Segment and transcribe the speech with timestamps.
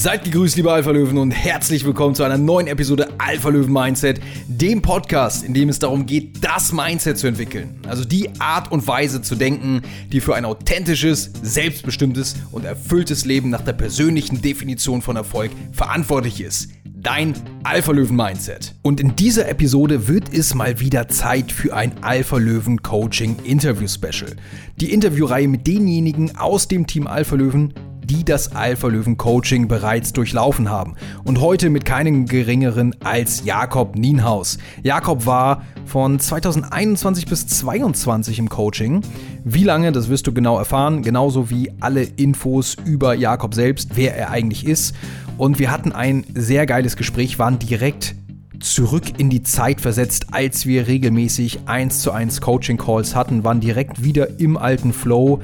[0.00, 5.54] Seid gegrüßt, liebe Alpha-Löwen, und herzlich willkommen zu einer neuen Episode Alpha-Löwen-Mindset, dem Podcast, in
[5.54, 7.80] dem es darum geht, das Mindset zu entwickeln.
[7.84, 9.82] Also die Art und Weise zu denken,
[10.12, 16.42] die für ein authentisches, selbstbestimmtes und erfülltes Leben nach der persönlichen Definition von Erfolg verantwortlich
[16.42, 16.70] ist.
[16.84, 17.34] Dein
[17.64, 18.76] Alpha-Löwen-Mindset.
[18.82, 24.36] Und in dieser Episode wird es mal wieder Zeit für ein Alpha-Löwen-Coaching-Interview-Special.
[24.76, 27.74] Die Interviewreihe mit denjenigen aus dem Team Alpha-Löwen,
[28.08, 30.94] die das Alpha Löwen Coaching bereits durchlaufen haben.
[31.24, 34.58] Und heute mit keinem geringeren als Jakob Nienhaus.
[34.82, 39.02] Jakob war von 2021 bis 2022 im Coaching.
[39.44, 44.16] Wie lange, das wirst du genau erfahren, genauso wie alle Infos über Jakob selbst, wer
[44.16, 44.94] er eigentlich ist.
[45.36, 48.14] Und wir hatten ein sehr geiles Gespräch, waren direkt
[48.60, 53.60] zurück in die Zeit versetzt, als wir regelmäßig 1 zu 1 Coaching Calls hatten, waren
[53.60, 55.40] direkt wieder im alten Flow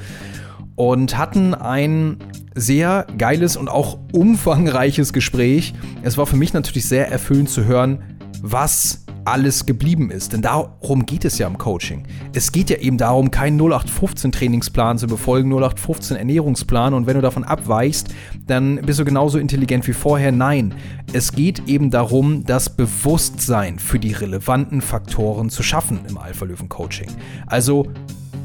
[0.77, 2.17] und hatten ein
[2.55, 5.75] sehr geiles und auch umfangreiches Gespräch.
[6.03, 8.03] Es war für mich natürlich sehr erfüllend zu hören,
[8.43, 10.33] was alles geblieben ist.
[10.33, 12.05] Denn darum geht es ja im Coaching.
[12.35, 17.23] Es geht ja eben darum, keinen 0815 Trainingsplan zu befolgen, 0815 Ernährungsplan und wenn du
[17.23, 18.09] davon abweichst,
[18.47, 20.33] dann bist du genauso intelligent wie vorher.
[20.33, 20.75] Nein,
[21.13, 26.69] es geht eben darum, das Bewusstsein für die relevanten Faktoren zu schaffen im Alpha Löwen
[26.69, 27.09] Coaching.
[27.47, 27.87] Also,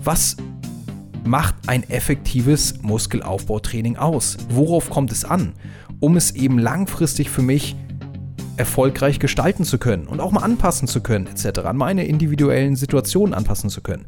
[0.04, 0.38] was
[1.26, 4.38] macht ein effektives Muskelaufbautraining aus?
[4.50, 5.54] Worauf kommt es an,
[6.00, 7.76] um es eben langfristig für mich
[8.60, 13.34] erfolgreich gestalten zu können und auch mal anpassen zu können, etc., an meine individuellen Situationen
[13.34, 14.06] anpassen zu können.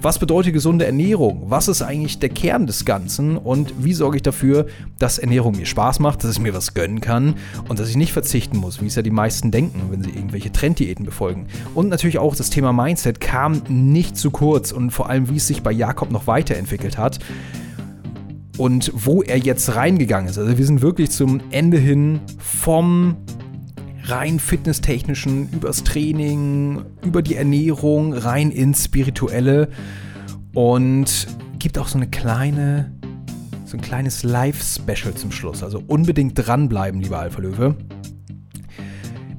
[0.00, 1.50] Was bedeutet gesunde Ernährung?
[1.50, 3.36] Was ist eigentlich der Kern des Ganzen?
[3.36, 4.66] Und wie sorge ich dafür,
[4.98, 7.34] dass Ernährung mir Spaß macht, dass ich mir was gönnen kann
[7.68, 10.50] und dass ich nicht verzichten muss, wie es ja die meisten denken, wenn sie irgendwelche
[10.50, 11.48] Trenddiäten befolgen.
[11.74, 15.46] Und natürlich auch das Thema Mindset kam nicht zu kurz und vor allem, wie es
[15.46, 17.18] sich bei Jakob noch weiterentwickelt hat
[18.56, 20.38] und wo er jetzt reingegangen ist.
[20.38, 23.16] Also wir sind wirklich zum Ende hin vom
[24.10, 29.68] rein fitnesstechnischen, übers Training, über die Ernährung, rein ins Spirituelle
[30.54, 31.26] und
[31.58, 32.92] gibt auch so eine kleine,
[33.64, 35.62] so ein kleines Live-Special zum Schluss.
[35.62, 37.76] Also unbedingt dranbleiben, lieber Alpha Löwe.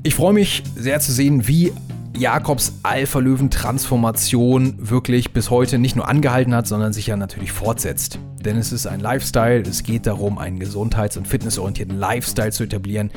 [0.03, 1.72] Ich freue mich sehr zu sehen, wie
[2.17, 8.19] Jakobs Alpha-Löwen-Transformation wirklich bis heute nicht nur angehalten hat, sondern sich ja natürlich fortsetzt.
[8.44, 13.12] Denn es ist ein Lifestyle, es geht darum, einen gesundheits- und fitnessorientierten Lifestyle zu etablieren,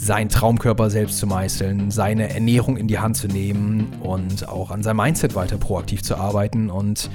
[0.00, 4.82] seinen Traumkörper selbst zu meißeln, seine Ernährung in die Hand zu nehmen und auch an
[4.82, 7.10] seinem Mindset weiter proaktiv zu arbeiten und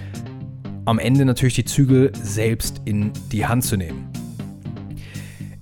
[0.85, 4.07] am Ende natürlich die Zügel selbst in die Hand zu nehmen.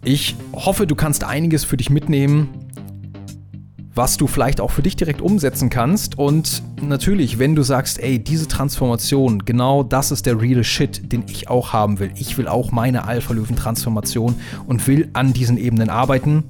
[0.04, 2.50] Ich hoffe, du kannst einiges für dich mitnehmen,
[3.96, 6.18] was du vielleicht auch für dich direkt umsetzen kannst.
[6.18, 11.24] Und natürlich, wenn du sagst, ey, diese Transformation, genau das ist der real Shit, den
[11.30, 12.12] ich auch haben will.
[12.18, 14.36] Ich will auch meine Alpha-Löwen-Transformation
[14.68, 16.44] und will an diesen Ebenen arbeiten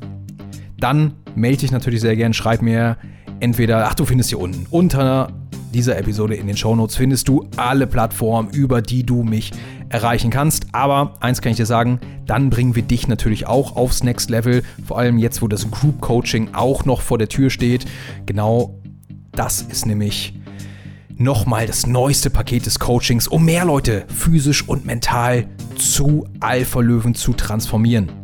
[0.84, 2.34] dann melde dich natürlich sehr gern.
[2.34, 2.98] Schreib mir
[3.40, 5.32] entweder, ach, du findest hier unten unter
[5.74, 9.52] dieser Episode in den Shownotes findest du alle Plattformen, über die du mich
[9.90, 10.68] erreichen kannst.
[10.72, 14.62] Aber eins kann ich dir sagen, dann bringen wir dich natürlich auch aufs Next Level.
[14.86, 17.86] Vor allem jetzt, wo das Group Coaching auch noch vor der Tür steht.
[18.26, 18.80] Genau
[19.32, 20.36] das ist nämlich
[21.16, 27.34] nochmal das neueste Paket des Coachings, um mehr Leute physisch und mental zu Alpha-Löwen zu
[27.34, 28.23] transformieren.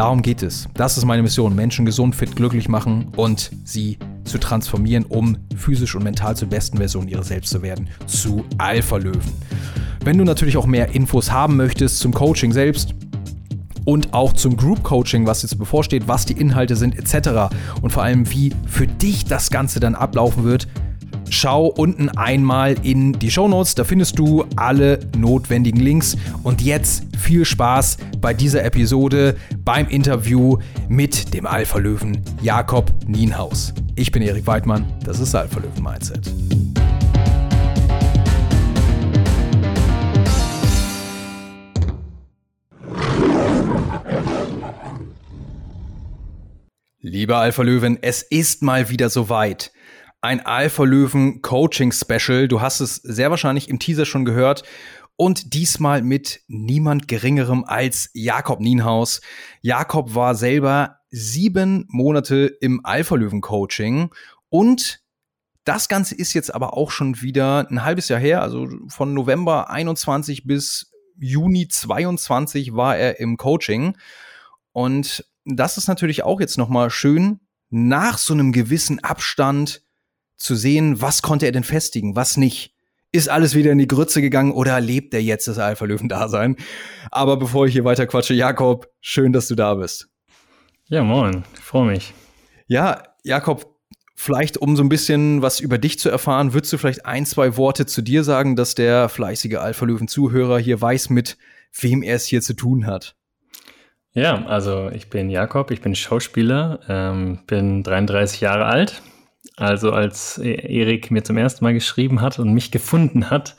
[0.00, 0.66] Darum geht es.
[0.72, 1.54] Das ist meine Mission.
[1.54, 6.78] Menschen gesund, fit, glücklich machen und sie zu transformieren, um physisch und mental zur besten
[6.78, 7.86] Version ihrer selbst zu werden.
[8.06, 9.20] Zu Alpha-Löwen.
[10.02, 12.94] Wenn du natürlich auch mehr Infos haben möchtest zum Coaching selbst,
[13.84, 17.54] und auch zum Group Coaching, was jetzt bevorsteht, was die Inhalte sind etc.
[17.82, 20.68] Und vor allem, wie für dich das Ganze dann ablaufen wird,
[21.30, 26.16] schau unten einmal in die Show Notes, da findest du alle notwendigen Links.
[26.42, 30.58] Und jetzt viel Spaß bei dieser Episode beim Interview
[30.88, 33.72] mit dem Alpha Löwen Jakob Nienhaus.
[33.94, 36.30] Ich bin Erik Weidmann, das ist Alpha Löwen Mindset.
[47.02, 49.72] Lieber Alpha Löwen, es ist mal wieder soweit
[50.20, 52.48] ein Alpha Löwen Coaching Special.
[52.48, 54.62] Du hast es sehr wahrscheinlich im Teaser schon gehört.
[55.16, 59.20] Und diesmal mit niemand geringerem als Jakob Nienhaus.
[59.60, 64.10] Jakob war selber sieben Monate im Alpha Löwen Coaching
[64.48, 65.02] und
[65.64, 69.70] das Ganze ist jetzt aber auch schon wieder ein halbes Jahr her, also von November
[69.70, 73.96] 21 bis Juni 22 war er im Coaching.
[74.72, 79.82] Und das ist natürlich auch jetzt nochmal schön, nach so einem gewissen Abstand
[80.40, 82.74] zu sehen, was konnte er denn festigen, was nicht.
[83.12, 86.56] Ist alles wieder in die Grütze gegangen oder lebt er jetzt das Alpha-Löwen-Dasein?
[87.10, 90.08] Aber bevor ich hier weiter quatsche, Jakob, schön, dass du da bist.
[90.88, 92.14] Ja, moin, freue mich.
[92.66, 93.76] Ja, Jakob,
[94.14, 97.56] vielleicht um so ein bisschen was über dich zu erfahren, würdest du vielleicht ein, zwei
[97.56, 101.36] Worte zu dir sagen, dass der fleißige Alpha-Löwen-Zuhörer hier weiß, mit
[101.80, 103.16] wem er es hier zu tun hat?
[104.12, 109.02] Ja, also ich bin Jakob, ich bin Schauspieler, ähm, bin 33 Jahre alt,
[109.60, 113.56] also als e- Erik mir zum ersten Mal geschrieben hat und mich gefunden hat,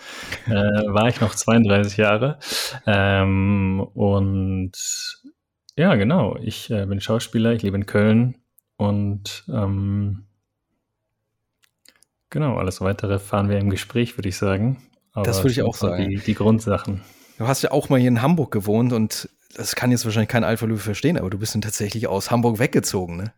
[0.47, 2.39] äh, war ich noch 32 Jahre.
[2.87, 4.71] Ähm, und
[5.77, 8.37] ja, genau, ich äh, bin Schauspieler, ich lebe in Köln
[8.77, 10.25] und ähm,
[12.31, 14.81] genau, alles weitere fahren wir im Gespräch, würde ich sagen.
[15.13, 16.09] Aber das würde ich auch sagen.
[16.09, 17.01] Die, die Grundsachen.
[17.37, 20.43] Du hast ja auch mal hier in Hamburg gewohnt und das kann jetzt wahrscheinlich kein
[20.43, 23.33] Alpha Löwe verstehen, aber du bist dann tatsächlich aus Hamburg weggezogen, ne?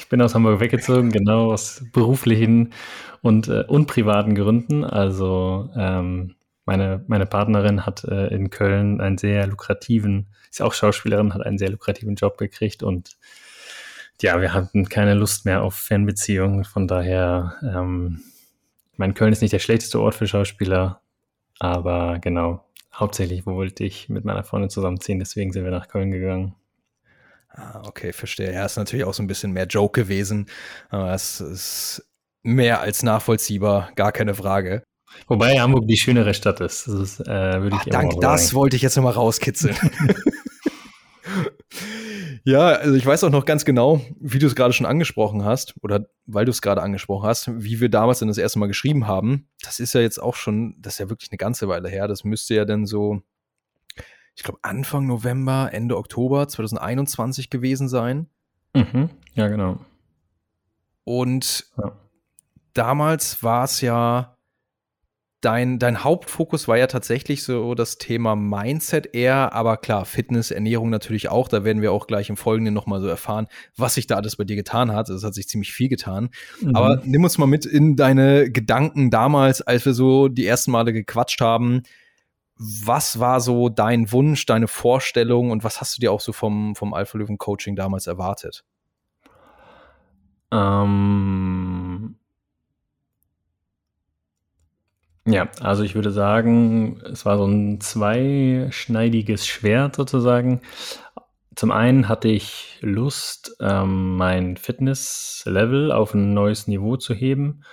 [0.00, 2.72] Ich bin aus Hamburg weggezogen, genau aus beruflichen
[3.20, 4.82] und, äh, und privaten Gründen.
[4.82, 11.34] Also ähm, meine, meine Partnerin hat äh, in Köln einen sehr lukrativen, ist auch Schauspielerin,
[11.34, 13.18] hat einen sehr lukrativen Job gekriegt und
[14.22, 16.64] ja, wir hatten keine Lust mehr auf Fernbeziehungen.
[16.64, 18.22] Von daher, ähm,
[18.92, 21.02] ich meine, Köln ist nicht der schlechteste Ort für Schauspieler,
[21.58, 22.64] aber genau,
[22.94, 26.54] hauptsächlich wollte ich mit meiner Freundin zusammenziehen, deswegen sind wir nach Köln gegangen.
[27.52, 28.52] Ah, okay, verstehe.
[28.52, 30.46] Ja, ist natürlich auch so ein bisschen mehr Joke gewesen.
[30.88, 32.08] Aber es ist
[32.42, 34.82] mehr als nachvollziehbar, gar keine Frage.
[35.26, 36.86] Wobei Hamburg die schönere Stadt ist.
[36.86, 39.76] Das ist, äh, würde ich Ach, danke, das wollte ich jetzt nochmal rauskitzeln.
[42.44, 45.74] ja, also ich weiß auch noch ganz genau, wie du es gerade schon angesprochen hast,
[45.82, 49.08] oder weil du es gerade angesprochen hast, wie wir damals dann das erste Mal geschrieben
[49.08, 49.48] haben.
[49.62, 52.06] Das ist ja jetzt auch schon, das ist ja wirklich eine ganze Weile her.
[52.06, 53.20] Das müsste ja dann so
[54.40, 58.26] ich glaube, Anfang November, Ende Oktober 2021 gewesen sein.
[58.74, 59.10] Mhm.
[59.34, 59.80] Ja, genau.
[61.04, 61.92] Und ja.
[62.72, 64.38] damals war es ja,
[65.42, 70.88] dein, dein Hauptfokus war ja tatsächlich so das Thema Mindset eher, aber klar, Fitness, Ernährung
[70.88, 71.48] natürlich auch.
[71.48, 73.46] Da werden wir auch gleich im Folgenden nochmal so erfahren,
[73.76, 75.10] was sich da alles bei dir getan hat.
[75.10, 76.30] Es hat sich ziemlich viel getan.
[76.62, 76.74] Mhm.
[76.74, 80.94] Aber nimm uns mal mit in deine Gedanken damals, als wir so die ersten Male
[80.94, 81.82] gequatscht haben
[82.62, 86.74] was war so dein Wunsch, deine Vorstellung und was hast du dir auch so vom,
[86.74, 88.64] vom Alpha Löwen Coaching damals erwartet?
[90.52, 92.16] Ähm
[95.26, 100.60] ja, also ich würde sagen, es war so ein zweischneidiges Schwert sozusagen.
[101.56, 107.64] Zum einen hatte ich Lust, ähm, mein Fitnesslevel auf ein neues Niveau zu heben,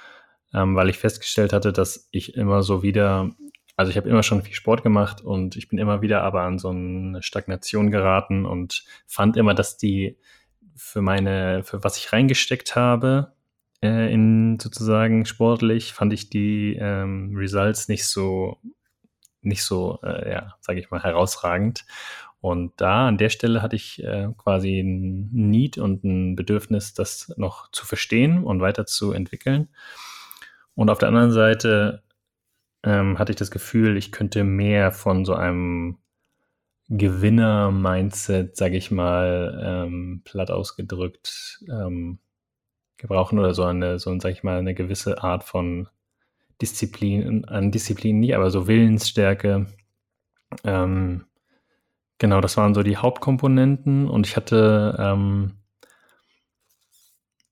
[0.54, 3.31] ähm, weil ich festgestellt hatte, dass ich immer so wieder
[3.77, 6.57] also ich habe immer schon viel Sport gemacht und ich bin immer wieder aber an
[6.57, 10.18] so eine Stagnation geraten und fand immer, dass die
[10.75, 13.33] für meine, für was ich reingesteckt habe,
[13.83, 18.57] äh, in sozusagen sportlich, fand ich die ähm, Results nicht so,
[19.41, 21.85] nicht so, äh, ja, sage ich mal, herausragend.
[22.41, 27.31] Und da an der Stelle hatte ich äh, quasi ein Need und ein Bedürfnis, das
[27.38, 29.69] noch zu verstehen und weiterzuentwickeln.
[30.74, 32.03] Und auf der anderen Seite
[32.83, 35.97] ähm, hatte ich das Gefühl, ich könnte mehr von so einem
[36.89, 42.19] Gewinner-Mindset, sage ich mal, ähm, platt ausgedrückt, ähm,
[42.97, 45.88] gebrauchen oder so eine, so, sag ich mal, eine gewisse Art von
[46.62, 49.68] Disziplin, an Disziplin nicht, aber so Willensstärke.
[50.63, 51.25] Ähm,
[52.17, 55.57] genau, das waren so die Hauptkomponenten und ich hatte, ähm,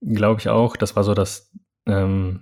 [0.02, 1.52] glaube ich auch, das war so das
[1.86, 2.42] ähm,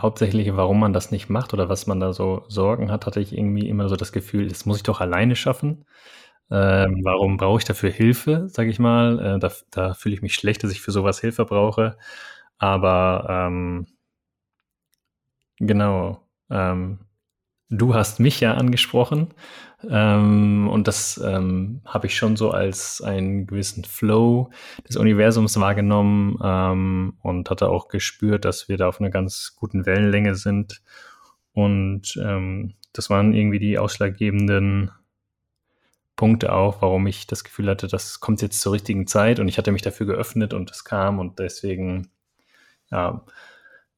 [0.00, 3.36] Hauptsächliche, warum man das nicht macht oder was man da so Sorgen hat, hatte ich
[3.36, 5.84] irgendwie immer so das Gefühl, das muss ich doch alleine schaffen.
[6.50, 9.18] Ähm, warum brauche ich dafür Hilfe, sage ich mal?
[9.36, 11.96] Äh, da, da fühle ich mich schlecht, dass ich für sowas Hilfe brauche.
[12.58, 13.86] Aber ähm,
[15.58, 16.20] genau,
[16.50, 16.98] ähm,
[17.72, 19.28] du hast mich ja angesprochen
[19.88, 24.50] ähm, und das ähm, habe ich schon so als einen gewissen Flow
[24.88, 29.86] des Universums wahrgenommen ähm, und hatte auch gespürt, dass wir da auf einer ganz guten
[29.86, 30.82] Wellenlänge sind.
[31.52, 34.90] Und ähm, das waren irgendwie die ausschlaggebenden
[36.14, 39.40] Punkte auch, warum ich das Gefühl hatte, das kommt jetzt zur richtigen Zeit.
[39.40, 41.18] Und ich hatte mich dafür geöffnet und es kam.
[41.18, 42.10] Und deswegen
[42.90, 43.24] ja,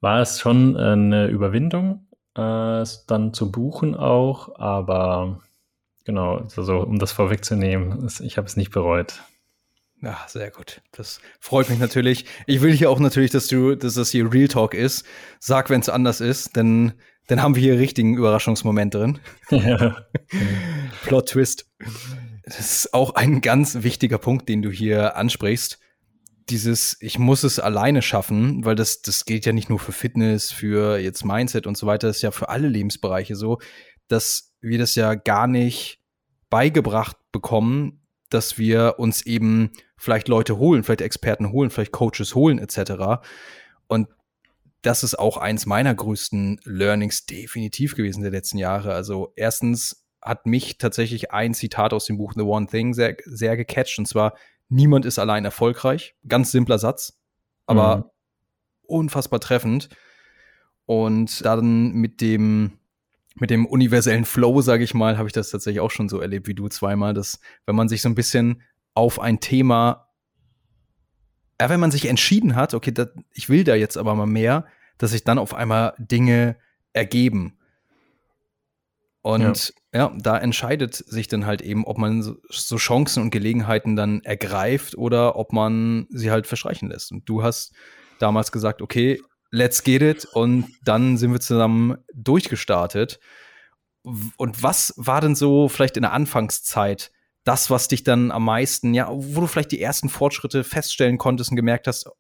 [0.01, 5.41] war es schon eine Überwindung, äh, dann zu buchen auch, aber
[6.05, 9.23] Genau, also um das vorwegzunehmen, ich habe es nicht bereut.
[10.03, 10.83] Ja, sehr gut.
[10.93, 12.27] Das freut mich natürlich.
[12.47, 15.07] Ich will hier auch natürlich, dass du, dass das hier Real Talk ist.
[15.41, 16.93] Sag, wenn es anders ist, denn
[17.27, 19.19] dann haben wir hier richtigen Überraschungsmoment drin.
[19.49, 19.97] Ja.
[21.05, 21.71] Plot Twist.
[22.43, 25.79] Das ist auch ein ganz wichtiger Punkt, den du hier ansprichst.
[26.51, 30.53] Dieses, ich muss es alleine schaffen, weil das, das gilt ja nicht nur für Fitness,
[30.53, 33.59] für jetzt Mindset und so weiter, das ist ja für alle Lebensbereiche so,
[34.09, 36.01] dass wir das ja gar nicht
[36.51, 42.59] beigebracht bekommen, dass wir uns eben vielleicht Leute holen, vielleicht Experten holen, vielleicht Coaches holen,
[42.59, 43.23] etc.
[43.87, 44.09] Und
[44.83, 48.93] das ist auch eins meiner größten Learnings definitiv gewesen der letzten Jahre.
[48.93, 53.57] Also erstens hat mich tatsächlich ein Zitat aus dem Buch The One Thing sehr, sehr
[53.57, 54.35] gecatcht, und zwar,
[54.69, 56.15] niemand ist allein erfolgreich.
[56.27, 57.19] Ganz simpler Satz,
[57.67, 58.05] aber mhm.
[58.83, 59.89] unfassbar treffend.
[60.87, 62.79] Und dann mit dem,
[63.37, 66.47] mit dem universellen Flow, sage ich mal, habe ich das tatsächlich auch schon so erlebt
[66.47, 70.09] wie du zweimal, dass wenn man sich so ein bisschen auf ein Thema,
[71.61, 74.67] ja, wenn man sich entschieden hat, okay, dat, ich will da jetzt aber mal mehr,
[74.99, 76.57] dass sich dann auf einmal Dinge
[76.93, 77.59] ergeben.
[79.25, 80.11] Und ja.
[80.11, 80.17] ja.
[80.21, 85.37] da entscheidet sich dann halt eben, ob man so, Chancen und Gelegenheiten dann ergreift oder
[85.37, 87.11] ob man sie halt verschreichen lässt.
[87.11, 87.73] Und du hast
[88.19, 89.19] damals gesagt, okay,
[89.51, 90.27] let's get it.
[90.35, 93.19] Und dann sind wir zusammen durchgestartet.
[94.03, 97.11] Und was war denn so vielleicht in der Anfangszeit
[97.45, 101.49] das, was dich dann am meisten, ja, wo du vielleicht die ersten Fortschritte feststellen konntest
[101.49, 102.11] und gemerkt hast,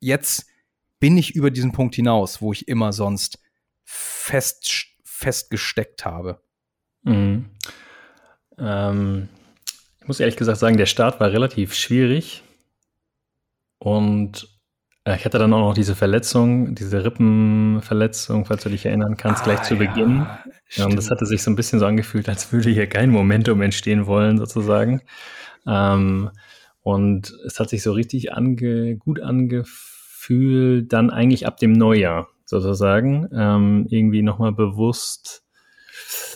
[0.00, 0.46] jetzt
[0.98, 3.38] bin ich über diesen Punkt hinaus, wo ich immer sonst
[3.84, 4.91] fest
[5.22, 6.40] festgesteckt habe?
[7.02, 7.46] Mhm.
[8.58, 9.28] Ähm,
[10.00, 12.42] ich muss ehrlich gesagt sagen, der Start war relativ schwierig.
[13.78, 14.48] Und
[15.04, 19.42] äh, ich hatte dann auch noch diese Verletzung, diese Rippenverletzung, falls du dich erinnern kannst,
[19.42, 20.26] ah, gleich zu ja, Beginn.
[20.70, 23.62] Ja, und das hatte sich so ein bisschen so angefühlt, als würde hier kein Momentum
[23.62, 25.02] entstehen wollen, sozusagen.
[25.66, 26.30] Ähm,
[26.80, 32.28] und es hat sich so richtig ange, gut angefühlt, dann eigentlich ab dem Neujahr
[32.60, 35.44] sozusagen, ähm, irgendwie nochmal bewusst.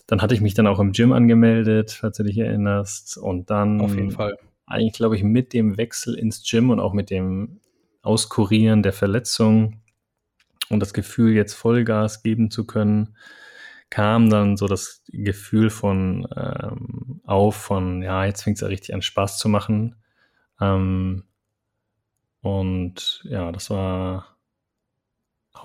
[0.06, 3.18] Dann hatte ich mich dann auch im Gym angemeldet, falls du dich erinnerst.
[3.18, 4.36] Und dann auf jeden Fall.
[4.66, 7.60] Eigentlich, glaube ich, mit dem Wechsel ins Gym und auch mit dem
[8.02, 9.80] Auskurieren der Verletzung
[10.70, 13.16] und das Gefühl, jetzt Vollgas geben zu können,
[13.90, 18.94] kam dann so das Gefühl von ähm, auf von, ja, jetzt fängt es ja richtig
[18.94, 19.96] an Spaß zu machen.
[20.60, 21.24] Ähm,
[22.42, 24.35] und ja, das war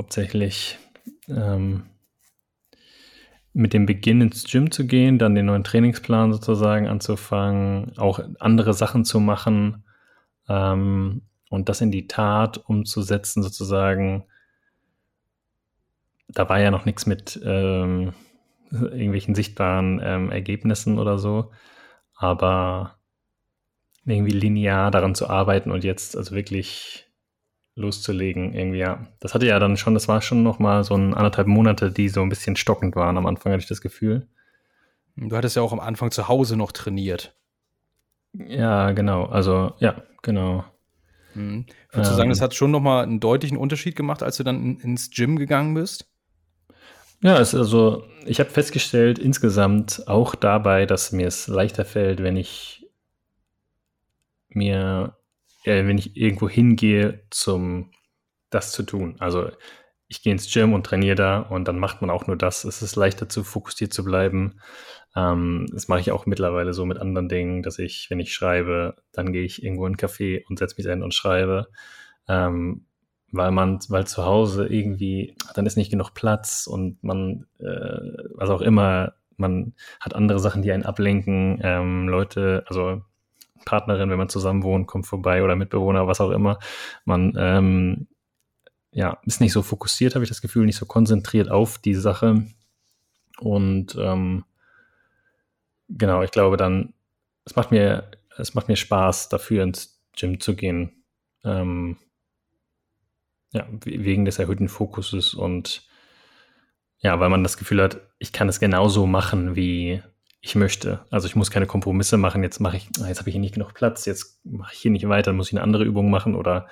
[0.01, 0.79] hauptsächlich
[1.27, 1.84] ähm,
[3.53, 8.74] mit dem Beginn ins Gym zu gehen, dann den neuen Trainingsplan sozusagen anzufangen, auch andere
[8.74, 9.84] Sachen zu machen
[10.50, 14.25] ähm, und das in die Tat umzusetzen sozusagen.
[16.29, 18.13] Da war ja noch nichts mit ähm,
[18.72, 21.51] irgendwelchen sichtbaren ähm, Ergebnissen oder so,
[22.15, 22.98] aber
[24.03, 27.11] irgendwie linear daran zu arbeiten und jetzt also wirklich
[27.75, 29.08] loszulegen, irgendwie, ja.
[29.20, 32.10] Das hatte ja dann schon, das war schon noch mal so ein anderthalb Monate, die
[32.10, 33.18] so ein bisschen stockend waren.
[33.18, 34.28] Am Anfang hatte ich das Gefühl.
[35.16, 37.36] Du hattest ja auch am Anfang zu Hause noch trainiert.
[38.34, 39.25] Ja, genau.
[39.25, 40.63] Also, ja, genau.
[41.34, 41.66] Mhm.
[41.92, 44.44] Würdest ähm, du sagen, das hat schon noch mal einen deutlichen Unterschied gemacht, als du
[44.44, 46.08] dann ins Gym gegangen bist?
[47.22, 52.36] Ja, es, also ich habe festgestellt insgesamt auch dabei, dass mir es leichter fällt, wenn
[52.36, 52.88] ich
[54.50, 55.16] mir
[55.63, 57.91] äh, wenn ich irgendwo hingehe, zum
[58.50, 59.15] das zu tun.
[59.20, 59.50] Also
[60.08, 62.65] ich gehe ins Gym und trainiere da und dann macht man auch nur das.
[62.65, 64.60] Es ist leichter zu fokussiert zu bleiben.
[65.15, 68.96] Ähm, das mache ich auch mittlerweile so mit anderen Dingen, dass ich, wenn ich schreibe,
[69.13, 71.68] dann gehe ich irgendwo in einen Café und setze mich hin und schreibe.
[72.27, 72.86] Ähm,
[73.32, 78.50] weil man, weil zu Hause irgendwie, dann ist nicht genug Platz und man, äh, was
[78.50, 83.01] auch immer, man hat andere Sachen, die einen ablenken, ähm, Leute, also
[83.65, 86.60] Partnerin, wenn man zusammen wohnt, kommt vorbei oder Mitbewohner, was auch immer.
[87.06, 88.08] Man ähm,
[88.91, 92.46] ja, ist nicht so fokussiert, habe ich das Gefühl, nicht so konzentriert auf die Sache.
[93.39, 94.44] Und ähm,
[95.88, 96.94] genau, ich glaube dann,
[97.46, 101.03] es macht mir, es macht mir Spaß, dafür ins Gym zu gehen.
[101.44, 101.98] Ähm,
[103.53, 105.86] ja, wegen des erhöhten Fokuses und
[107.00, 110.01] ja, weil man das Gefühl hat, ich kann es genauso machen wie
[110.41, 111.05] ich möchte.
[111.12, 112.43] Also ich muss keine Kompromisse machen.
[112.43, 114.91] Jetzt mache ich, ah, jetzt habe ich hier nicht genug Platz, jetzt mache ich hier
[114.91, 116.67] nicht weiter, muss ich eine andere Übung machen oder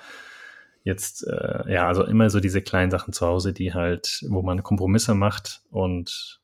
[0.82, 4.62] jetzt, äh, ja, also immer so diese kleinen Sachen zu Hause, die halt, wo man
[4.62, 6.40] Kompromisse macht und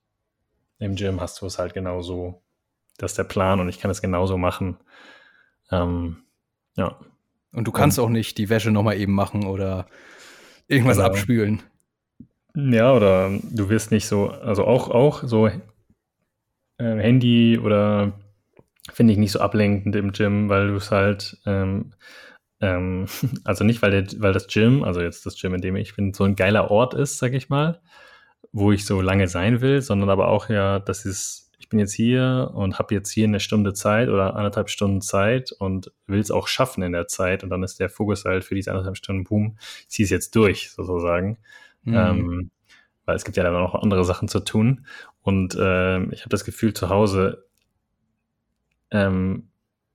[0.79, 2.43] im Gym hast du es halt genauso.
[2.99, 4.77] Das ist der Plan und ich kann es genauso machen.
[5.71, 6.19] Ähm,
[6.77, 6.99] ja.
[7.53, 9.87] Und du kannst und, auch nicht die Wäsche nochmal eben machen oder
[10.69, 11.09] irgendwas genau.
[11.09, 11.63] abspülen.
[12.55, 15.51] Ja, oder du wirst nicht so, also auch, auch so
[16.79, 18.13] äh, Handy oder
[18.93, 21.93] finde ich nicht so ablenkend im Gym, weil du es halt, ähm,
[22.61, 23.07] ähm,
[23.45, 26.15] also nicht, weil, der, weil das Gym, also jetzt das Gym, in dem ich bin,
[26.15, 27.81] so ein geiler Ort ist, sag ich mal,
[28.53, 31.95] wo ich so lange sein will, sondern aber auch ja, dass es ich bin jetzt
[31.95, 36.31] hier und habe jetzt hier eine Stunde Zeit oder anderthalb Stunden Zeit und will es
[36.31, 37.43] auch schaffen in der Zeit.
[37.43, 40.37] Und dann ist der Fokus halt für diese anderthalb Stunden, boom, ich ziehe es jetzt
[40.37, 41.39] durch, sozusagen.
[41.83, 41.95] Mhm.
[41.95, 42.51] Ähm,
[43.05, 44.87] weil es gibt ja dann auch andere Sachen zu tun.
[45.27, 47.47] Und äh, ich habe das Gefühl, zu Hause
[48.93, 49.49] ähm,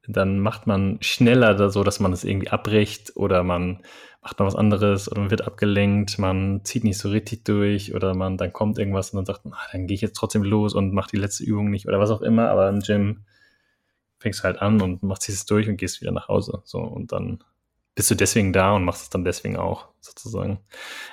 [0.05, 3.81] dann macht man schneller so, dass man es irgendwie abbricht oder man
[4.21, 8.13] macht noch was anderes oder man wird abgelenkt, man zieht nicht so richtig durch oder
[8.13, 10.93] man dann kommt irgendwas und dann sagt, ah, dann gehe ich jetzt trotzdem los und
[10.93, 13.23] mache die letzte Übung nicht oder was auch immer, aber im Gym
[14.17, 16.61] fängst du halt an und machst es durch und gehst wieder nach Hause.
[16.65, 17.41] So und dann
[17.95, 20.59] bist du deswegen da und machst es dann deswegen auch, sozusagen.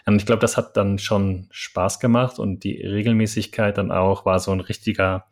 [0.07, 4.39] Und ich glaube, das hat dann schon Spaß gemacht und die Regelmäßigkeit dann auch war
[4.39, 5.27] so ein richtiger,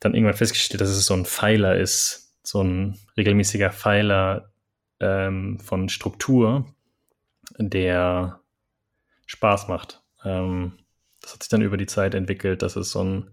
[0.00, 4.50] dann irgendwann festgestellt, dass es so ein Pfeiler ist, so ein regelmäßiger Pfeiler
[5.00, 6.66] ähm, von Struktur,
[7.58, 8.40] der
[9.26, 10.02] Spaß macht.
[10.24, 10.78] Ähm,
[11.20, 13.30] das hat sich dann über die Zeit entwickelt, dass es so ein,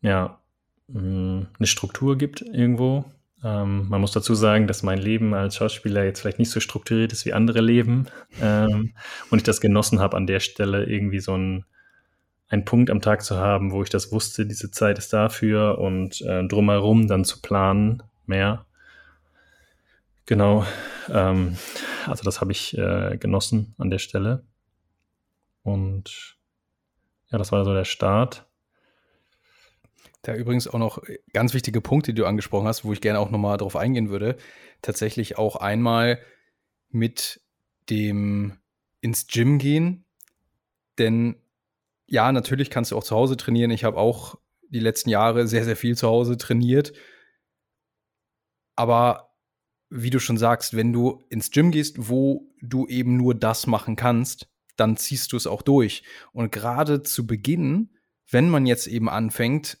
[0.00, 0.40] ja,
[0.88, 3.04] mm, eine Struktur gibt irgendwo.
[3.42, 7.12] Ähm, man muss dazu sagen, dass mein Leben als Schauspieler jetzt vielleicht nicht so strukturiert
[7.12, 8.06] ist wie andere Leben
[8.40, 8.94] ähm,
[9.30, 11.64] und ich das genossen habe, an der Stelle irgendwie so ein
[12.50, 16.20] einen Punkt am Tag zu haben, wo ich das wusste, diese Zeit ist dafür und
[16.22, 18.66] äh, drumherum dann zu planen mehr.
[20.26, 20.66] Genau.
[21.08, 21.56] Ähm,
[22.06, 24.42] also das habe ich äh, genossen an der Stelle.
[25.62, 26.36] Und
[27.30, 28.46] ja, das war so der Start.
[30.22, 33.30] Da übrigens auch noch ganz wichtige Punkte, die du angesprochen hast, wo ich gerne auch
[33.30, 34.36] nochmal drauf eingehen würde.
[34.82, 36.20] Tatsächlich auch einmal
[36.90, 37.40] mit
[37.88, 38.58] dem
[39.00, 40.04] ins Gym gehen.
[40.98, 41.36] Denn
[42.06, 43.70] ja, natürlich kannst du auch zu Hause trainieren.
[43.70, 44.36] Ich habe auch
[44.68, 46.92] die letzten Jahre sehr, sehr viel zu Hause trainiert.
[48.76, 49.30] Aber
[49.88, 53.96] wie du schon sagst, wenn du ins Gym gehst, wo du eben nur das machen
[53.96, 56.02] kannst, dann ziehst du es auch durch.
[56.32, 57.90] Und gerade zu Beginn,
[58.30, 59.78] wenn man jetzt eben anfängt,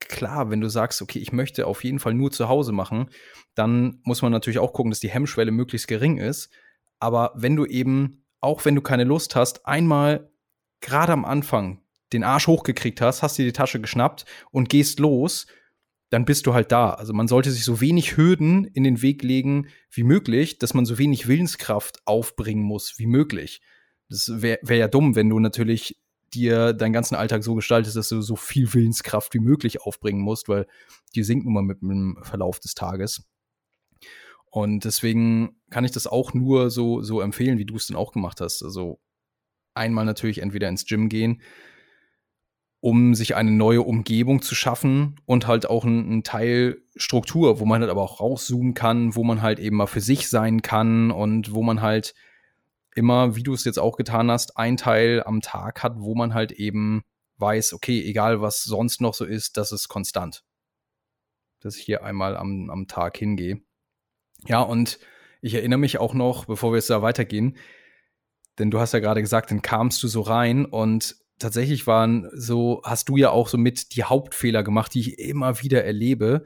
[0.00, 3.10] klar, wenn du sagst, okay, ich möchte auf jeden Fall nur zu Hause machen,
[3.54, 6.50] dann muss man natürlich auch gucken, dass die Hemmschwelle möglichst gering ist.
[6.98, 10.30] Aber wenn du eben, auch wenn du keine Lust hast, einmal
[10.80, 11.80] gerade am Anfang
[12.12, 15.46] den Arsch hochgekriegt hast, hast dir die Tasche geschnappt und gehst los,
[16.10, 16.90] dann bist du halt da.
[16.90, 20.86] Also man sollte sich so wenig Hürden in den Weg legen wie möglich, dass man
[20.86, 23.62] so wenig Willenskraft aufbringen muss wie möglich.
[24.08, 25.96] Das wäre wär ja dumm, wenn du natürlich
[26.34, 30.48] dir deinen ganzen Alltag so gestaltest, dass du so viel Willenskraft wie möglich aufbringen musst,
[30.48, 30.66] weil
[31.14, 33.24] die sinkt nun mal mit dem Verlauf des Tages.
[34.50, 38.12] Und deswegen kann ich das auch nur so, so empfehlen, wie du es dann auch
[38.12, 38.62] gemacht hast.
[38.62, 39.00] Also
[39.74, 41.42] einmal natürlich entweder ins Gym gehen,
[42.80, 47.80] um sich eine neue Umgebung zu schaffen und halt auch einen Teil Struktur, wo man
[47.80, 51.54] halt aber auch rauszoomen kann, wo man halt eben mal für sich sein kann und
[51.54, 52.14] wo man halt
[52.94, 56.34] immer, wie du es jetzt auch getan hast, ein Teil am Tag hat, wo man
[56.34, 57.04] halt eben
[57.38, 60.44] weiß, okay, egal was sonst noch so ist, das ist konstant.
[61.60, 63.60] Dass ich hier einmal am, am Tag hingehe.
[64.46, 64.98] Ja, und
[65.40, 67.56] ich erinnere mich auch noch, bevor wir jetzt da weitergehen,
[68.58, 72.80] denn du hast ja gerade gesagt, dann kamst du so rein und tatsächlich waren so,
[72.84, 76.44] hast du ja auch so mit die Hauptfehler gemacht, die ich immer wieder erlebe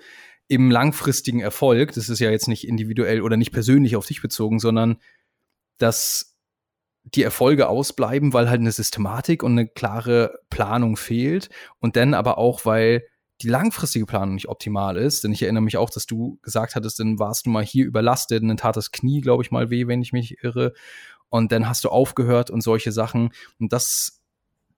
[0.49, 1.93] im langfristigen Erfolg.
[1.93, 4.99] Das ist ja jetzt nicht individuell oder nicht persönlich auf dich bezogen, sondern
[5.77, 6.38] dass
[7.15, 12.39] die Erfolge ausbleiben, weil halt eine Systematik und eine klare Planung fehlt und dann aber
[12.39, 13.05] auch, weil
[13.41, 15.25] die langfristige Planung nicht optimal ist.
[15.25, 18.43] Denn ich erinnere mich auch, dass du gesagt hattest, dann warst du mal hier überlastet,
[18.43, 20.73] dann tat das Knie, glaube ich, mal weh, wenn ich mich irre
[21.29, 23.31] und dann hast du aufgehört und solche Sachen.
[23.61, 24.23] Und das,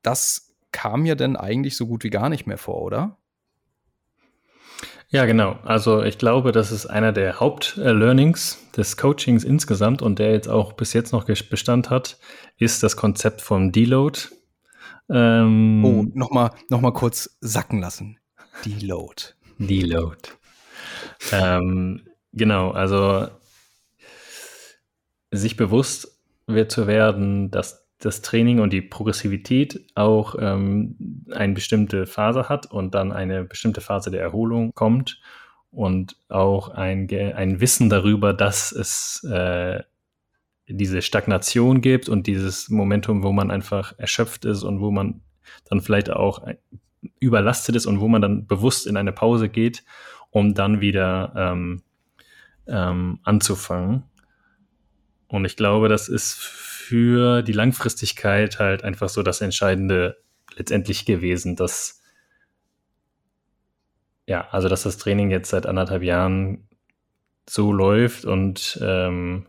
[0.03, 3.17] das kam ja dann eigentlich so gut wie gar nicht mehr vor, oder?
[5.13, 5.59] Ja, genau.
[5.65, 10.73] Also ich glaube, das ist einer der Hauptlearnings des Coachings insgesamt und der jetzt auch
[10.73, 12.17] bis jetzt noch Bestand hat,
[12.59, 14.21] ist das Konzept von Deload.
[15.09, 18.19] Ähm, oh, nochmal noch mal kurz sacken lassen.
[18.65, 19.35] Deload.
[19.59, 20.29] Deload.
[21.33, 23.27] ähm, genau, also
[25.33, 32.07] sich bewusst wird zu werden, dass das Training und die Progressivität auch ähm, eine bestimmte
[32.07, 35.21] Phase hat und dann eine bestimmte Phase der Erholung kommt
[35.71, 39.83] und auch ein, ein Wissen darüber, dass es äh,
[40.67, 45.21] diese Stagnation gibt und dieses Momentum, wo man einfach erschöpft ist und wo man
[45.69, 46.47] dann vielleicht auch
[47.19, 49.85] überlastet ist und wo man dann bewusst in eine Pause geht,
[50.31, 51.83] um dann wieder ähm,
[52.67, 54.05] ähm, anzufangen.
[55.29, 60.17] Und ich glaube, das ist für die Langfristigkeit halt einfach so das Entscheidende
[60.57, 62.03] letztendlich gewesen, dass
[64.27, 66.67] ja, also dass das Training jetzt seit anderthalb Jahren
[67.49, 69.47] so läuft und ähm,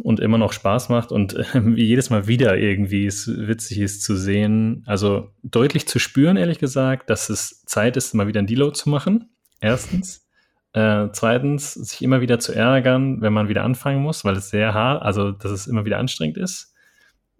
[0.00, 4.14] und immer noch Spaß macht und äh, jedes Mal wieder irgendwie es witzig ist zu
[4.14, 4.82] sehen.
[4.84, 8.90] Also deutlich zu spüren, ehrlich gesagt, dass es Zeit ist, mal wieder ein Deload zu
[8.90, 9.30] machen.
[9.60, 10.21] Erstens.
[10.72, 14.72] Äh, zweitens, sich immer wieder zu ärgern, wenn man wieder anfangen muss, weil es sehr
[14.72, 16.74] hart, also dass es immer wieder anstrengend ist.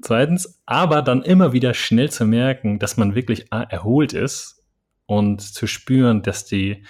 [0.03, 4.64] Zweitens, aber dann immer wieder schnell zu merken, dass man wirklich erholt ist
[5.07, 6.85] und zu spüren, dass die,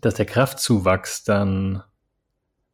[0.00, 1.82] dass der Kraftzuwachs dann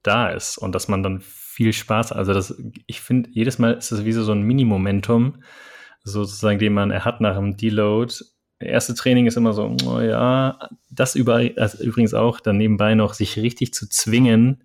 [0.02, 3.90] da ist und dass man dann viel Spaß, also das, ich finde, jedes Mal ist
[3.90, 5.42] es wie so ein Mini-Momentum,
[6.04, 8.14] sozusagen, den man er hat nach dem Deload.
[8.62, 10.58] Erste Training ist immer so, oh ja,
[10.90, 14.64] das über, also übrigens auch dann nebenbei noch, sich richtig zu zwingen,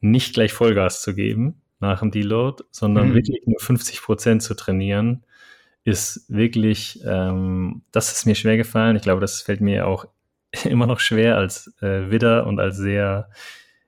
[0.00, 3.14] nicht gleich Vollgas zu geben nach dem Deload, sondern mhm.
[3.14, 5.24] wirklich nur 50 Prozent zu trainieren,
[5.84, 8.96] ist wirklich, ähm, das ist mir schwer gefallen.
[8.96, 10.06] Ich glaube, das fällt mir auch
[10.64, 13.28] immer noch schwer als äh, Widder und als sehr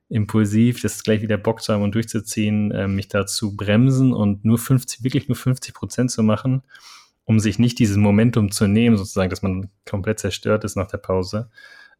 [0.09, 4.45] impulsiv, das gleich wieder Bock zu haben und durchzuziehen, äh, mich da zu bremsen und
[4.45, 6.63] nur 50, wirklich nur 50 Prozent zu machen,
[7.27, 10.99] um sich nicht dieses Momentum zu nehmen, sozusagen, dass man komplett zerstört ist nach der
[10.99, 11.51] Pause.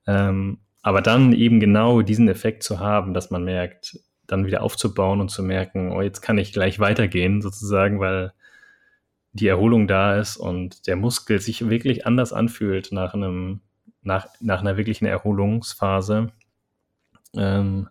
[0.07, 5.21] Ähm, aber dann eben genau diesen Effekt zu haben, dass man merkt, dann wieder aufzubauen
[5.21, 8.33] und zu merken, oh, jetzt kann ich gleich weitergehen, sozusagen, weil
[9.33, 13.61] die Erholung da ist und der Muskel sich wirklich anders anfühlt nach einem,
[14.03, 16.33] nach, nach einer wirklichen Erholungsphase.
[17.35, 17.89] Ähm,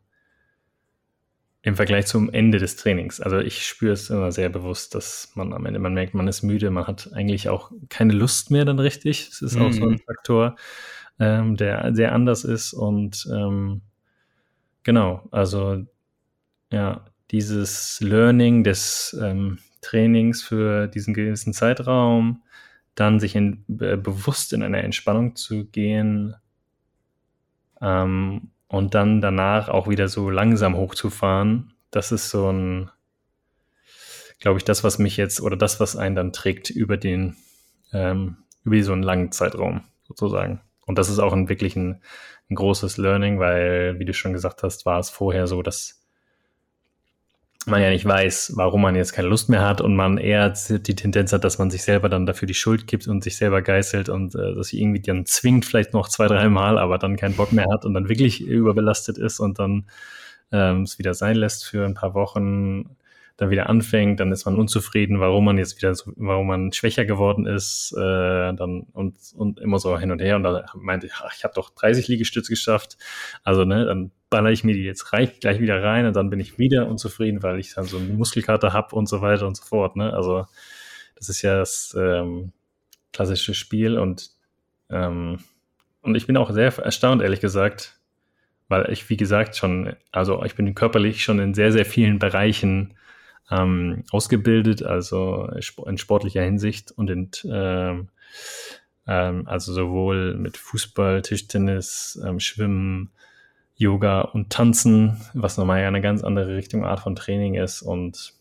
[1.66, 3.20] im Vergleich zum Ende des Trainings.
[3.20, 6.44] Also ich spüre es immer sehr bewusst, dass man am Ende, man merkt, man ist
[6.44, 9.30] müde, man hat eigentlich auch keine Lust mehr dann richtig.
[9.30, 9.62] Das ist mhm.
[9.64, 10.00] auch so ein mhm.
[10.06, 10.56] Faktor,
[11.18, 12.74] ähm, der sehr anders ist.
[12.74, 13.82] Und ähm,
[14.84, 15.84] genau, also
[16.72, 22.44] ja, dieses Learning des ähm, Trainings für diesen gewissen Zeitraum,
[22.94, 26.36] dann sich in, äh, bewusst in eine Entspannung zu gehen,
[27.82, 32.90] ähm, und dann danach auch wieder so langsam hochzufahren, das ist so ein,
[34.40, 37.36] glaube ich, das, was mich jetzt oder das, was einen dann trägt über den,
[37.94, 40.62] ähm, über so einen langen Zeitraum sozusagen.
[40.86, 42.02] Und das ist auch ein wirklich ein,
[42.50, 46.05] ein großes Learning, weil, wie du schon gesagt hast, war es vorher so, dass
[47.68, 50.96] man ja nicht weiß, warum man jetzt keine Lust mehr hat und man eher die
[50.96, 54.10] Tendenz hat, dass man sich selber dann dafür die Schuld gibt und sich selber geißelt
[54.10, 57.36] und äh, dass sich irgendwie dann zwingt, vielleicht noch zwei, drei Mal, aber dann keinen
[57.36, 59.86] Bock mehr hat und dann wirklich überbelastet ist und dann
[60.52, 62.96] ähm, es wieder sein lässt für ein paar Wochen
[63.38, 67.06] dann wieder anfängt, dann ist man unzufrieden, warum man jetzt wieder so, warum man schwächer
[67.06, 68.00] geworden ist, äh,
[68.54, 70.38] dann und, und immer so hin und her.
[70.38, 72.98] Und da meinte ich, ach, ich habe doch 30 Liegestütze geschafft.
[73.44, 76.40] Also, ne, dann baller ich mir die jetzt reich, gleich wieder rein und dann bin
[76.40, 79.64] ich wieder unzufrieden, weil ich dann so eine Muskelkater habe und so weiter und so
[79.64, 79.98] fort.
[79.98, 80.14] Ne?
[80.14, 80.46] Also,
[81.16, 82.54] das ist ja das ähm,
[83.12, 84.30] klassische Spiel und
[84.90, 85.40] ähm,
[86.06, 88.00] und ich bin auch sehr erstaunt, ehrlich gesagt,
[88.68, 92.94] weil ich, wie gesagt, schon, also ich bin körperlich schon in sehr, sehr vielen Bereichen
[93.52, 95.50] ähm, ausgebildet, also
[95.86, 98.10] in sportlicher Hinsicht und in, ähm,
[99.08, 103.12] ähm, also sowohl mit Fußball, Tischtennis, ähm, Schwimmen,
[103.78, 108.34] Yoga und Tanzen, was nochmal eine ganz andere Richtung Art von Training ist und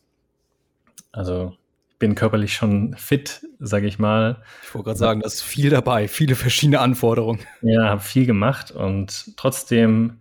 [1.13, 1.57] also
[1.91, 4.43] ich bin körperlich schon fit, sage ich mal.
[4.63, 7.41] Ich wollte gerade sagen, da ist viel dabei, viele verschiedene Anforderungen.
[7.63, 10.21] Ja, habe viel gemacht und trotzdem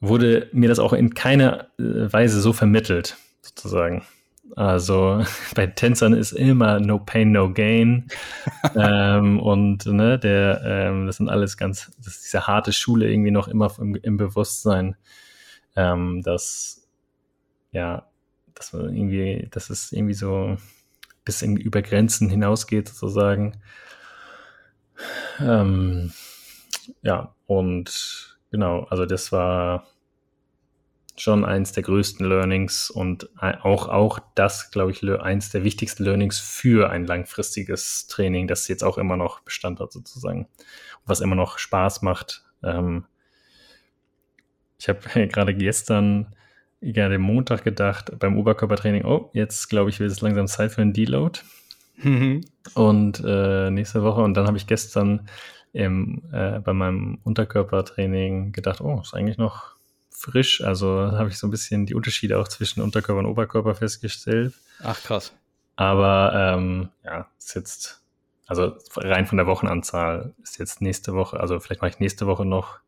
[0.00, 4.04] wurde mir das auch in keiner äh, Weise so vermittelt sozusagen.
[4.56, 5.24] Also
[5.54, 8.08] bei Tänzern ist immer no pain, no gain.
[8.74, 13.30] ähm, und ne, der, ähm, das sind alles ganz, das ist diese harte Schule irgendwie
[13.30, 14.96] noch immer im, im Bewusstsein,
[15.76, 16.88] ähm, dass
[17.72, 18.06] ja,
[18.54, 20.56] dass man irgendwie, dass es irgendwie so
[21.24, 23.54] bis in, über Grenzen hinausgeht, sozusagen.
[25.40, 26.12] Ähm,
[27.02, 29.86] ja, und genau, also das war
[31.16, 36.38] schon eins der größten Learnings und auch, auch das, glaube ich, eins der wichtigsten Learnings
[36.38, 40.48] für ein langfristiges Training, das jetzt auch immer noch Bestand hat sozusagen,
[41.04, 42.44] was immer noch Spaß macht.
[42.62, 43.04] Ähm,
[44.78, 46.34] ich habe gerade gestern,
[46.80, 50.92] gerade Montag gedacht, beim Oberkörpertraining, oh, jetzt glaube ich, wird es langsam Zeit für einen
[50.92, 51.40] Deload.
[52.74, 55.28] Und äh, nächste Woche, und dann habe ich gestern
[55.72, 59.71] im, äh, bei meinem Unterkörpertraining gedacht, oh, ist eigentlich noch
[60.22, 60.62] frisch.
[60.62, 64.54] Also habe ich so ein bisschen die Unterschiede auch zwischen Unterkörper und Oberkörper festgestellt.
[64.82, 65.32] Ach krass.
[65.76, 68.04] Aber ähm, ja, ist jetzt,
[68.46, 72.44] also rein von der Wochenanzahl ist jetzt nächste Woche, also vielleicht mache ich nächste Woche
[72.44, 72.78] noch,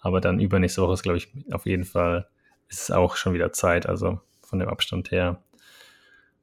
[0.00, 2.28] aber dann übernächste Woche ist, glaube ich, auf jeden Fall,
[2.68, 5.42] ist es auch schon wieder Zeit, also von dem Abstand her.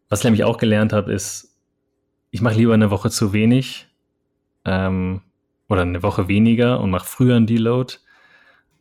[0.09, 1.57] Was ich nämlich auch gelernt habe, ist,
[2.29, 3.87] ich mache lieber eine Woche zu wenig
[4.65, 5.21] ähm,
[5.67, 7.95] oder eine Woche weniger und mache früher einen Deload,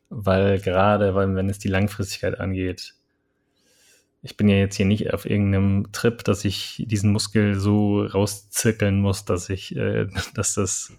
[0.09, 2.95] weil gerade, weil wenn es die Langfristigkeit angeht,
[4.23, 9.01] ich bin ja jetzt hier nicht auf irgendeinem Trip, dass ich diesen Muskel so rauszirkeln
[9.01, 10.93] muss, dass ich, äh, dass das,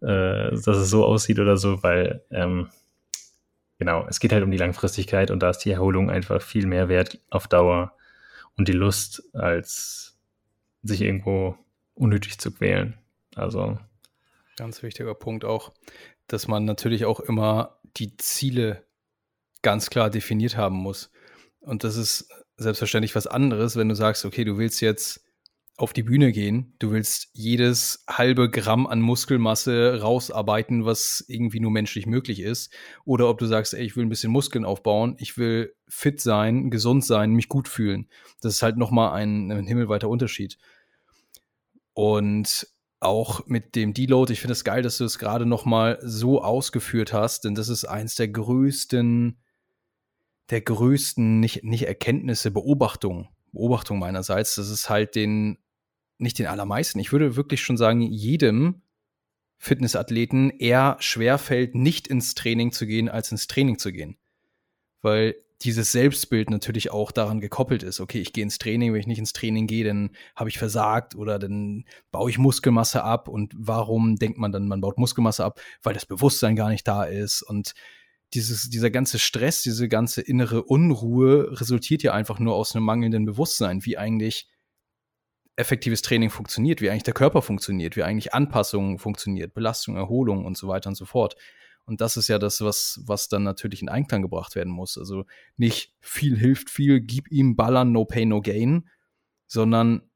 [0.00, 2.68] äh, dass es so aussieht oder so, weil ähm,
[3.78, 6.88] genau, es geht halt um die Langfristigkeit und da ist die Erholung einfach viel mehr
[6.88, 7.92] wert auf Dauer
[8.56, 10.18] und die Lust, als
[10.82, 11.56] sich irgendwo
[11.94, 12.98] unnötig zu quälen.
[13.34, 13.78] Also.
[14.56, 15.72] Ganz wichtiger Punkt auch,
[16.26, 18.86] dass man natürlich auch immer die Ziele
[19.62, 21.10] ganz klar definiert haben muss.
[21.60, 25.26] Und das ist selbstverständlich was anderes, wenn du sagst, okay, du willst jetzt
[25.78, 31.70] auf die Bühne gehen, du willst jedes halbe Gramm an Muskelmasse rausarbeiten, was irgendwie nur
[31.70, 32.72] menschlich möglich ist,
[33.04, 36.70] oder ob du sagst, ey, ich will ein bisschen Muskeln aufbauen, ich will fit sein,
[36.70, 38.08] gesund sein, mich gut fühlen.
[38.40, 40.56] Das ist halt nochmal ein, ein himmelweiter Unterschied.
[41.92, 42.66] Und
[43.00, 47.12] auch mit dem Deload, ich finde es geil, dass du es gerade nochmal so ausgeführt
[47.12, 49.38] hast, denn das ist eins der größten
[50.50, 55.58] der größten, nicht, nicht Erkenntnisse, Beobachtungen, Beobachtung meinerseits, das ist halt den,
[56.18, 58.82] nicht den allermeisten, ich würde wirklich schon sagen, jedem
[59.58, 64.18] Fitnessathleten eher schwerfällt, nicht ins Training zu gehen, als ins Training zu gehen.
[65.00, 68.00] Weil dieses Selbstbild natürlich auch daran gekoppelt ist.
[68.00, 71.14] Okay, ich gehe ins Training, wenn ich nicht ins Training gehe, dann habe ich versagt
[71.14, 73.28] oder dann baue ich Muskelmasse ab.
[73.28, 75.60] Und warum denkt man dann, man baut Muskelmasse ab?
[75.82, 77.42] Weil das Bewusstsein gar nicht da ist.
[77.42, 77.72] Und
[78.34, 83.24] dieses, dieser ganze Stress, diese ganze innere Unruhe resultiert ja einfach nur aus einem mangelnden
[83.24, 84.48] Bewusstsein, wie eigentlich
[85.56, 90.58] effektives Training funktioniert, wie eigentlich der Körper funktioniert, wie eigentlich Anpassung funktioniert, Belastung, Erholung und
[90.58, 91.36] so weiter und so fort.
[91.86, 94.98] Und das ist ja das, was, was dann natürlich in Einklang gebracht werden muss.
[94.98, 95.24] Also
[95.56, 98.88] nicht viel hilft viel, gib ihm Ballern, no pain, no gain,
[99.46, 100.10] sondern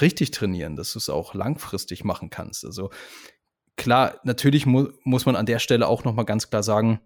[0.00, 2.64] richtig trainieren, dass du es auch langfristig machen kannst.
[2.64, 2.90] Also
[3.76, 7.00] klar, natürlich mu muss man an der Stelle auch noch mal ganz klar sagen,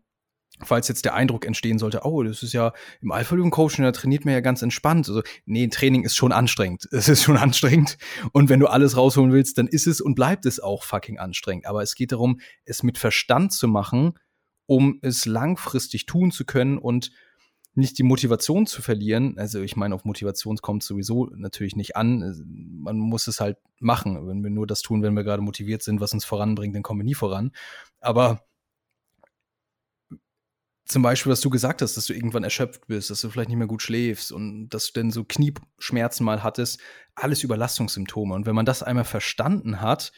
[0.65, 4.25] falls jetzt der Eindruck entstehen sollte, oh, das ist ja im Alpha Coaching, da trainiert
[4.25, 5.09] man ja ganz entspannt.
[5.09, 6.89] Also, nee, Training ist schon anstrengend.
[6.99, 7.97] Es ist schon anstrengend.
[8.33, 11.67] Und wenn du alles rausholen willst, dann ist es und bleibt es auch fucking anstrengend.
[11.67, 14.15] Aber es geht darum, es mit Verstand zu machen,
[14.67, 17.11] um es langfristig tun zu können und
[17.75, 19.39] nicht die Motivation zu verlieren.
[19.39, 22.35] Also ich meine, auf Motivation kommt sowieso natürlich nicht an.
[22.83, 24.27] Man muss es halt machen.
[24.27, 27.01] Wenn wir nur das tun, wenn wir gerade motiviert sind, was uns voranbringt, dann kommen
[27.01, 27.53] wir nie voran.
[28.01, 28.45] Aber
[30.89, 33.59] zum Beispiel, was du gesagt hast, dass du irgendwann erschöpft bist, dass du vielleicht nicht
[33.59, 36.81] mehr gut schläfst und dass du dann so Knieschmerzen mal hattest,
[37.15, 38.35] alles Überlastungssymptome.
[38.35, 40.13] Und wenn man das einmal verstanden hat,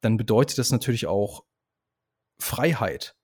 [0.00, 1.44] dann bedeutet das natürlich auch
[2.38, 3.16] Freiheit,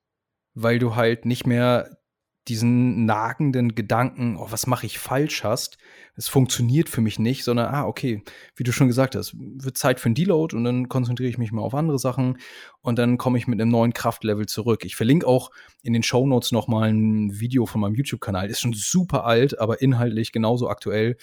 [0.54, 1.99] weil du halt nicht mehr
[2.48, 5.78] diesen nagenden Gedanken, oh, was mache ich falsch hast,
[6.16, 8.22] es funktioniert für mich nicht, sondern, ah, okay,
[8.56, 11.52] wie du schon gesagt hast, wird Zeit für ein Deload und dann konzentriere ich mich
[11.52, 12.38] mal auf andere Sachen
[12.80, 14.84] und dann komme ich mit einem neuen Kraftlevel zurück.
[14.84, 15.50] Ich verlinke auch
[15.82, 18.50] in den Show Notes nochmal ein Video von meinem YouTube-Kanal.
[18.50, 21.16] Ist schon super alt, aber inhaltlich genauso aktuell.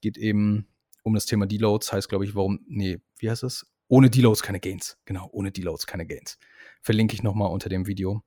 [0.00, 0.66] Geht eben
[1.02, 3.66] um das Thema Deloads, heißt, glaube ich, warum, nee, wie heißt das?
[3.88, 4.98] Ohne Deloads keine Gains.
[5.04, 6.38] Genau, ohne Deloads keine Gains.
[6.80, 8.22] Verlinke ich nochmal unter dem Video.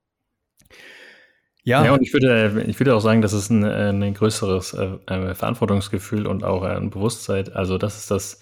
[1.65, 1.84] Ja.
[1.84, 6.28] ja, und ich würde, ich würde auch sagen, das ist ein, ein größeres äh, Verantwortungsgefühl
[6.28, 7.51] und auch ein Bewusstsein.
[7.54, 8.39] Also das ist das,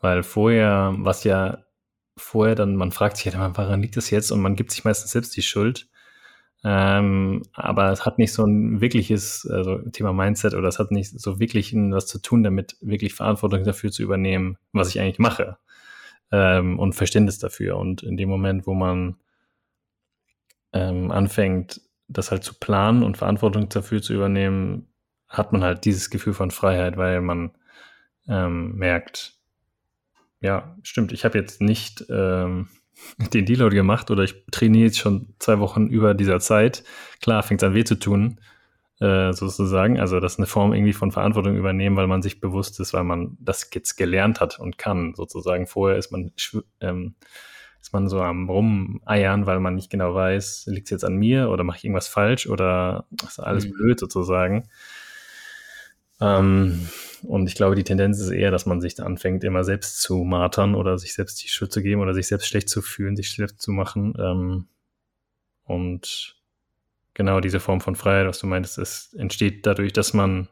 [0.00, 1.58] weil vorher, was ja
[2.16, 4.30] vorher dann, man fragt sich ja, woran liegt das jetzt?
[4.32, 5.86] Und man gibt sich meistens selbst die Schuld.
[6.64, 11.20] Ähm, aber es hat nicht so ein wirkliches also Thema Mindset oder es hat nicht
[11.20, 15.58] so wirklich was zu tun damit, wirklich Verantwortung dafür zu übernehmen, was ich eigentlich mache
[16.30, 17.76] ähm, und Verständnis dafür.
[17.76, 19.16] Und in dem Moment, wo man
[20.72, 21.82] ähm, anfängt,
[22.12, 24.88] das halt zu planen und Verantwortung dafür zu übernehmen,
[25.28, 27.52] hat man halt dieses Gefühl von Freiheit, weil man
[28.28, 29.34] ähm, merkt,
[30.40, 32.68] ja, stimmt, ich habe jetzt nicht ähm,
[33.32, 36.84] den Deload gemacht oder ich trainiere jetzt schon zwei Wochen über dieser Zeit.
[37.20, 38.40] Klar, fängt es an weh zu tun,
[39.00, 39.98] äh, sozusagen.
[39.98, 43.04] Also das ist eine Form irgendwie von Verantwortung übernehmen, weil man sich bewusst ist, weil
[43.04, 45.66] man das jetzt gelernt hat und kann, sozusagen.
[45.66, 46.32] Vorher ist man
[46.80, 47.14] ähm,
[47.82, 51.50] ist man so am Rumeiern, weil man nicht genau weiß, liegt es jetzt an mir
[51.50, 53.72] oder mache ich irgendwas falsch oder ist alles mhm.
[53.72, 54.68] blöd sozusagen.
[56.20, 56.88] Ähm,
[57.24, 60.18] und ich glaube, die Tendenz ist eher, dass man sich da anfängt, immer selbst zu
[60.18, 63.28] martern oder sich selbst die Schuld zu geben oder sich selbst schlecht zu fühlen, sich
[63.28, 64.14] schlecht zu machen.
[64.16, 64.68] Ähm,
[65.64, 66.36] und
[67.14, 70.48] genau diese Form von Freiheit, was du meintest, es entsteht dadurch, dass man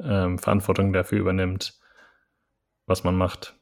[0.00, 1.78] ähm, Verantwortung dafür übernimmt,
[2.86, 3.57] was man macht.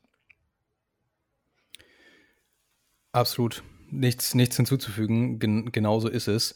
[3.16, 3.62] Absolut.
[3.90, 5.38] Nichts, nichts hinzuzufügen.
[5.38, 6.54] Gen genauso ist es.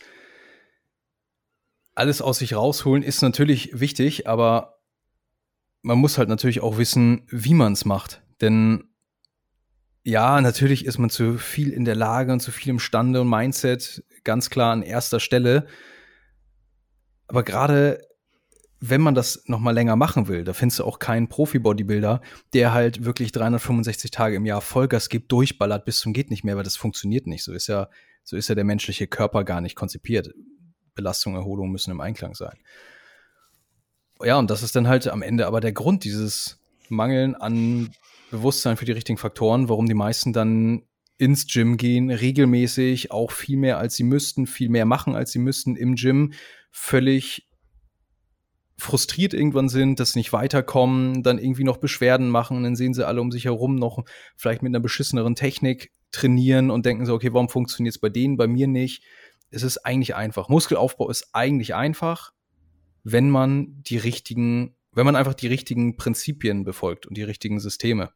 [1.94, 4.78] Alles aus sich rausholen ist natürlich wichtig, aber
[5.80, 8.22] man muss halt natürlich auch wissen, wie man es macht.
[8.42, 8.90] Denn
[10.02, 14.04] ja, natürlich ist man zu viel in der Lage und zu viel imstande und Mindset
[14.22, 15.66] ganz klar an erster Stelle.
[17.26, 18.06] Aber gerade
[18.80, 22.22] wenn man das noch mal länger machen will, da findest du auch keinen Profi-Bodybuilder,
[22.54, 26.56] der halt wirklich 365 Tage im Jahr Vollgas gibt, durchballert bis zum geht nicht mehr,
[26.56, 27.44] weil das funktioniert nicht.
[27.44, 27.88] So ist ja,
[28.24, 30.32] so ist ja der menschliche Körper gar nicht konzipiert.
[30.94, 32.58] Belastung, Erholung müssen im Einklang sein.
[34.22, 37.90] Ja, und das ist dann halt am Ende aber der Grund dieses Mangeln an
[38.30, 40.82] Bewusstsein für die richtigen Faktoren, warum die meisten dann
[41.18, 45.38] ins Gym gehen, regelmäßig, auch viel mehr als sie müssten, viel mehr machen als sie
[45.38, 46.32] müssten im Gym,
[46.70, 47.49] völlig
[48.80, 53.06] frustriert irgendwann sind, dass sie nicht weiterkommen, dann irgendwie noch Beschwerden machen, dann sehen sie
[53.06, 54.04] alle um sich herum noch
[54.36, 58.36] vielleicht mit einer beschisseneren Technik trainieren und denken so, okay, warum funktioniert es bei denen,
[58.36, 59.04] bei mir nicht?
[59.50, 60.48] Es ist eigentlich einfach.
[60.48, 62.32] Muskelaufbau ist eigentlich einfach,
[63.04, 68.10] wenn man die richtigen, wenn man einfach die richtigen Prinzipien befolgt und die richtigen Systeme.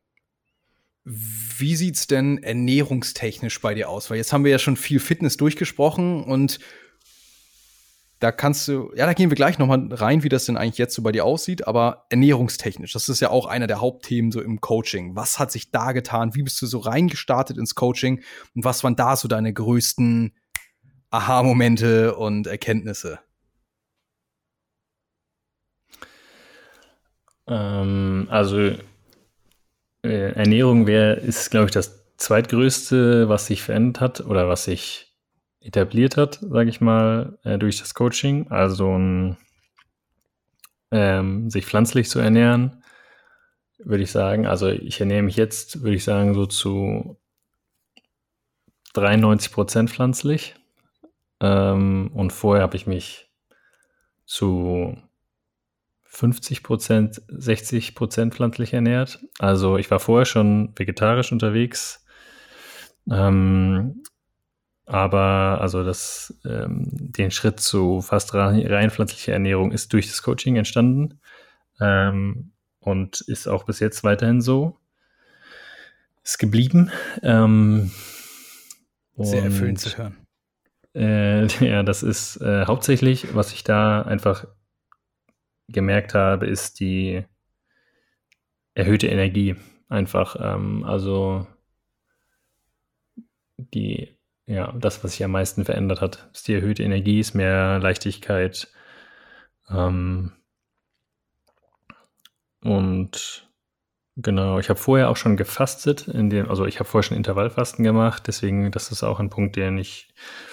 [1.04, 4.08] Wie sieht's denn ernährungstechnisch bei dir aus?
[4.08, 6.58] Weil jetzt haben wir ja schon viel Fitness durchgesprochen und
[8.24, 10.94] da kannst du, ja, da gehen wir gleich nochmal rein, wie das denn eigentlich jetzt
[10.94, 14.62] so bei dir aussieht, aber ernährungstechnisch, das ist ja auch einer der Hauptthemen so im
[14.62, 15.14] Coaching.
[15.14, 16.34] Was hat sich da getan?
[16.34, 18.22] Wie bist du so reingestartet ins Coaching?
[18.54, 20.34] Und was waren da so deine größten
[21.10, 23.18] Aha-Momente und Erkenntnisse?
[27.46, 28.58] Ähm, also
[30.02, 35.13] äh, Ernährung wäre, ist, glaube ich, das zweitgrößte, was sich verändert hat oder was sich
[35.64, 38.50] etabliert hat, sage ich mal, äh, durch das Coaching.
[38.50, 39.36] Also ein,
[40.90, 42.84] ähm, sich pflanzlich zu ernähren,
[43.78, 44.46] würde ich sagen.
[44.46, 47.18] Also ich ernähre mich jetzt, würde ich sagen, so zu
[48.92, 50.54] 93 Prozent pflanzlich.
[51.40, 53.30] Ähm, und vorher habe ich mich
[54.26, 54.96] zu
[56.04, 59.18] 50 Prozent, 60 Prozent pflanzlich ernährt.
[59.38, 62.04] Also ich war vorher schon vegetarisch unterwegs.
[63.10, 64.02] Ähm,
[64.86, 70.56] aber also das, ähm, den Schritt zu fast rein pflanzlicher Ernährung ist durch das Coaching
[70.56, 71.20] entstanden
[71.80, 74.78] ähm, und ist auch bis jetzt weiterhin so.
[76.22, 76.90] Ist geblieben.
[77.22, 77.90] Ähm,
[79.16, 80.16] Sehr erfüllend zu hören.
[80.94, 84.46] Äh, ja, das ist äh, hauptsächlich, was ich da einfach
[85.68, 87.24] gemerkt habe, ist die
[88.74, 89.56] erhöhte Energie.
[89.88, 91.46] Einfach, ähm, also
[93.56, 94.13] die
[94.46, 98.68] ja, das, was sich am meisten verändert hat, ist die erhöhte Energie, ist mehr Leichtigkeit.
[99.70, 100.32] Ähm,
[102.62, 103.48] und
[104.16, 107.84] genau, ich habe vorher auch schon gefastet, in dem, also ich habe vorher schon Intervallfasten
[107.84, 110.08] gemacht, deswegen, das ist auch ein Punkt, den ich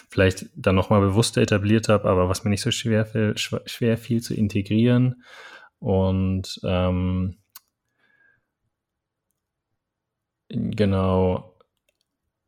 [0.10, 4.22] vielleicht dann nochmal bewusster etabliert habe, aber was mir nicht so schwer, fiel, schwer fiel
[4.22, 5.24] zu integrieren.
[5.80, 7.38] Und ähm,
[10.50, 11.51] genau,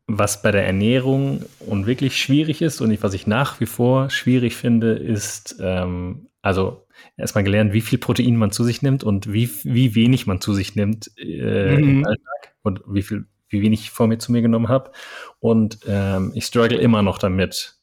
[0.07, 4.55] was bei der Ernährung und wirklich schwierig ist und was ich nach wie vor schwierig
[4.55, 6.85] finde, ist, ähm, also
[7.17, 10.53] erstmal gelernt, wie viel Protein man zu sich nimmt und wie, wie wenig man zu
[10.53, 11.89] sich nimmt äh, mhm.
[11.89, 14.91] im Alltag und wie viel, wie wenig ich vor mir zu mir genommen habe.
[15.39, 17.77] Und ähm, ich struggle immer noch damit,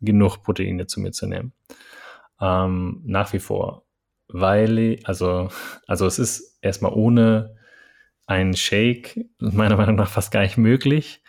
[0.00, 1.52] genug Proteine zu mir zu nehmen.
[2.40, 3.84] Ähm, nach wie vor.
[4.28, 5.48] Weil, also,
[5.86, 7.56] also es ist erstmal ohne
[8.26, 11.22] einen Shake meiner Meinung nach fast gar nicht möglich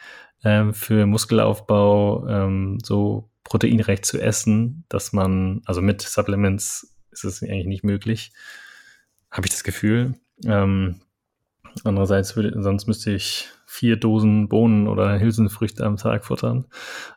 [0.46, 7.44] ähm, für Muskelaufbau ähm, so proteinreich zu essen, dass man, also mit Supplements ist es
[7.44, 8.32] eigentlich nicht möglich,
[9.32, 10.14] habe ich das Gefühl.
[10.46, 11.02] Ähm,
[11.84, 16.66] andererseits würde, sonst müsste ich vier Dosen Bohnen oder Hülsenfrüchte am Tag futtern,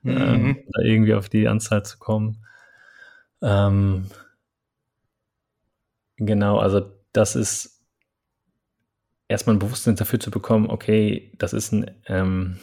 [0.02, 0.16] mhm.
[0.16, 2.44] ähm, da irgendwie auf die Anzahl zu kommen.
[3.42, 4.06] Ähm,
[6.16, 7.84] genau, also das ist
[9.28, 12.58] erstmal ein Bewusstsein dafür zu bekommen, okay, das ist ein ähm,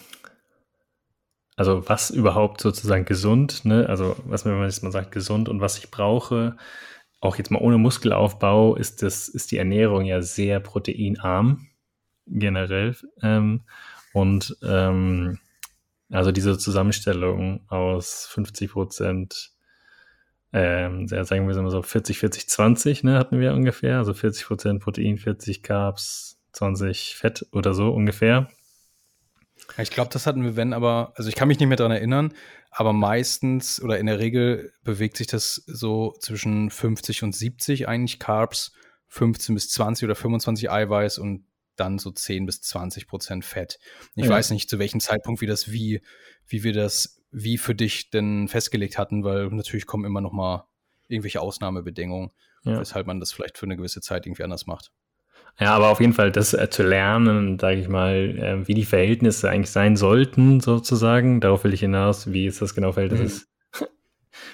[1.56, 3.88] also was überhaupt sozusagen gesund, ne?
[3.88, 6.58] also was wenn man jetzt mal sagt gesund und was ich brauche,
[7.22, 11.68] auch jetzt mal ohne Muskelaufbau, ist, das, ist die Ernährung ja sehr proteinarm
[12.28, 12.96] generell.
[13.22, 13.62] Ähm,
[14.14, 15.40] und ähm,
[16.12, 19.52] also diese Zusammenstellung aus 50 Prozent,
[20.54, 23.98] ähm, sagen wir so 40, 40, 20, ne, hatten wir ungefähr.
[23.98, 28.50] Also 40 Prozent Protein, 40 Carbs, 20 Fett oder so ungefähr.
[29.78, 32.34] Ich glaube, das hatten wir, wenn, aber, also ich kann mich nicht mehr daran erinnern,
[32.72, 38.20] aber meistens oder in der Regel bewegt sich das so zwischen 50 und 70 eigentlich
[38.20, 38.74] Carbs,
[39.08, 41.46] 15 bis 20 oder 25 Eiweiß und
[41.76, 43.80] dann so 10 bis 20 Prozent Fett.
[44.16, 44.32] Ich ja.
[44.32, 46.02] weiß nicht, zu welchem Zeitpunkt wir das wie,
[46.48, 50.68] wie wir das wie für dich denn festgelegt hatten, weil natürlich kommen immer noch mal
[51.08, 52.32] irgendwelche Ausnahmebedingungen,
[52.64, 52.80] ja.
[52.80, 54.92] weshalb man das vielleicht für eine gewisse Zeit irgendwie anders macht.
[55.60, 58.84] Ja, aber auf jeden Fall das äh, zu lernen, sage ich mal, äh, wie die
[58.84, 61.40] Verhältnisse eigentlich sein sollten, sozusagen.
[61.40, 63.26] Darauf will ich hinaus, wie ist das genau Verhältnis mhm.
[63.26, 63.48] ist.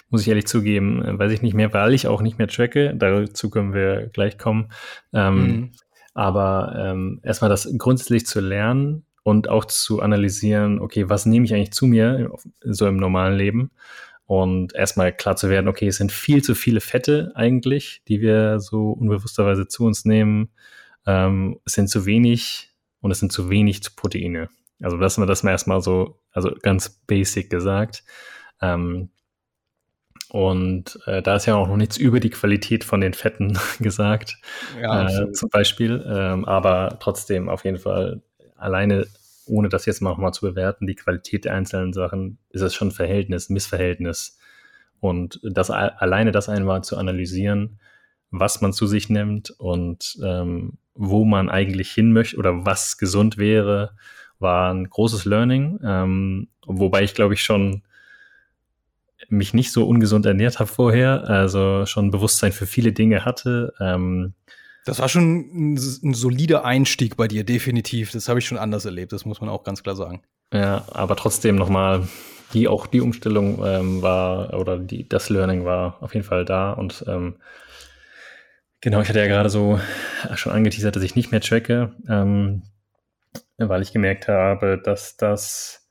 [0.09, 2.93] muss ich ehrlich zugeben, äh, weiß ich nicht mehr, weil ich auch nicht mehr tracke.
[2.95, 4.71] Dazu können wir gleich kommen.
[5.11, 5.71] Ähm, mhm.
[6.13, 11.53] Aber ähm, erstmal das grundsätzlich zu lernen und auch zu analysieren, okay, was nehme ich
[11.53, 12.31] eigentlich zu mir
[12.61, 13.71] so im normalen Leben?
[14.25, 18.59] Und erstmal klar zu werden, okay, es sind viel zu viele Fette eigentlich, die wir
[18.59, 20.49] so unbewussterweise zu uns nehmen.
[21.05, 24.49] Ähm, es sind zu wenig und es sind zu wenig Proteine.
[24.81, 28.03] Also das wir das mal erstmal so, also ganz basic gesagt.
[28.61, 29.09] Ähm,
[30.29, 34.37] und äh, da ist ja auch noch nichts über die Qualität von den Fetten gesagt,
[34.81, 36.03] ja, äh, zum Beispiel.
[36.07, 38.21] Ähm, aber trotzdem auf jeden Fall
[38.55, 39.07] alleine,
[39.45, 42.91] ohne das jetzt mal, mal zu bewerten, die Qualität der einzelnen Sachen, ist es schon
[42.91, 44.37] Verhältnis, Missverhältnis.
[45.01, 47.79] Und das alleine das einmal zu analysieren,
[48.31, 53.37] was man zu sich nimmt und ähm, wo man eigentlich hin möchte oder was gesund
[53.37, 53.95] wäre,
[54.39, 55.79] war ein großes Learning.
[55.83, 57.83] Ähm, wobei ich glaube ich schon
[59.29, 63.73] mich nicht so ungesund ernährt habe vorher, also schon Bewusstsein für viele Dinge hatte.
[63.79, 64.33] Ähm,
[64.85, 68.11] das war schon ein, ein, solider Einstieg bei dir, definitiv.
[68.11, 70.23] Das habe ich schon anders erlebt, das muss man auch ganz klar sagen.
[70.53, 72.07] Ja, aber trotzdem nochmal,
[72.53, 76.73] die auch die Umstellung ähm, war oder die, das Learning war auf jeden Fall da
[76.73, 77.35] und ähm,
[78.81, 79.79] Genau, ich hatte ja gerade so
[80.35, 82.63] schon angeteasert, dass ich nicht mehr tracke, ähm,
[83.57, 85.87] weil ich gemerkt habe, dass das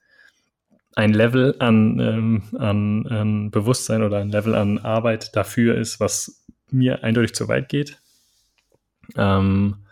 [0.95, 6.45] ein Level an, ähm, an, an Bewusstsein oder ein Level an Arbeit dafür ist, was
[6.69, 7.97] mir eindeutig zu weit geht.
[9.15, 9.85] Ähm,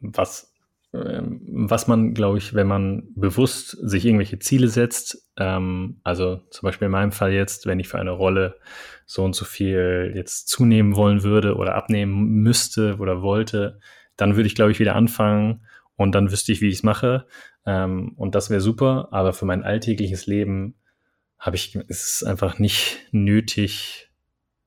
[0.00, 0.50] was
[0.92, 6.66] ähm, was man, glaube ich, wenn man bewusst sich irgendwelche Ziele setzt, ähm, also zum
[6.66, 8.56] Beispiel in meinem Fall jetzt, wenn ich für eine Rolle
[9.10, 13.80] so und so viel jetzt zunehmen wollen würde oder abnehmen müsste oder wollte,
[14.16, 17.26] dann würde ich, glaube ich, wieder anfangen und dann wüsste ich, wie ich es mache.
[17.66, 20.76] Ähm, und das wäre super, aber für mein alltägliches Leben
[21.40, 24.12] habe ich, ist es einfach nicht nötig,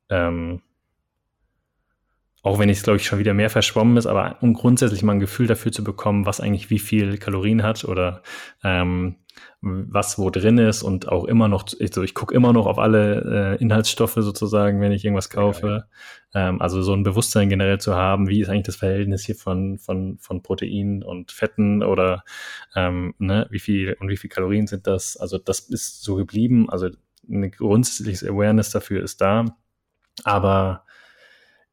[0.10, 0.62] ähm,
[2.42, 5.22] auch wenn es, glaube ich, schon wieder mehr verschwommen ist, aber um grundsätzlich mal ein
[5.22, 8.24] Gefühl dafür zu bekommen, was eigentlich wie viel Kalorien hat oder
[8.62, 9.16] ähm,
[9.62, 13.56] was wo drin ist und auch immer noch, also ich gucke immer noch auf alle
[13.58, 15.88] äh, Inhaltsstoffe sozusagen, wenn ich irgendwas kaufe.
[16.34, 19.36] Ja, ähm, also so ein Bewusstsein generell zu haben, wie ist eigentlich das Verhältnis hier
[19.36, 22.24] von, von, von Proteinen und Fetten oder
[22.76, 25.18] ähm, ne, wie viel und wie viel Kalorien sind das?
[25.18, 26.70] Also das ist so geblieben.
[26.70, 26.90] Also
[27.30, 29.46] ein grundsätzliches Awareness dafür ist da.
[30.24, 30.86] Aber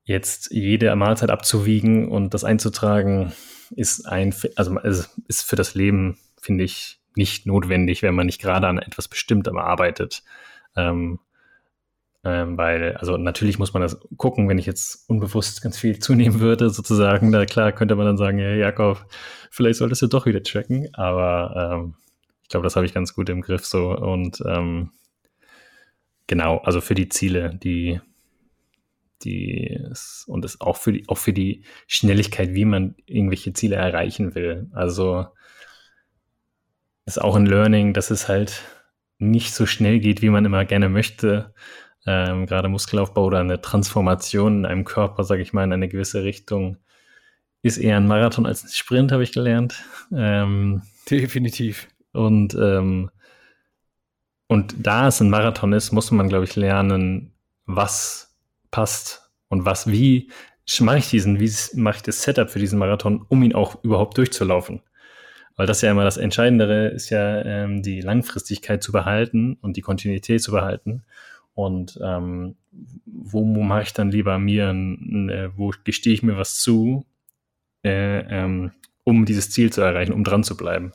[0.04, 3.32] jetzt jede Mahlzeit abzuwiegen und das einzutragen,
[3.70, 8.68] ist ein, also ist für das Leben, finde ich, nicht notwendig, wenn man nicht gerade
[8.68, 10.22] an etwas Bestimmtem arbeitet.
[10.76, 11.18] Ähm,
[12.22, 16.40] ähm, weil, also natürlich muss man das gucken, wenn ich jetzt unbewusst ganz viel zunehmen
[16.40, 19.06] würde, sozusagen, da klar könnte man dann sagen, ja, Jakob,
[19.50, 21.94] vielleicht solltest du doch wieder tracken, aber ähm,
[22.42, 24.90] ich glaube, das habe ich ganz gut im Griff so und ähm,
[26.26, 28.00] genau, also für die Ziele, die
[29.24, 29.78] die
[30.26, 34.68] und es auch für die auch für die Schnelligkeit, wie man irgendwelche Ziele erreichen will.
[34.72, 35.26] Also
[37.06, 38.62] ist auch ein Learning, dass es halt
[39.18, 41.54] nicht so schnell geht, wie man immer gerne möchte.
[42.06, 46.24] Ähm, gerade Muskelaufbau oder eine Transformation in einem Körper, sage ich mal, in eine gewisse
[46.24, 46.78] Richtung,
[47.62, 49.84] ist eher ein Marathon als ein Sprint, habe ich gelernt.
[50.12, 51.88] Ähm, Definitiv.
[52.12, 53.10] Und ähm,
[54.50, 57.32] und da es ein Marathon ist, muss man, glaube ich, lernen,
[57.66, 58.36] was
[58.72, 60.32] passt und was, wie
[60.80, 64.18] mache ich diesen, wie mache ich das Setup für diesen Marathon, um ihn auch überhaupt
[64.18, 64.82] durchzulaufen.
[65.60, 69.82] Weil das ja immer das Entscheidendere ist ja, ähm, die Langfristigkeit zu behalten und die
[69.82, 71.02] Kontinuität zu behalten.
[71.52, 72.56] Und ähm,
[73.04, 77.04] wo, mache ich dann lieber mir, ein, äh, wo gestehe ich mir was zu,
[77.84, 78.72] äh, ähm,
[79.04, 80.92] um dieses Ziel zu erreichen, um dran zu bleiben.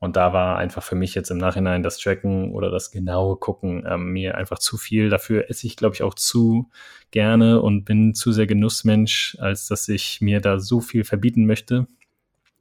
[0.00, 3.86] Und da war einfach für mich jetzt im Nachhinein das Tracken oder das genaue Gucken
[3.88, 5.08] ähm, mir einfach zu viel.
[5.08, 6.68] Dafür esse ich, glaube ich, auch zu
[7.12, 11.86] gerne und bin zu sehr Genussmensch, als dass ich mir da so viel verbieten möchte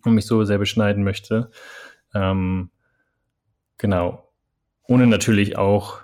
[0.04, 1.52] und mich so sehr beschneiden möchte.
[2.14, 2.70] Ähm,
[3.78, 4.32] genau.
[4.88, 6.00] Ohne natürlich auch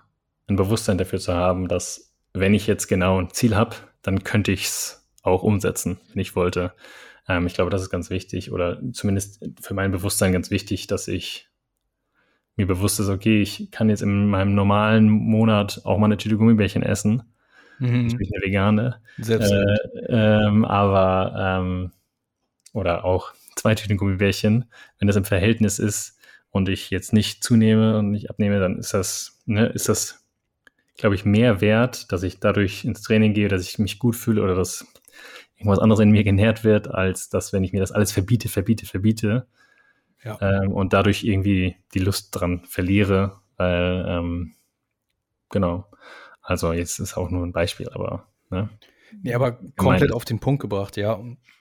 [0.47, 4.51] ein Bewusstsein dafür zu haben, dass wenn ich jetzt genau ein Ziel habe, dann könnte
[4.51, 6.73] ich es auch umsetzen, wenn ich wollte.
[7.27, 11.07] Ähm, ich glaube, das ist ganz wichtig oder zumindest für mein Bewusstsein ganz wichtig, dass
[11.07, 11.49] ich
[12.55, 16.37] mir bewusst ist, okay, ich kann jetzt in meinem normalen Monat auch mal eine Tüte
[16.37, 17.23] Gummibärchen essen.
[17.79, 18.07] Mhm.
[18.07, 19.01] Ich bin eine Vegane.
[19.17, 19.51] Selbst.
[19.51, 19.77] Äh,
[20.07, 21.91] ähm, aber ähm,
[22.71, 24.65] oder auch zwei Tüten Gummibärchen,
[24.99, 26.17] wenn das im Verhältnis ist
[26.51, 30.25] und ich jetzt nicht zunehme und nicht abnehme, dann ist das, ne, ist das,
[30.97, 34.41] glaube ich, mehr wert, dass ich dadurch ins Training gehe, dass ich mich gut fühle
[34.41, 34.85] oder dass
[35.57, 38.85] irgendwas anderes in mir genährt wird, als dass, wenn ich mir das alles verbiete, verbiete,
[38.85, 39.47] verbiete
[40.23, 40.37] ja.
[40.41, 43.39] ähm, und dadurch irgendwie die Lust dran verliere.
[43.57, 44.53] Weil, ähm,
[45.49, 45.87] genau.
[46.41, 48.69] Also jetzt ist auch nur ein Beispiel, aber ne?
[49.21, 51.13] Nee, aber komplett auf den Punkt gebracht, ja.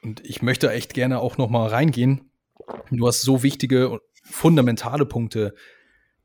[0.03, 2.30] Und ich möchte echt gerne auch noch mal reingehen.
[2.90, 5.55] Du hast so wichtige, fundamentale Punkte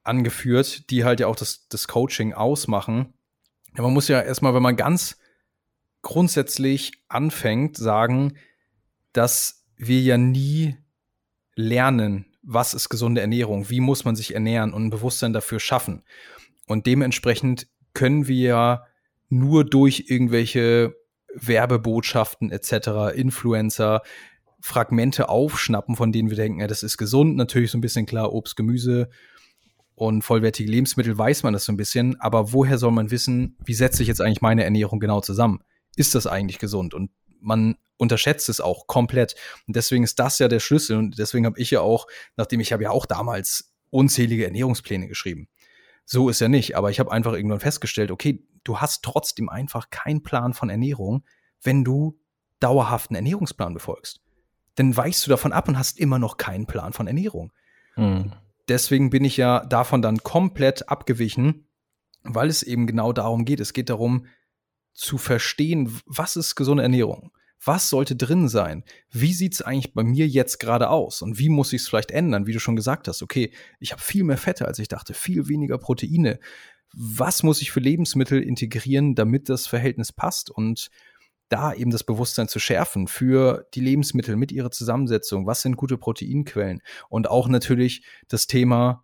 [0.03, 3.13] angeführt, die halt ja auch das, das Coaching ausmachen.
[3.75, 5.17] Ja, man muss ja erstmal, wenn man ganz
[6.01, 8.37] grundsätzlich anfängt, sagen,
[9.13, 10.77] dass wir ja nie
[11.55, 16.03] lernen, was ist gesunde Ernährung, wie muss man sich ernähren und ein Bewusstsein dafür schaffen.
[16.67, 18.85] Und dementsprechend können wir
[19.29, 20.95] nur durch irgendwelche
[21.41, 24.01] Werbebotschaften etc., Influencer,
[24.61, 27.37] Fragmente aufschnappen, von denen wir denken, ja, das ist gesund.
[27.37, 29.09] Natürlich so ein bisschen klar, Obst, Gemüse
[29.95, 32.19] und vollwertige Lebensmittel weiß man das so ein bisschen.
[32.21, 35.59] Aber woher soll man wissen, wie setze ich jetzt eigentlich meine Ernährung genau zusammen?
[35.95, 36.93] Ist das eigentlich gesund?
[36.93, 37.11] Und
[37.41, 39.35] man unterschätzt es auch komplett.
[39.67, 40.97] Und deswegen ist das ja der Schlüssel.
[40.97, 45.49] Und deswegen habe ich ja auch, nachdem ich habe ja auch damals unzählige Ernährungspläne geschrieben.
[46.05, 46.75] So ist ja nicht.
[46.75, 51.23] Aber ich habe einfach irgendwann festgestellt, okay, du hast trotzdem einfach keinen Plan von Ernährung,
[51.61, 52.19] wenn du
[52.59, 54.21] dauerhaften Ernährungsplan befolgst.
[54.75, 57.51] Dann weichst du davon ab und hast immer noch keinen Plan von Ernährung.
[57.95, 58.33] Mhm.
[58.67, 61.67] Deswegen bin ich ja davon dann komplett abgewichen,
[62.23, 63.59] weil es eben genau darum geht.
[63.59, 64.27] Es geht darum,
[64.93, 67.31] zu verstehen, was ist gesunde Ernährung?
[67.63, 68.83] Was sollte drin sein?
[69.11, 71.21] Wie sieht es eigentlich bei mir jetzt gerade aus?
[71.21, 72.47] Und wie muss ich es vielleicht ändern?
[72.47, 75.49] Wie du schon gesagt hast, okay, ich habe viel mehr Fette, als ich dachte, viel
[75.49, 76.39] weniger Proteine.
[76.93, 80.49] Was muss ich für Lebensmittel integrieren, damit das Verhältnis passt?
[80.49, 80.89] Und
[81.49, 85.47] da eben das Bewusstsein zu schärfen für die Lebensmittel mit ihrer Zusammensetzung.
[85.47, 86.81] Was sind gute Proteinquellen?
[87.09, 89.03] Und auch natürlich das Thema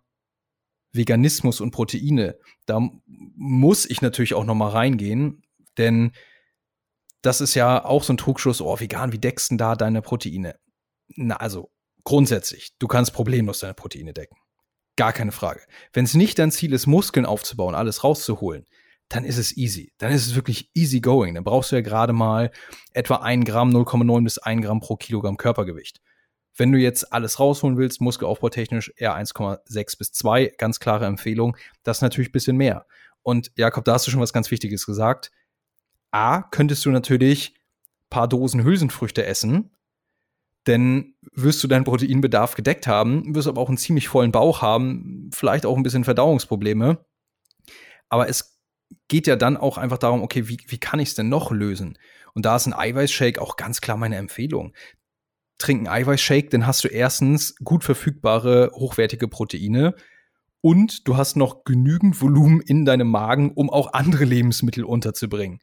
[0.92, 2.38] Veganismus und Proteine.
[2.64, 5.42] Da muss ich natürlich auch noch mal reingehen,
[5.76, 6.12] denn
[7.20, 10.56] das ist ja auch so ein Trugschluss, oh, vegan, wie deckst du da deine Proteine?
[11.16, 11.70] Na, also
[12.04, 14.36] grundsätzlich, du kannst problemlos deine Proteine decken.
[14.96, 15.60] Gar keine Frage.
[15.92, 18.64] Wenn es nicht dein Ziel ist, Muskeln aufzubauen, alles rauszuholen,
[19.08, 19.92] dann ist es easy.
[19.98, 21.34] Dann ist es wirklich easy going.
[21.34, 22.50] Dann brauchst du ja gerade mal
[22.92, 26.00] etwa 1 Gramm, 0,9 bis 1 Gramm pro Kilogramm Körpergewicht.
[26.56, 31.56] Wenn du jetzt alles rausholen willst, muskelaufbautechnisch eher 1,6 bis 2, ganz klare Empfehlung.
[31.82, 32.86] Das ist natürlich ein bisschen mehr.
[33.22, 35.30] Und Jakob, da hast du schon was ganz Wichtiges gesagt.
[36.10, 37.54] A, könntest du natürlich
[38.08, 39.75] paar Dosen Hülsenfrüchte essen,
[40.66, 45.30] denn wirst du deinen Proteinbedarf gedeckt haben, wirst aber auch einen ziemlich vollen Bauch haben,
[45.32, 47.04] vielleicht auch ein bisschen Verdauungsprobleme.
[48.08, 48.58] Aber es
[49.08, 51.98] geht ja dann auch einfach darum, okay, wie, wie kann ich es denn noch lösen?
[52.34, 54.74] Und da ist ein Eiweißshake auch ganz klar meine Empfehlung.
[55.58, 59.94] Trink einen Eiweißshake, dann hast du erstens gut verfügbare, hochwertige Proteine
[60.60, 65.60] und du hast noch genügend Volumen in deinem Magen, um auch andere Lebensmittel unterzubringen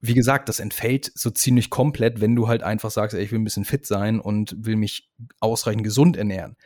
[0.00, 3.38] wie gesagt, das entfällt so ziemlich komplett, wenn du halt einfach sagst, ey, ich will
[3.38, 6.56] ein bisschen fit sein und will mich ausreichend gesund ernähren.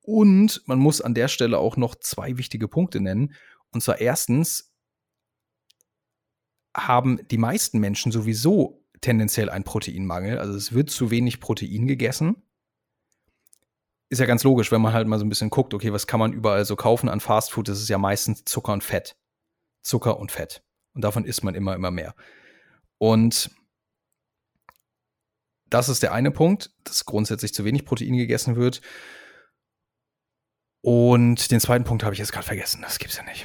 [0.00, 3.34] Und man muss an der Stelle auch noch zwei wichtige Punkte nennen.
[3.70, 4.74] Und zwar erstens
[6.76, 10.38] haben die meisten Menschen sowieso tendenziell einen Proteinmangel.
[10.38, 12.42] Also es wird zu wenig Protein gegessen.
[14.08, 16.20] Ist ja ganz logisch, wenn man halt mal so ein bisschen guckt, okay, was kann
[16.20, 17.68] man überall so kaufen an Fastfood?
[17.68, 19.16] Das ist ja meistens Zucker und Fett.
[19.82, 20.62] Zucker und Fett.
[20.94, 22.14] Und davon isst man immer, immer mehr.
[23.02, 23.50] Und
[25.68, 28.80] das ist der eine Punkt, dass grundsätzlich zu wenig Protein gegessen wird.
[30.82, 32.80] Und den zweiten Punkt habe ich jetzt gerade vergessen.
[32.80, 33.44] Das gibt's ja nicht.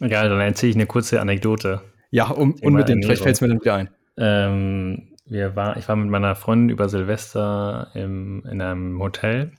[0.00, 1.82] Egal, dann erzähle ich eine kurze Anekdote.
[2.10, 3.04] Ja, um, unbedingt.
[3.04, 3.90] Vielleicht fällt es mir dann wieder ein.
[4.16, 9.52] Ähm, wir war, ich war mit meiner Freundin über Silvester im, in einem Hotel.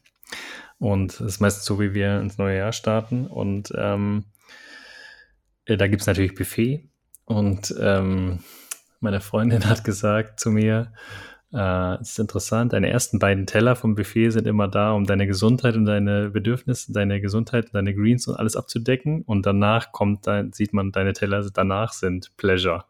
[0.80, 3.28] Und es ist meistens so, wie wir ins neue Jahr starten.
[3.28, 4.39] Und ähm, äh,
[5.78, 6.90] da gibt es natürlich Buffet
[7.26, 8.40] und ähm,
[9.00, 10.92] meine Freundin hat gesagt zu mir,
[11.52, 15.26] äh, es ist interessant, deine ersten beiden Teller vom Buffet sind immer da, um deine
[15.26, 20.28] Gesundheit und deine Bedürfnisse, deine Gesundheit und deine Greens und alles abzudecken und danach kommt,
[20.28, 22.86] dann sieht man, deine Teller danach sind Pleasure.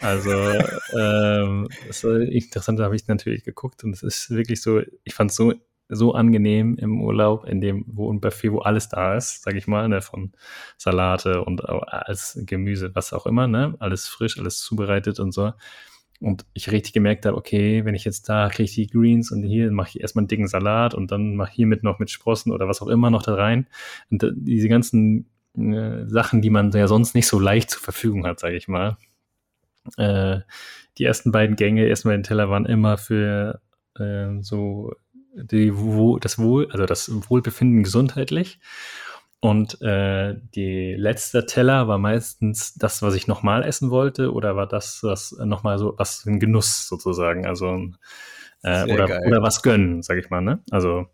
[0.00, 0.30] Also
[0.98, 5.14] ähm, das ist interessant, da habe ich natürlich geguckt und es ist wirklich so, ich
[5.14, 5.52] fand es so
[5.94, 9.66] so angenehm im Urlaub, in dem, wo ein Buffet, wo alles da ist, sag ich
[9.66, 10.32] mal, ne, von
[10.78, 15.52] Salate und als Gemüse, was auch immer, ne, alles frisch, alles zubereitet und so.
[16.20, 19.72] Und ich richtig gemerkt habe, okay, wenn ich jetzt da kriege die Greens und hier
[19.72, 22.68] mache ich erstmal einen dicken Salat und dann mache ich hiermit noch mit Sprossen oder
[22.68, 23.66] was auch immer noch da rein.
[24.08, 25.26] Und diese ganzen
[25.56, 28.96] äh, Sachen, die man ja sonst nicht so leicht zur Verfügung hat, sage ich mal.
[29.96, 30.40] Äh,
[30.98, 33.60] die ersten beiden Gänge, erstmal den Teller waren immer für
[33.98, 34.92] äh, so
[35.34, 38.60] die, wo, das Wohl, also das Wohlbefinden gesundheitlich.
[39.40, 44.68] Und äh, die letzte Teller war meistens das, was ich nochmal essen wollte, oder war
[44.68, 47.90] das, was nochmal so, was ein Genuss sozusagen, also
[48.62, 50.62] äh, oder, oder was gönnen, sag ich mal, ne?
[50.70, 51.06] Also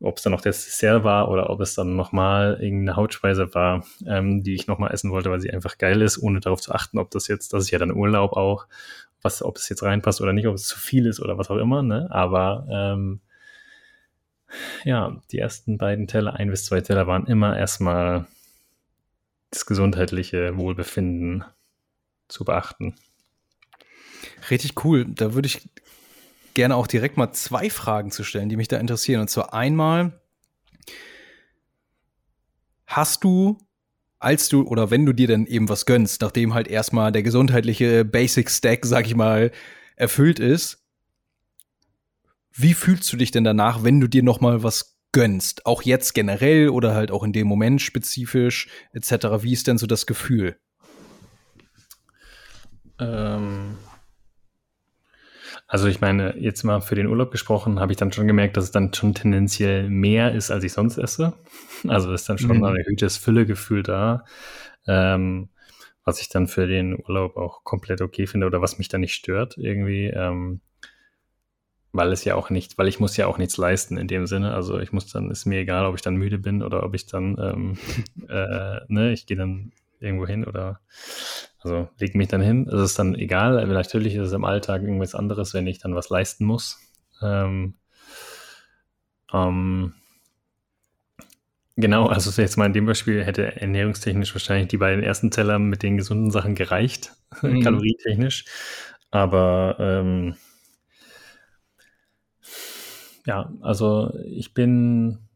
[0.00, 3.84] ob es dann noch der Dessert war oder ob es dann nochmal irgendeine Hautspeise war,
[4.06, 6.98] ähm, die ich nochmal essen wollte, weil sie einfach geil ist, ohne darauf zu achten,
[6.98, 8.66] ob das jetzt, das ist ja dann Urlaub auch,
[9.22, 11.58] was, ob es jetzt reinpasst oder nicht, ob es zu viel ist oder was auch
[11.58, 12.08] immer, ne?
[12.10, 13.20] Aber ähm,
[14.84, 18.26] ja, die ersten beiden Teller, ein bis zwei Teller, waren immer erstmal
[19.50, 21.44] das gesundheitliche Wohlbefinden
[22.28, 22.94] zu beachten.
[24.50, 25.06] Richtig cool.
[25.06, 25.68] Da würde ich
[26.54, 29.20] gerne auch direkt mal zwei Fragen zu stellen, die mich da interessieren.
[29.20, 30.20] Und zwar einmal,
[32.86, 33.58] hast du,
[34.18, 38.04] als du oder wenn du dir dann eben was gönnst, nachdem halt erstmal der gesundheitliche
[38.04, 39.50] Basic Stack, sag ich mal,
[39.96, 40.79] erfüllt ist,
[42.52, 45.66] wie fühlst du dich denn danach, wenn du dir noch mal was gönnst?
[45.66, 49.42] Auch jetzt generell oder halt auch in dem Moment spezifisch etc.
[49.42, 50.56] Wie ist denn so das Gefühl?
[52.98, 53.76] Ähm,
[55.66, 58.64] also ich meine, jetzt mal für den Urlaub gesprochen, habe ich dann schon gemerkt, dass
[58.64, 61.34] es dann schon tendenziell mehr ist, als ich sonst esse.
[61.88, 62.64] Also ist dann schon mhm.
[62.64, 64.26] ein erhöhtes Füllegefühl da,
[64.86, 65.48] ähm,
[66.04, 69.14] was ich dann für den Urlaub auch komplett okay finde oder was mich dann nicht
[69.14, 70.08] stört irgendwie.
[70.08, 70.60] Ähm,
[71.92, 74.54] weil es ja auch nicht, weil ich muss ja auch nichts leisten in dem Sinne.
[74.54, 77.06] Also ich muss dann, ist mir egal, ob ich dann müde bin oder ob ich
[77.06, 77.78] dann, ähm,
[78.28, 80.80] äh, ne, ich gehe dann irgendwo hin oder
[81.62, 82.66] also leg mich dann hin.
[82.68, 83.66] Es ist dann egal.
[83.66, 86.78] Natürlich ist es im Alltag irgendwas anderes, wenn ich dann was leisten muss.
[87.20, 87.74] Ähm,
[89.32, 89.92] ähm,
[91.76, 95.82] genau, also jetzt mal in dem Beispiel hätte ernährungstechnisch wahrscheinlich die beiden ersten Teller mit
[95.82, 97.12] den gesunden Sachen gereicht,
[97.42, 97.62] mhm.
[97.62, 98.44] kalorietechnisch.
[99.10, 100.36] Aber ähm,
[103.26, 105.30] ja, also ich bin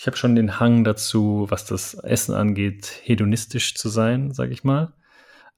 [0.00, 4.64] ich habe schon den Hang dazu, was das Essen angeht, hedonistisch zu sein, sage ich
[4.64, 4.94] mal.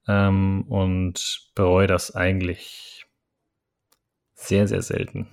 [0.08, 3.06] Ähm, und bereue das eigentlich
[4.34, 5.28] sehr, sehr selten.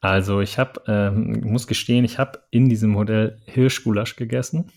[0.00, 4.72] Also ich habe, ähm, muss gestehen, ich habe in diesem Modell Hirschgulasch gegessen.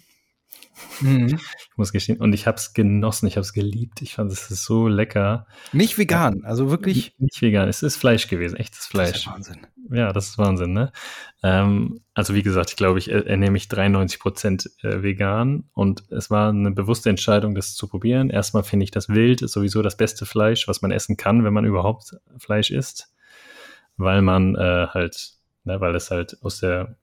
[1.01, 1.27] Mhm.
[1.27, 4.01] Ich muss gestehen, und ich habe es genossen, ich habe es geliebt.
[4.01, 5.47] Ich fand es so lecker.
[5.71, 7.13] Nicht vegan, also wirklich.
[7.17, 9.11] Nicht vegan, es ist Fleisch gewesen, echtes Fleisch.
[9.11, 9.67] Das ist ja Wahnsinn.
[9.91, 10.91] Ja, das ist Wahnsinn, ne?
[11.43, 16.31] Ähm, also wie gesagt, ich glaube, ich ernähre mich 93 Prozent äh, vegan und es
[16.31, 18.29] war eine bewusste Entscheidung, das zu probieren.
[18.29, 21.53] Erstmal finde ich das Wild ist sowieso das beste Fleisch, was man essen kann, wenn
[21.53, 23.11] man überhaupt Fleisch isst,
[23.97, 25.33] weil man äh, halt,
[25.65, 26.95] ne, weil es halt aus der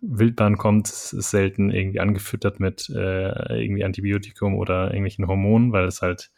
[0.00, 6.02] Wildbahn kommt, ist selten irgendwie angefüttert mit äh, irgendwie Antibiotikum oder irgendwelchen Hormonen, weil es
[6.02, 6.30] halt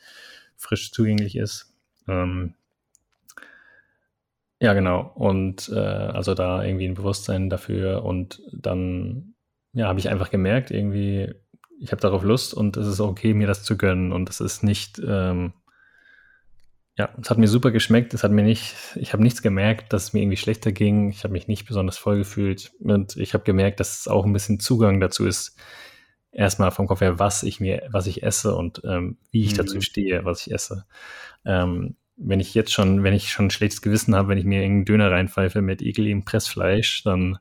[0.56, 1.72] frisch zugänglich ist.
[2.06, 2.54] Ähm,
[4.60, 5.12] ja, genau.
[5.14, 9.34] Und äh, also da irgendwie ein Bewusstsein dafür und dann
[9.74, 11.34] ja, habe ich einfach gemerkt, irgendwie,
[11.80, 14.12] ich habe darauf Lust und es ist okay, mir das zu gönnen.
[14.12, 15.52] Und es ist nicht, ähm,
[16.96, 18.14] ja, es hat mir super geschmeckt.
[18.14, 21.10] Es hat mir nicht, ich habe nichts gemerkt, dass es mir irgendwie schlechter ging.
[21.10, 22.72] Ich habe mich nicht besonders voll gefühlt.
[22.78, 25.58] Und ich habe gemerkt, dass es auch ein bisschen Zugang dazu ist,
[26.30, 29.56] erstmal vom Kopf her, was ich mir, was ich esse und ähm, wie ich mhm.
[29.58, 30.84] dazu stehe, was ich esse.
[31.44, 34.62] Ähm, wenn ich jetzt schon, wenn ich schon ein schlechtes Gewissen habe, wenn ich mir
[34.62, 37.38] irgendeinen Döner reinpfeife mit ekeligem Pressfleisch, dann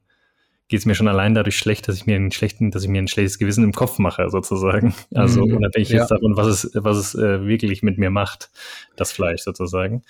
[0.67, 3.01] geht es mir schon allein dadurch schlecht, dass ich mir einen schlechten, dass ich mir
[3.01, 4.93] ein schlechtes Gewissen im Kopf mache, sozusagen.
[5.13, 5.99] Also mhm, unabhängig ja.
[5.99, 8.49] jetzt davon, was es, was es äh, wirklich mit mir macht,
[8.95, 10.03] das Fleisch sozusagen.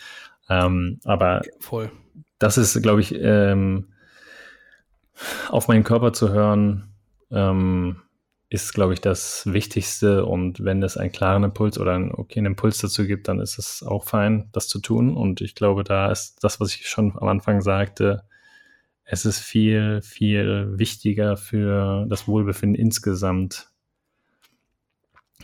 [0.49, 1.91] Ähm, aber Voll.
[2.39, 3.87] das ist, glaube ich, ähm,
[5.49, 6.89] auf meinen Körper zu hören,
[7.31, 7.97] ähm,
[8.49, 10.25] ist, glaube ich, das Wichtigste.
[10.25, 13.83] Und wenn es einen klaren Impuls oder einen okayen Impuls dazu gibt, dann ist es
[13.83, 15.15] auch fein, das zu tun.
[15.15, 18.23] Und ich glaube, da ist das, was ich schon am Anfang sagte,
[19.05, 23.69] es ist viel, viel wichtiger für das Wohlbefinden insgesamt,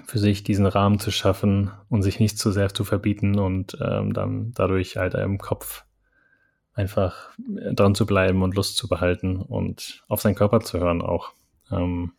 [0.05, 4.14] für sich diesen Rahmen zu schaffen und sich nicht zu sehr zu verbieten und ähm,
[4.14, 5.84] dann dadurch halt im Kopf
[6.74, 7.32] einfach
[7.74, 11.34] dran zu bleiben und Lust zu behalten und auf seinen Körper zu hören auch.
[11.72, 12.14] Ähm,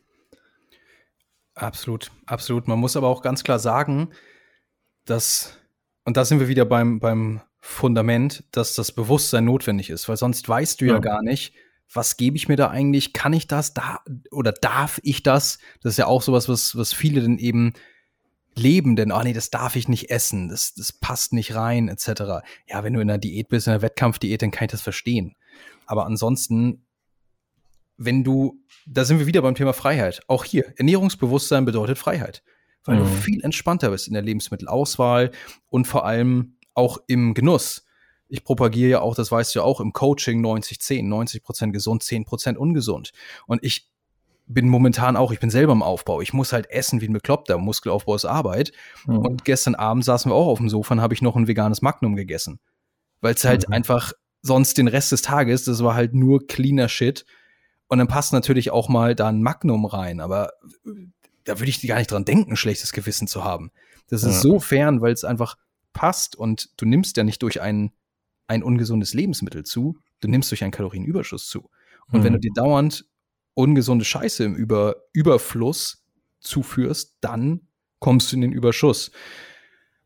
[1.60, 2.68] Absolut, absolut.
[2.68, 4.10] Man muss aber auch ganz klar sagen,
[5.04, 5.58] dass,
[6.04, 10.48] und da sind wir wieder beim, beim Fundament, dass das Bewusstsein notwendig ist, weil sonst
[10.48, 11.52] weißt du ja, ja gar nicht,
[11.92, 13.12] was gebe ich mir da eigentlich?
[13.12, 14.00] Kann ich das da
[14.30, 15.58] oder darf ich das?
[15.82, 17.72] Das ist ja auch sowas, was, was viele dann eben
[18.54, 22.44] leben, denn, oh nee, das darf ich nicht essen, das, das passt nicht rein, etc.
[22.68, 25.34] Ja, wenn du in einer Diät bist, in einer Wettkampfdiät, dann kann ich das verstehen.
[25.86, 26.84] Aber ansonsten
[28.00, 30.22] wenn du, da sind wir wieder beim Thema Freiheit.
[30.26, 32.42] Auch hier, Ernährungsbewusstsein bedeutet Freiheit.
[32.84, 33.00] Weil mhm.
[33.00, 35.30] du viel entspannter bist in der Lebensmittelauswahl
[35.68, 37.84] und vor allem auch im Genuss.
[38.28, 42.02] Ich propagiere ja auch, das weißt du ja auch, im Coaching 90-10, 90 Prozent gesund,
[42.02, 43.12] 10 Prozent ungesund.
[43.46, 43.90] Und ich
[44.46, 46.20] bin momentan auch, ich bin selber im Aufbau.
[46.20, 47.58] Ich muss halt essen wie ein Bekloppter.
[47.58, 48.72] Muskelaufbau ist Arbeit.
[49.06, 49.18] Mhm.
[49.18, 51.82] Und gestern Abend saßen wir auch auf dem Sofa und habe ich noch ein veganes
[51.82, 52.58] Magnum gegessen.
[53.20, 53.74] Weil es halt mhm.
[53.74, 54.12] einfach
[54.42, 57.26] sonst den Rest des Tages, das war halt nur cleaner Shit
[57.88, 60.52] Und dann passt natürlich auch mal da ein Magnum rein, aber
[61.44, 63.70] da würde ich gar nicht dran denken, schlechtes Gewissen zu haben.
[64.08, 64.40] Das ist ja.
[64.40, 65.56] so fern, weil es einfach
[65.92, 67.92] passt und du nimmst ja nicht durch ein,
[68.46, 71.70] ein ungesundes Lebensmittel zu, du nimmst durch einen Kalorienüberschuss zu.
[72.10, 72.24] Und mhm.
[72.24, 73.06] wenn du dir dauernd
[73.54, 76.04] ungesunde Scheiße im Über Überfluss
[76.40, 77.68] zuführst, dann
[77.98, 79.10] kommst du in den Überschuss.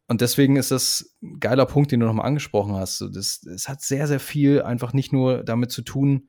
[0.07, 3.01] Und deswegen ist das ein geiler Punkt, den du nochmal angesprochen hast.
[3.12, 6.28] Das, das hat sehr, sehr viel einfach nicht nur damit zu tun,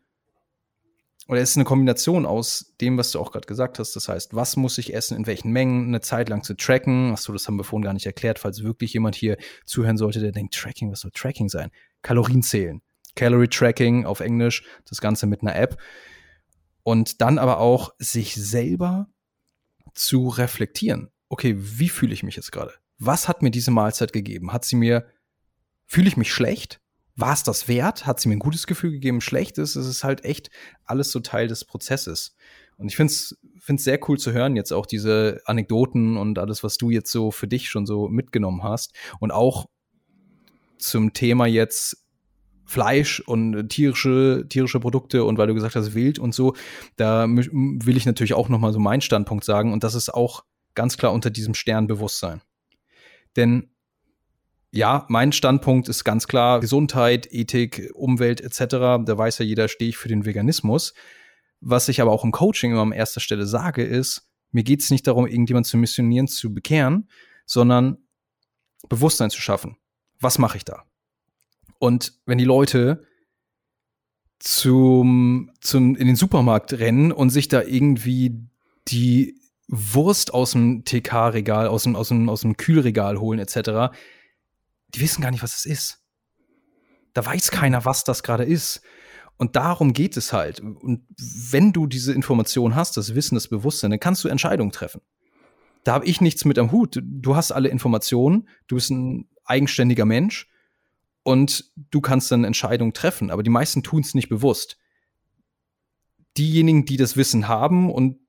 [1.27, 3.95] oder es ist eine Kombination aus dem, was du auch gerade gesagt hast.
[3.95, 7.11] Das heißt, was muss ich essen, in welchen Mengen, eine Zeit lang zu tracken.
[7.13, 10.31] Achso, das haben wir vorhin gar nicht erklärt, falls wirklich jemand hier zuhören sollte, der
[10.31, 11.71] denkt, Tracking, was soll Tracking sein?
[12.03, 12.81] Kalorien zählen.
[13.15, 15.81] Calorie Tracking auf Englisch, das Ganze mit einer App.
[16.83, 19.07] Und dann aber auch sich selber
[19.93, 21.09] zu reflektieren.
[21.29, 22.73] Okay, wie fühle ich mich jetzt gerade?
[22.99, 24.53] Was hat mir diese Mahlzeit gegeben?
[24.53, 25.07] Hat sie mir,
[25.87, 26.79] fühle ich mich schlecht?
[27.15, 28.05] War es das wert?
[28.05, 29.21] Hat sie mir ein gutes Gefühl gegeben?
[29.21, 29.75] Schlechtes?
[29.75, 30.49] Es ist halt echt
[30.85, 32.35] alles so Teil des Prozesses.
[32.77, 33.37] Und ich finde es
[33.77, 37.47] sehr cool zu hören, jetzt auch diese Anekdoten und alles, was du jetzt so für
[37.47, 38.93] dich schon so mitgenommen hast.
[39.19, 39.67] Und auch
[40.77, 42.05] zum Thema jetzt
[42.65, 46.55] Fleisch und tierische, tierische Produkte und weil du gesagt hast, wild und so,
[46.97, 49.71] da will ich natürlich auch nochmal so meinen Standpunkt sagen.
[49.71, 50.43] Und das ist auch
[50.73, 52.41] ganz klar unter diesem Sternbewusstsein.
[53.37, 53.69] Denn
[54.75, 58.59] ja, mein Standpunkt ist ganz klar Gesundheit, Ethik, Umwelt etc.
[59.05, 60.93] Da weiß ja jeder, stehe ich für den Veganismus.
[61.61, 64.91] Was ich aber auch im Coaching immer an erster Stelle sage, ist, mir geht es
[64.91, 67.09] nicht darum, irgendjemand zu missionieren, zu bekehren,
[67.45, 67.97] sondern
[68.89, 69.77] Bewusstsein zu schaffen.
[70.19, 70.83] Was mache ich da?
[71.79, 73.01] Und wenn die Leute
[74.39, 78.41] zum, zum, in den Supermarkt rennen und sich da irgendwie
[78.89, 83.95] die Wurst aus dem TK-Regal, aus dem, aus, dem, aus dem Kühlregal holen, etc.,
[84.95, 86.01] die wissen gar nicht, was es ist.
[87.13, 88.81] Da weiß keiner, was das gerade ist.
[89.37, 90.61] Und darum geht es halt.
[90.61, 95.01] Und wenn du diese Information hast, das Wissen, das Bewusstsein, dann kannst du Entscheidungen treffen.
[95.83, 97.01] Da habe ich nichts mit am Hut.
[97.03, 100.49] Du hast alle Informationen, du bist ein eigenständiger Mensch
[101.23, 103.29] und du kannst dann Entscheidungen treffen.
[103.29, 104.77] Aber die meisten tun es nicht bewusst.
[106.37, 108.19] Diejenigen, die das Wissen haben und,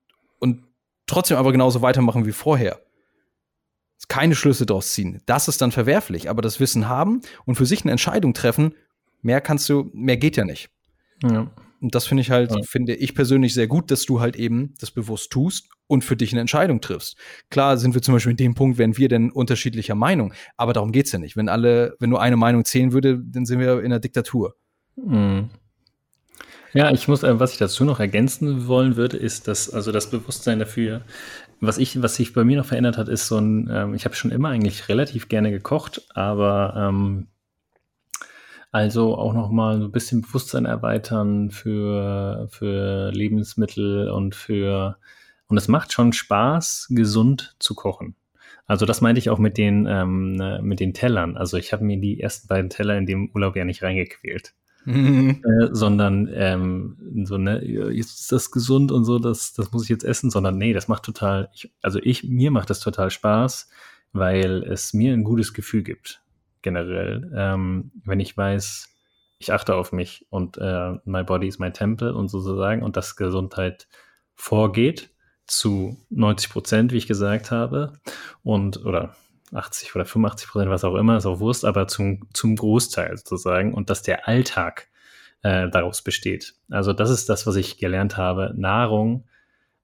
[0.41, 0.65] und
[1.07, 2.81] trotzdem aber genauso weitermachen wie vorher,
[4.09, 5.21] keine Schlüsse daraus ziehen.
[5.27, 8.75] Das ist dann verwerflich, aber das Wissen haben und für sich eine Entscheidung treffen,
[9.23, 10.71] mehr kannst du, mehr geht ja nicht.
[11.23, 11.51] Ja.
[11.81, 12.63] Und das finde ich halt, ja.
[12.63, 16.33] finde ich persönlich sehr gut, dass du halt eben das bewusst tust und für dich
[16.33, 17.17] eine Entscheidung triffst.
[17.51, 20.93] Klar sind wir zum Beispiel in dem Punkt, wären wir denn unterschiedlicher Meinung, aber darum
[20.93, 21.37] geht's ja nicht.
[21.37, 24.57] Wenn alle, wenn nur eine Meinung zählen würde, dann sind wir in einer Diktatur.
[24.97, 25.51] Mhm.
[26.73, 30.11] Ja, ich muss, äh, was ich dazu noch ergänzen wollen würde, ist, dass also das
[30.11, 31.03] Bewusstsein dafür,
[31.61, 34.15] was ich, was sich bei mir noch verändert hat, ist so ein, ähm, ich habe
[34.15, 37.29] schon immer eigentlich relativ gerne gekocht, aber ähm,
[38.73, 44.99] also auch noch mal so ein bisschen Bewusstsein erweitern für, für Lebensmittel und für
[45.49, 48.17] und es macht schon Spaß, gesund zu kochen.
[48.67, 51.37] Also das meinte ich auch mit den, ähm, mit den Tellern.
[51.37, 54.55] Also ich habe mir die ersten beiden Teller in dem Urlaub ja nicht reingequält.
[54.87, 55.43] Mhm.
[55.45, 60.05] Äh, sondern ähm, so, ne, ist das gesund und so, das, das muss ich jetzt
[60.05, 63.69] essen, sondern nee, das macht total, ich, also ich, mir macht das total Spaß,
[64.13, 66.23] weil es mir ein gutes Gefühl gibt,
[66.63, 67.33] generell.
[67.35, 68.89] Ähm, wenn ich weiß,
[69.39, 73.17] ich achte auf mich und äh, my body is my temple und sozusagen und dass
[73.17, 73.89] Gesundheit
[74.35, 75.11] vorgeht
[75.47, 77.93] zu 90 Prozent, wie ich gesagt habe,
[78.45, 79.17] und oder
[79.53, 83.75] 80 oder 85 Prozent, was auch immer, ist auch Wurst, aber zum, zum Großteil sozusagen
[83.75, 84.89] und dass der Alltag
[85.43, 86.55] äh, daraus besteht.
[86.71, 88.53] Also das ist das, was ich gelernt habe.
[88.57, 89.25] Nahrung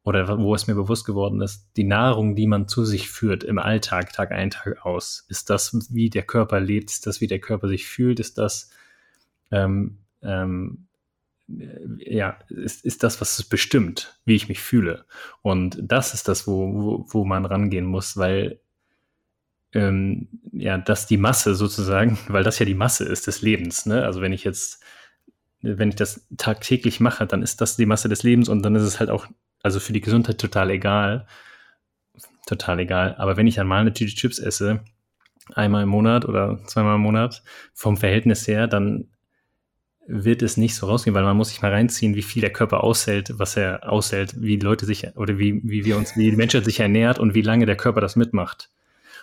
[0.04, 3.58] oder wo es mir bewusst geworden ist, die Nahrung, die man zu sich führt im
[3.58, 7.38] Alltag, Tag ein, Tag aus, ist das, wie der Körper lebt, ist das, wie der
[7.38, 8.70] Körper sich fühlt, ist das,
[9.52, 10.86] ähm, ähm,
[11.48, 15.04] äh, ja, ist, ist das, was es bestimmt, wie ich mich fühle.
[15.42, 18.58] Und das ist das, wo, wo, wo man rangehen muss, weil
[19.74, 24.04] ähm, ja, dass die Masse sozusagen, weil das ja die Masse ist des Lebens, ne?
[24.04, 24.82] Also wenn ich jetzt,
[25.62, 28.82] wenn ich das tagtäglich mache, dann ist das die Masse des Lebens und dann ist
[28.82, 29.26] es halt auch,
[29.62, 31.26] also für die Gesundheit total egal.
[32.46, 33.14] Total egal.
[33.16, 34.82] Aber wenn ich dann mal eine Tüte Chips esse,
[35.54, 37.42] einmal im Monat oder zweimal im Monat,
[37.72, 39.08] vom Verhältnis her, dann
[40.06, 42.82] wird es nicht so rausgehen, weil man muss sich mal reinziehen, wie viel der Körper
[42.82, 46.64] aushält, was er aushält, wie Leute sich oder wie, wie wir uns, wie die Menschheit
[46.64, 48.71] sich ernährt und wie lange der Körper das mitmacht.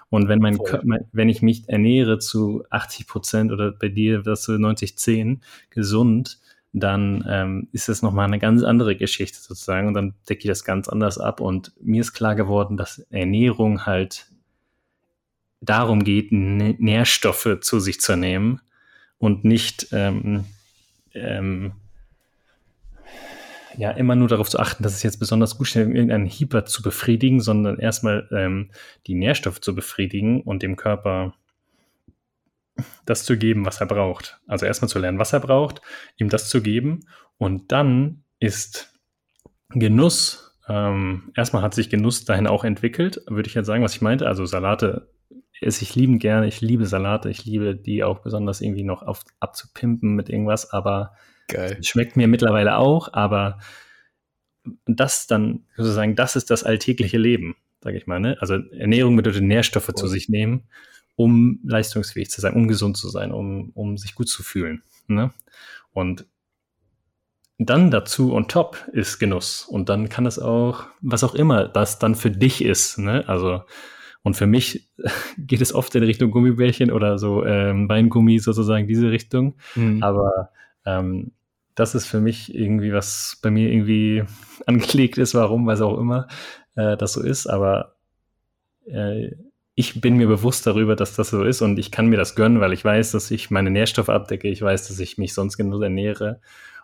[0.10, 4.42] Und wenn mein, Körper, wenn ich mich ernähre zu 80 Prozent oder bei dir das
[4.42, 6.40] zu 90, 10 gesund,
[6.74, 10.64] dann ähm, ist das nochmal eine ganz andere Geschichte sozusagen und dann decke ich das
[10.64, 11.42] ganz anders ab.
[11.42, 14.28] Und mir ist klar geworden, dass Ernährung halt
[15.62, 18.62] darum geht, Nährstoffe zu sich zu nehmen
[19.18, 20.46] und nicht ähm,
[21.14, 21.74] ähm,
[23.80, 26.82] ja, immer nur darauf zu achten, dass es jetzt besonders gut schnell irgendeinen Hieber zu
[26.82, 28.72] befriedigen, sondern erstmal ähm,
[29.08, 31.34] die Nährstoffe zu befriedigen und dem Körper
[33.06, 34.42] das zu geben, was er braucht.
[34.48, 35.82] Also erstmal zu lernen, was er braucht,
[36.18, 37.06] ihm das zu geben
[37.38, 39.00] und dann ist
[39.70, 44.02] Genuss, ähm, erstmal hat sich Genuss dahin auch entwickelt, würde ich jetzt sagen, was ich
[44.02, 44.28] meinte.
[44.28, 45.08] Also Salate
[45.62, 49.24] esse ich lieben gerne, ich liebe Salate, ich liebe die auch besonders irgendwie noch auf,
[49.40, 51.14] abzupimpen mit irgendwas, aber
[51.50, 51.78] Geil.
[51.84, 53.60] schmeckt mir mittlerweile auch, aber
[54.86, 58.20] das dann sozusagen, das ist das alltägliche Leben, sage ich mal.
[58.20, 58.38] Ne?
[58.40, 59.96] Also Ernährung bedeutet Nährstoffe cool.
[59.96, 60.68] zu sich nehmen,
[61.16, 64.84] um leistungsfähig zu sein, um gesund zu sein, um, um sich gut zu fühlen.
[65.08, 65.32] Ne?
[65.92, 66.26] Und
[67.58, 69.64] dann dazu on top ist Genuss.
[69.64, 72.98] Und dann kann es auch, was auch immer das dann für dich ist.
[72.98, 73.28] Ne?
[73.28, 73.64] Also,
[74.24, 74.90] und für mich
[75.38, 79.58] geht es oft in Richtung Gummibärchen oder so ähm, Weingummi sozusagen, diese Richtung.
[79.76, 80.02] Mhm.
[80.02, 80.52] Aber
[80.86, 81.34] ähm,
[81.80, 84.24] das ist für mich irgendwie, was bei mir irgendwie
[84.66, 86.28] angelegt ist, warum, weiß auch immer
[86.76, 87.48] äh, das so ist.
[87.48, 87.96] Aber
[88.86, 89.32] äh,
[89.76, 92.60] ich bin mir bewusst darüber, dass das so ist und ich kann mir das gönnen,
[92.60, 95.84] weil ich weiß, dass ich meine Nährstoffe abdecke, ich weiß, dass ich mich sonst genug
[95.84, 96.42] ernähre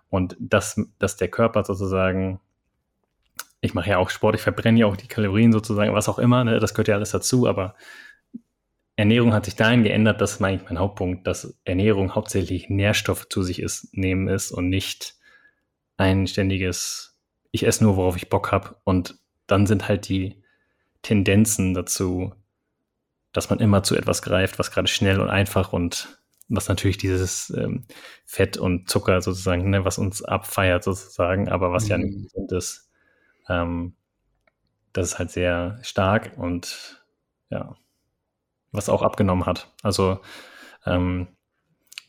[0.10, 2.40] und dass, dass der Körper sozusagen,
[3.60, 6.46] ich mache ja auch Sport, ich verbrenne ja auch die Kalorien sozusagen, was auch immer,
[6.46, 7.76] ne, das gehört ja alles dazu, aber
[8.98, 13.44] Ernährung hat sich dahin geändert, das ist eigentlich mein Hauptpunkt, dass Ernährung hauptsächlich Nährstoff zu
[13.44, 15.16] sich ist, nehmen ist und nicht
[15.98, 17.18] ein ständiges,
[17.52, 18.78] ich esse nur, worauf ich Bock habe.
[18.84, 20.42] Und dann sind halt die
[21.02, 22.34] Tendenzen dazu,
[23.34, 27.50] dass man immer zu etwas greift, was gerade schnell und einfach und was natürlich dieses
[27.50, 27.86] ähm,
[28.26, 31.90] Fett und Zucker sozusagen, ne, was uns abfeiert sozusagen, aber was mhm.
[31.90, 32.90] ja nicht gesund ist,
[33.50, 33.96] ähm,
[34.94, 37.04] das ist halt sehr stark und
[37.50, 37.76] ja,
[38.76, 39.72] was auch abgenommen hat.
[39.84, 40.20] Also
[40.86, 41.28] ähm,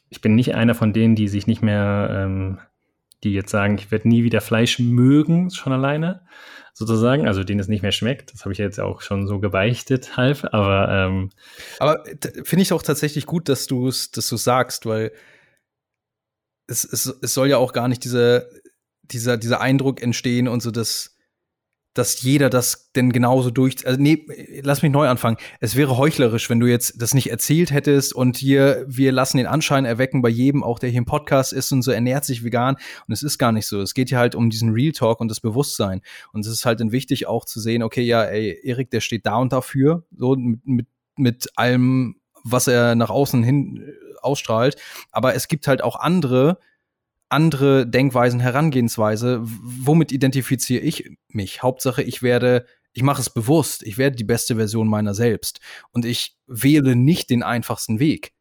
[0.08, 2.58] ich bin nicht einer von denen, die sich nicht mehr, ähm,
[3.24, 6.22] die jetzt sagen, ich werde nie wieder Fleisch mögen, schon alleine,
[6.74, 8.32] sozusagen, also denen es nicht mehr schmeckt.
[8.32, 11.30] Das habe ich jetzt auch schon so gebeichtet halb, aber ähm,
[11.78, 12.04] Aber
[12.44, 15.12] finde ich auch tatsächlich gut, dass du es dass du sagst, weil
[16.66, 18.50] es, es, es soll ja auch gar nicht diese,
[19.02, 21.15] dieser, dieser Eindruck entstehen und so, dass
[21.98, 23.86] dass jeder das denn genauso durch.
[23.86, 24.26] Also nee,
[24.62, 25.38] lass mich neu anfangen.
[25.60, 29.46] Es wäre heuchlerisch, wenn du jetzt das nicht erzählt hättest und hier, wir lassen den
[29.46, 32.76] Anschein erwecken bei jedem, auch der hier im Podcast ist und so ernährt sich vegan.
[33.06, 33.80] Und es ist gar nicht so.
[33.80, 36.02] Es geht hier halt um diesen Real Talk und das Bewusstsein.
[36.32, 39.24] Und es ist halt dann wichtig auch zu sehen, okay, ja, ey, Erik, der steht
[39.24, 40.86] da und dafür, so mit, mit,
[41.16, 44.76] mit allem, was er nach außen hin äh, ausstrahlt.
[45.12, 46.58] Aber es gibt halt auch andere,
[47.28, 49.40] andere Denkweisen, Herangehensweise.
[49.42, 51.62] Womit identifiziere ich mich?
[51.62, 55.60] Hauptsache, ich werde, ich mache es bewusst, ich werde die beste Version meiner selbst.
[55.90, 58.32] Und ich wähle nicht den einfachsten Weg.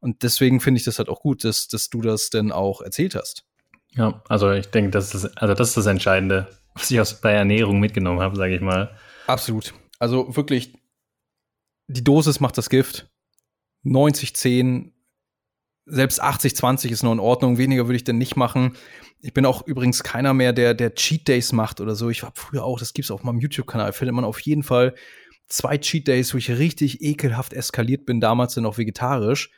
[0.00, 3.14] Und deswegen finde ich das halt auch gut, dass, dass du das denn auch erzählt
[3.14, 3.44] hast.
[3.92, 7.32] Ja, also ich denke, das ist, also das ist das Entscheidende, was ich aus bei
[7.32, 8.96] Ernährung mitgenommen habe, sage ich mal.
[9.26, 9.74] Absolut.
[9.98, 10.74] Also wirklich,
[11.88, 13.10] die Dosis macht das Gift.
[13.82, 14.94] 90, 10
[15.90, 17.58] selbst 80, 20 ist noch in Ordnung.
[17.58, 18.76] Weniger würde ich denn nicht machen.
[19.20, 22.08] Ich bin auch übrigens keiner mehr, der, der Cheat Days macht oder so.
[22.08, 24.94] Ich habe früher auch, das gibt's auf meinem YouTube-Kanal, findet man auf jeden Fall
[25.48, 29.50] zwei Cheat Days, wo ich richtig ekelhaft eskaliert bin, damals dann auch vegetarisch.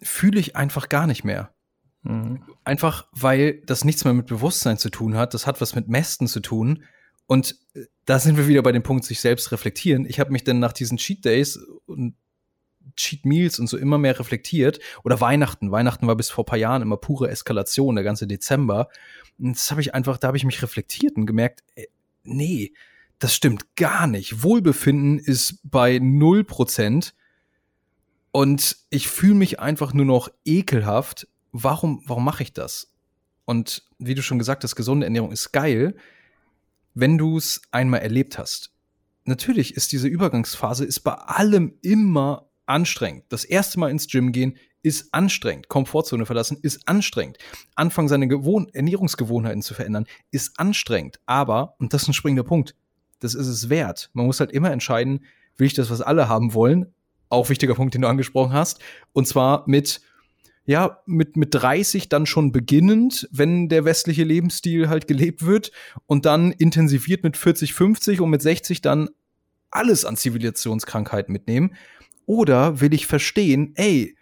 [0.00, 1.54] Fühle ich einfach gar nicht mehr.
[2.02, 2.44] Mhm.
[2.64, 5.34] Einfach, weil das nichts mehr mit Bewusstsein zu tun hat.
[5.34, 6.84] Das hat was mit Mästen zu tun.
[7.26, 10.06] Und äh, da sind wir wieder bei dem Punkt, sich selbst reflektieren.
[10.06, 12.16] Ich habe mich dann nach diesen Cheat Days und
[12.96, 14.80] Cheat Meals und so immer mehr reflektiert.
[15.04, 15.70] Oder Weihnachten.
[15.70, 18.88] Weihnachten war bis vor paar Jahren immer pure Eskalation, der ganze Dezember.
[19.38, 21.88] Und das habe ich einfach, da habe ich mich reflektiert und gemerkt, ey,
[22.24, 22.72] nee,
[23.18, 24.42] das stimmt gar nicht.
[24.42, 27.14] Wohlbefinden ist bei null Prozent.
[28.32, 31.28] Und ich fühle mich einfach nur noch ekelhaft.
[31.52, 32.92] Warum, warum mache ich das?
[33.44, 35.94] Und wie du schon gesagt hast, gesunde Ernährung ist geil,
[36.94, 38.72] wenn du es einmal erlebt hast.
[39.24, 43.24] Natürlich ist diese Übergangsphase ist bei allem immer anstrengend.
[43.28, 45.68] Das erste Mal ins Gym gehen ist anstrengend.
[45.68, 47.38] Komfortzone verlassen ist anstrengend.
[47.74, 51.20] Anfangen, seine Gewohn Ernährungsgewohnheiten zu verändern ist anstrengend.
[51.26, 52.74] Aber, und das ist ein springender Punkt,
[53.20, 54.10] das ist es wert.
[54.14, 55.24] Man muss halt immer entscheiden,
[55.56, 56.92] will ich das, was alle haben wollen?
[57.28, 58.80] Auch wichtiger Punkt, den du angesprochen hast.
[59.12, 60.00] Und zwar mit,
[60.64, 65.72] ja, mit, mit 30 dann schon beginnend, wenn der westliche Lebensstil halt gelebt wird
[66.06, 69.10] und dann intensiviert mit 40, 50 und mit 60 dann
[69.70, 71.74] alles an Zivilisationskrankheiten mitnehmen.
[72.26, 74.16] Oder will ich verstehen, ey,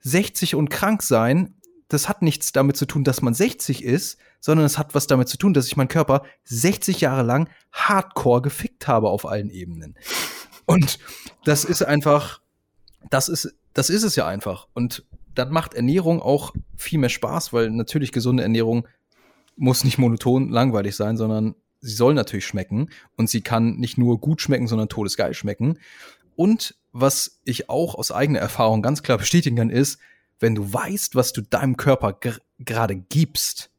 [0.00, 1.54] 60 und krank sein,
[1.88, 5.28] das hat nichts damit zu tun, dass man 60 ist, sondern es hat was damit
[5.28, 9.96] zu tun, dass ich meinen Körper 60 Jahre lang hardcore gefickt habe auf allen Ebenen.
[10.66, 10.98] Und
[11.44, 12.40] das ist einfach,
[13.10, 14.68] das ist, das ist es ja einfach.
[14.74, 15.04] Und
[15.34, 18.86] dann macht Ernährung auch viel mehr Spaß, weil natürlich gesunde Ernährung
[19.56, 24.20] muss nicht monoton langweilig sein, sondern sie soll natürlich schmecken und sie kann nicht nur
[24.20, 25.78] gut schmecken, sondern todesgeil schmecken.
[26.36, 29.98] Und was ich auch aus eigener Erfahrung ganz klar bestätigen kann, ist,
[30.40, 32.18] wenn du weißt, was du deinem Körper
[32.58, 33.70] gerade gibst,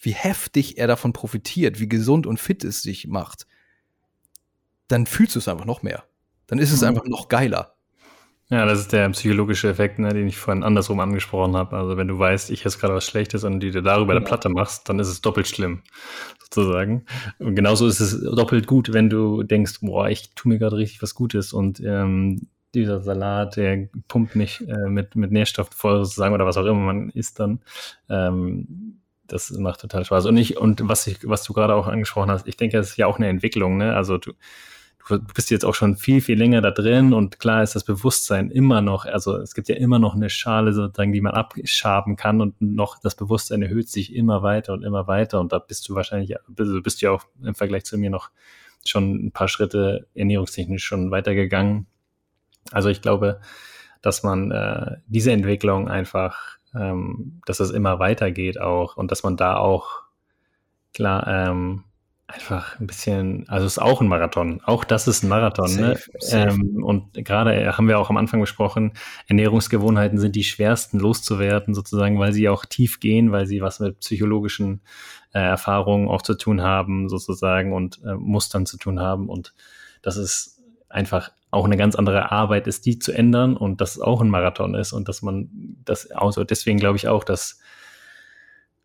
[0.00, 3.46] wie heftig er davon profitiert, wie gesund und fit es sich macht,
[4.88, 6.04] dann fühlst du es einfach noch mehr.
[6.46, 6.88] Dann ist es mhm.
[6.88, 7.74] einfach noch geiler.
[8.48, 11.76] Ja, das ist der psychologische Effekt, ne, den ich vorhin andersrum angesprochen habe.
[11.76, 14.18] Also wenn du weißt, ich esse gerade was Schlechtes und die dir darüber ja.
[14.18, 15.82] der Platte machst, dann ist es doppelt schlimm,
[16.42, 17.04] sozusagen.
[17.38, 21.00] Und genauso ist es doppelt gut, wenn du denkst, boah, ich tue mir gerade richtig
[21.00, 26.34] was Gutes und ähm, dieser Salat, der pumpt mich äh, mit, mit Nährstoffen voll sozusagen
[26.34, 27.60] oder was auch immer man isst dann.
[28.08, 30.26] Ähm, das macht total Spaß.
[30.26, 32.96] Und ich, und was ich, was du gerade auch angesprochen hast, ich denke, das ist
[32.96, 33.94] ja auch eine Entwicklung, ne?
[33.94, 34.32] Also du,
[35.08, 38.50] du bist jetzt auch schon viel, viel länger da drin und klar ist das Bewusstsein
[38.50, 42.40] immer noch, also es gibt ja immer noch eine Schale sozusagen, die man abschaben kann
[42.40, 45.94] und noch das Bewusstsein erhöht sich immer weiter und immer weiter und da bist du
[45.94, 48.30] wahrscheinlich, also bist du ja auch im Vergleich zu mir noch
[48.84, 51.86] schon ein paar Schritte ernährungstechnisch schon weitergegangen.
[52.72, 53.40] Also ich glaube,
[54.02, 59.36] dass man äh, diese Entwicklung einfach, ähm, dass es immer weitergeht auch und dass man
[59.36, 60.02] da auch
[60.94, 61.84] klar ähm,
[62.26, 64.60] einfach ein bisschen, also es ist auch ein Marathon.
[64.64, 65.74] Auch das ist ein Marathon.
[65.74, 65.96] Ne?
[65.96, 66.18] Safe, ne?
[66.20, 66.48] safe.
[66.48, 68.92] Ähm, und gerade haben wir auch am Anfang besprochen,
[69.26, 74.00] Ernährungsgewohnheiten sind die schwersten loszuwerden, sozusagen, weil sie auch tief gehen, weil sie was mit
[74.00, 74.80] psychologischen
[75.32, 79.28] äh, Erfahrungen auch zu tun haben, sozusagen, und äh, Mustern zu tun haben.
[79.28, 79.54] Und
[80.02, 84.00] das ist einfach auch eine ganz andere Arbeit ist, die zu ändern und dass es
[84.00, 85.48] auch ein Marathon ist und dass man
[85.84, 87.60] das, also deswegen glaube ich auch, dass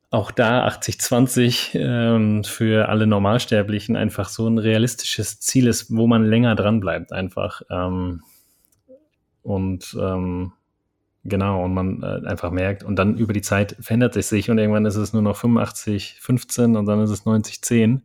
[0.09, 6.26] auch da 80-20 ähm, für alle Normalsterblichen einfach so ein realistisches Ziel ist, wo man
[6.26, 7.61] länger dran bleibt einfach.
[7.70, 8.22] Ähm,
[9.41, 10.53] und ähm,
[11.24, 14.57] genau, und man äh, einfach merkt, und dann über die Zeit verändert es sich und
[14.57, 18.03] irgendwann ist es nur noch 85, 15 und dann ist es 90, 10.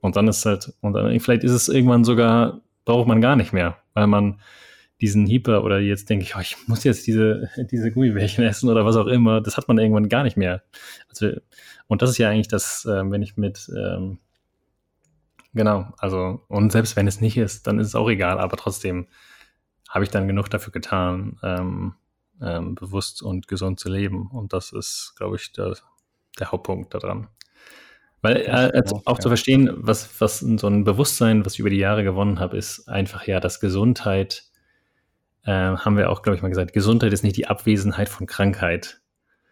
[0.00, 3.54] Und dann ist halt, und dann vielleicht ist es irgendwann sogar, braucht man gar nicht
[3.54, 4.40] mehr, weil man
[5.00, 8.84] diesen Hyper oder jetzt denke ich, oh, ich muss jetzt diese, diese Gummibärchen essen oder
[8.84, 10.62] was auch immer, das hat man irgendwann gar nicht mehr.
[11.08, 11.32] Also,
[11.86, 14.18] und das ist ja eigentlich das, äh, wenn ich mit, ähm,
[15.52, 19.06] genau, also, und selbst wenn es nicht ist, dann ist es auch egal, aber trotzdem
[19.88, 21.94] habe ich dann genug dafür getan, ähm,
[22.40, 24.28] ähm, bewusst und gesund zu leben.
[24.28, 25.76] Und das ist, glaube ich, der,
[26.38, 27.28] der Hauptpunkt daran.
[28.24, 29.20] Weil äh, auch ja.
[29.20, 32.88] zu verstehen, was, was so ein Bewusstsein, was ich über die Jahre gewonnen habe, ist
[32.88, 34.44] einfach ja, dass Gesundheit
[35.44, 39.02] äh, haben wir auch, glaube ich, mal gesagt, Gesundheit ist nicht die Abwesenheit von Krankheit,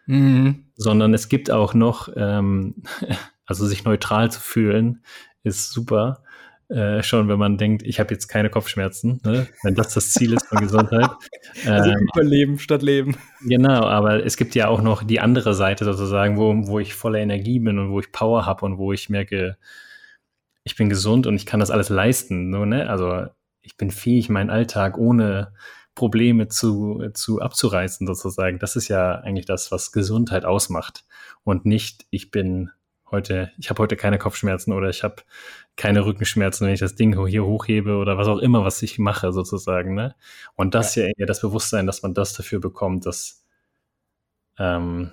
[0.07, 0.65] mhm.
[0.73, 2.81] sondern es gibt auch noch, ähm,
[3.45, 5.03] also sich neutral zu fühlen,
[5.43, 6.23] ist super.
[6.69, 9.47] Äh, schon, wenn man denkt, ich habe jetzt keine Kopfschmerzen, ne?
[9.63, 11.09] wenn das das Ziel ist von Gesundheit.
[11.67, 13.15] also ähm, überleben statt leben.
[13.41, 17.19] Genau, aber es gibt ja auch noch die andere Seite sozusagen, wo, wo ich voller
[17.19, 19.57] Energie bin und wo ich Power habe und wo ich merke,
[20.63, 22.51] ich bin gesund und ich kann das alles leisten.
[22.51, 22.89] So, ne?
[22.89, 23.27] Also
[23.61, 25.53] ich bin fähig, meinen Alltag ohne
[25.95, 28.59] Probleme zu, zu abzureißen sozusagen.
[28.59, 31.05] Das ist ja eigentlich das, was Gesundheit ausmacht
[31.43, 32.71] und nicht, ich bin
[33.13, 35.17] heute, ich habe heute keine Kopfschmerzen oder ich habe
[35.77, 39.31] keine Rückenschmerzen, wenn ich das Ding hier hochhebe oder was auch immer, was ich mache
[39.31, 39.95] sozusagen.
[39.95, 40.15] Ne?
[40.55, 41.07] Und das ja.
[41.17, 43.45] ja das Bewusstsein, dass man das dafür bekommt, dass
[44.59, 45.11] ähm,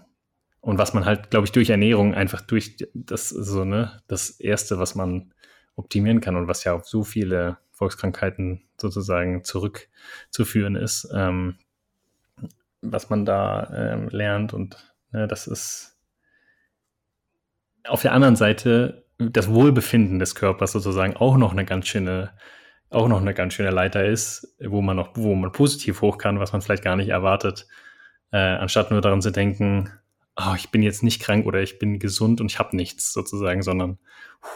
[0.61, 4.79] und was man halt, glaube ich, durch Ernährung einfach durch das so ne das erste,
[4.79, 5.33] was man
[5.77, 11.57] optimieren kann und was ja auf so viele Volkskrankheiten sozusagen zurückzuführen ist, ähm,
[12.83, 14.53] was man da ähm, lernt.
[14.53, 14.77] Und
[15.13, 15.90] ne, das ist
[17.87, 22.31] auf der anderen Seite das Wohlbefinden des Körpers sozusagen auch noch eine ganz schöne,
[22.89, 26.41] auch noch eine ganz schöne Leiter ist, wo man noch, wo man positiv hoch kann,
[26.41, 27.67] was man vielleicht gar nicht erwartet,
[28.33, 29.91] äh, anstatt nur daran zu denken,
[30.37, 33.63] oh, ich bin jetzt nicht krank oder ich bin gesund und ich habe nichts sozusagen,
[33.63, 33.99] sondern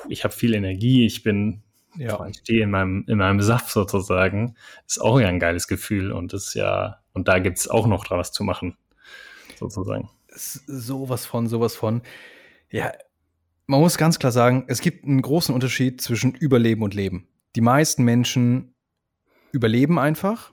[0.09, 1.63] ich habe viel Energie, ich bin
[1.97, 2.27] ja.
[2.27, 4.57] Ich stehe in meinem, in meinem Saft sozusagen.
[4.87, 8.11] Ist auch ja ein geiles Gefühl und ist ja, und da gibt es auch noch
[8.11, 8.77] was zu machen,
[9.59, 10.11] sozusagen.
[10.29, 12.03] Sowas von, sowas von.
[12.71, 12.93] Ja,
[13.67, 17.29] man muss ganz klar sagen, es gibt einen großen Unterschied zwischen Überleben und Leben.
[17.57, 18.75] Die meisten Menschen
[19.53, 20.51] überleben einfach.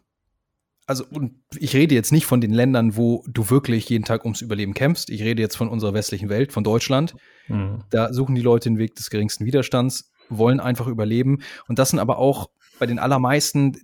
[0.87, 4.41] Also, und ich rede jetzt nicht von den Ländern, wo du wirklich jeden Tag ums
[4.41, 5.09] Überleben kämpfst.
[5.09, 7.15] Ich rede jetzt von unserer westlichen Welt, von Deutschland.
[7.47, 7.83] Mhm.
[7.89, 11.39] Da suchen die Leute den Weg des geringsten Widerstands wollen einfach überleben.
[11.67, 12.49] Und das sind aber auch
[12.79, 13.77] bei den allermeisten,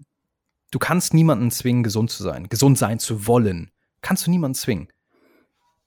[0.72, 3.72] du kannst niemanden zwingen, gesund zu sein, gesund sein zu wollen.
[4.02, 4.88] Kannst du niemanden zwingen.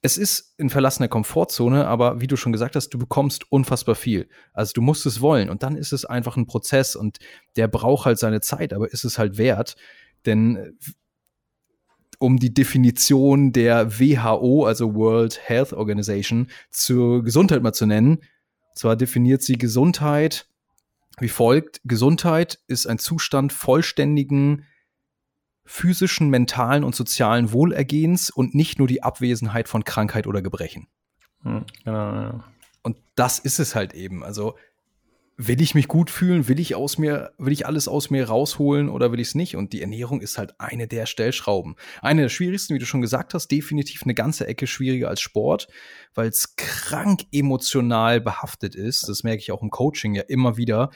[0.02, 4.28] Es ist in verlassener Komfortzone, aber wie du schon gesagt hast, du bekommst unfassbar viel.
[4.52, 7.18] Also du musst es wollen und dann ist es einfach ein Prozess und
[7.56, 9.76] der braucht halt seine Zeit, aber ist es halt wert,
[10.24, 10.78] denn
[12.18, 18.18] um die Definition der WHO, also World Health Organization, zur Gesundheit mal zu nennen.
[18.74, 20.46] Zwar definiert sie Gesundheit
[21.18, 21.80] wie folgt.
[21.84, 24.66] Gesundheit ist ein Zustand vollständigen
[25.70, 30.88] physischen, mentalen und sozialen Wohlergehens und nicht nur die Abwesenheit von Krankheit oder Gebrechen.
[31.42, 32.44] Hm, genau, ja.
[32.82, 34.24] Und das ist es halt eben.
[34.24, 34.56] Also
[35.36, 38.88] will ich mich gut fühlen, will ich aus mir, will ich alles aus mir rausholen
[38.88, 39.54] oder will ich es nicht?
[39.54, 41.76] Und die Ernährung ist halt eine der Stellschrauben.
[42.02, 45.68] Eine der schwierigsten, wie du schon gesagt hast, definitiv eine ganze Ecke schwieriger als Sport,
[46.14, 49.08] weil es krank emotional behaftet ist.
[49.08, 50.90] Das merke ich auch im Coaching ja immer wieder,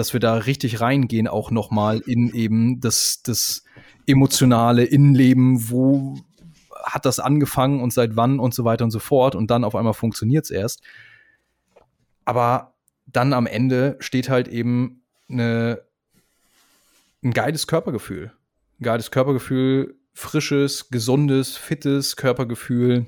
[0.00, 3.64] dass wir da richtig reingehen, auch nochmal in eben das, das
[4.06, 6.18] emotionale Innenleben, wo
[6.82, 9.76] hat das angefangen und seit wann und so weiter und so fort und dann auf
[9.76, 10.80] einmal funktioniert es erst.
[12.24, 12.72] Aber
[13.04, 15.82] dann am Ende steht halt eben eine,
[17.22, 18.32] ein geiles Körpergefühl.
[18.80, 23.04] Ein geiles Körpergefühl, frisches, gesundes, fittes Körpergefühl,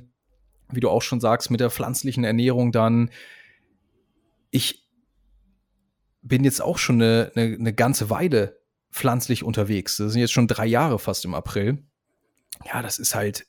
[0.71, 3.11] wie du auch schon sagst, mit der pflanzlichen Ernährung dann.
[4.51, 4.82] Ich
[6.23, 8.61] bin jetzt auch schon eine, eine, eine ganze Weile
[8.91, 9.97] pflanzlich unterwegs.
[9.97, 11.85] Das sind jetzt schon drei Jahre fast im April.
[12.65, 13.47] Ja, das ist halt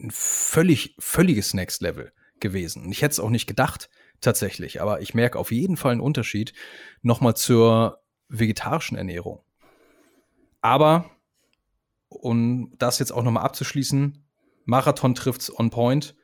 [0.00, 2.90] ein völlig, völliges Next Level gewesen.
[2.90, 3.90] Ich hätte es auch nicht gedacht,
[4.20, 4.80] tatsächlich.
[4.80, 6.52] Aber ich merke auf jeden Fall einen Unterschied
[7.02, 9.42] nochmal zur vegetarischen Ernährung.
[10.60, 11.10] Aber,
[12.08, 14.24] um das jetzt auch nochmal abzuschließen,
[14.64, 16.14] Marathon trifft's on point.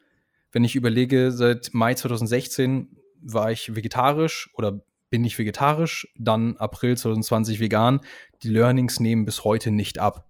[0.52, 4.80] Wenn ich überlege, seit Mai 2016 war ich vegetarisch oder
[5.10, 8.00] bin ich vegetarisch, dann April 2020 vegan.
[8.42, 10.28] Die Learnings nehmen bis heute nicht ab.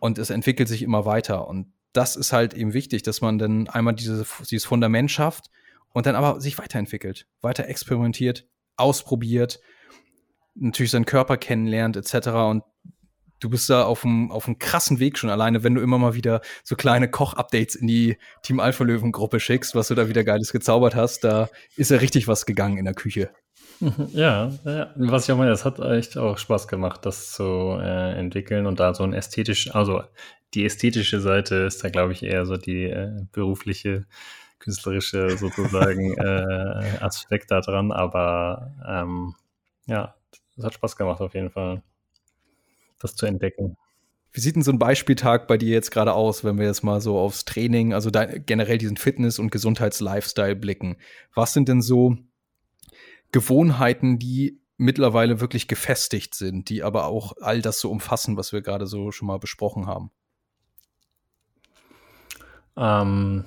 [0.00, 1.48] Und es entwickelt sich immer weiter.
[1.48, 5.50] Und das ist halt eben wichtig, dass man dann einmal diese, dieses Fundament schafft
[5.92, 8.46] und dann aber sich weiterentwickelt, weiter experimentiert,
[8.76, 9.60] ausprobiert,
[10.54, 12.28] natürlich seinen Körper kennenlernt, etc.
[12.28, 12.64] Und
[13.40, 16.14] du bist da auf einem, auf einem krassen Weg schon alleine, wenn du immer mal
[16.14, 20.24] wieder so kleine Koch-Updates in die Team Alpha Löwen Gruppe schickst, was du da wieder
[20.24, 21.24] Geiles gezaubert hast.
[21.24, 23.30] Da ist ja richtig was gegangen in der Küche.
[24.12, 28.12] Ja, ja, was ich auch meine, es hat echt auch Spaß gemacht, das zu äh,
[28.18, 30.02] entwickeln und da so ein ästhetisch, also
[30.54, 34.06] die ästhetische Seite ist da, glaube ich, eher so die äh, berufliche,
[34.58, 39.34] künstlerische sozusagen äh, Aspekt da dran, aber ähm,
[39.86, 40.14] ja,
[40.56, 41.82] es hat Spaß gemacht auf jeden Fall,
[43.00, 43.76] das zu entdecken.
[44.32, 47.00] Wie sieht denn so ein Beispieltag bei dir jetzt gerade aus, wenn wir jetzt mal
[47.00, 50.96] so aufs Training, also generell diesen Fitness- und Gesundheitslifestyle blicken?
[51.34, 52.16] Was sind denn so
[53.34, 58.62] Gewohnheiten, die mittlerweile wirklich gefestigt sind, die aber auch all das so umfassen, was wir
[58.62, 60.12] gerade so schon mal besprochen haben?
[62.76, 63.44] Ähm,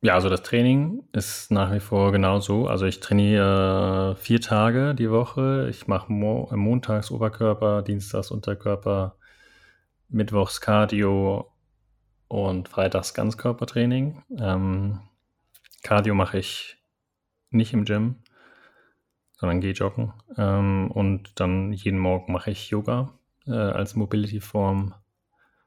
[0.00, 2.68] ja, also das Training ist nach wie vor genauso.
[2.68, 5.66] Also ich trainiere vier Tage die Woche.
[5.68, 9.16] Ich mache mo montags Oberkörper, dienstags Unterkörper,
[10.08, 11.50] mittwochs Cardio
[12.28, 14.22] und freitags Ganzkörpertraining.
[14.38, 15.00] Ähm,
[15.82, 16.77] Cardio mache ich
[17.50, 18.16] nicht im Gym,
[19.38, 20.12] sondern gehe joggen.
[20.36, 23.12] Ähm, und dann jeden Morgen mache ich Yoga
[23.46, 24.94] äh, als Mobility-Form.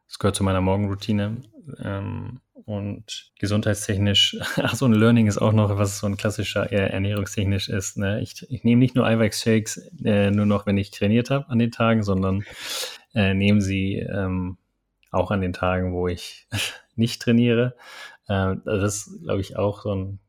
[0.08, 1.38] Das gehört zu meiner Morgenroutine.
[1.84, 6.90] Ähm, und gesundheitstechnisch, ach so ein Learning ist auch noch, was so ein klassischer äh,
[6.90, 7.98] ernährungstechnisch ist.
[7.98, 8.22] Ne?
[8.22, 11.72] Ich, ich nehme nicht nur Eiweiß-Shakes äh, nur noch, wenn ich trainiert habe an den
[11.72, 12.44] Tagen, sondern
[13.14, 14.58] äh, nehme sie ähm,
[15.12, 16.48] auch an den Tagen, wo ich
[16.96, 17.76] nicht trainiere.
[18.28, 20.20] Äh, das ist, glaube ich, auch so ein,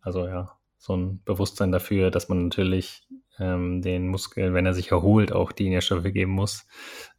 [0.00, 3.06] also ja, so ein Bewusstsein dafür, dass man natürlich
[3.38, 6.66] ähm, den Muskel, wenn er sich erholt, auch die Nährstoffe geben muss.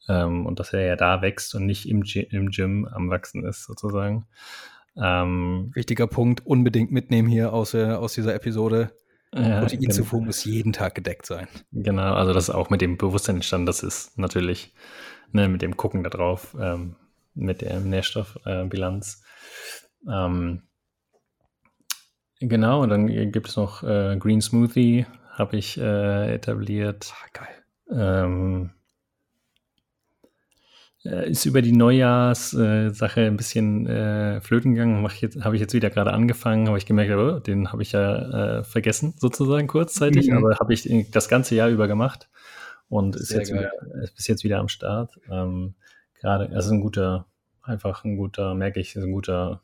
[0.07, 3.45] Ähm, und dass er ja da wächst und nicht im, G im Gym am Wachsen
[3.45, 4.25] ist, sozusagen.
[4.97, 8.91] Ähm, Wichtiger Punkt, unbedingt mitnehmen hier aus, äh, aus dieser Episode.
[9.33, 11.47] Ja, Proteinzufuhr muss jeden Tag gedeckt sein.
[11.71, 14.73] Genau, also das ist auch mit dem Bewusstsein entstanden, das ist natürlich
[15.31, 16.95] ne, mit dem Gucken da drauf, ähm,
[17.35, 19.23] mit der Nährstoffbilanz.
[20.07, 20.63] Äh, ähm,
[22.39, 27.13] Genau, und dann gibt es noch äh, Green Smoothie, habe ich äh, etabliert.
[27.13, 27.59] Ah, geil.
[27.91, 28.69] Ähm,
[31.05, 34.97] äh, ist über die Neujahrssache ein bisschen äh, flöten gegangen.
[34.97, 38.63] Habe ich jetzt wieder gerade angefangen, habe ich gemerkt, oh, den habe ich ja äh,
[38.63, 40.37] vergessen, sozusagen kurzzeitig, mhm.
[40.37, 42.29] aber habe ich das ganze Jahr über gemacht
[42.89, 43.71] und ist jetzt, wieder,
[44.01, 45.19] ist bis jetzt wieder am Start.
[45.29, 45.75] Ähm,
[46.19, 47.27] gerade, es ist ein guter,
[47.61, 49.61] einfach ein guter, merke ich, ist ein guter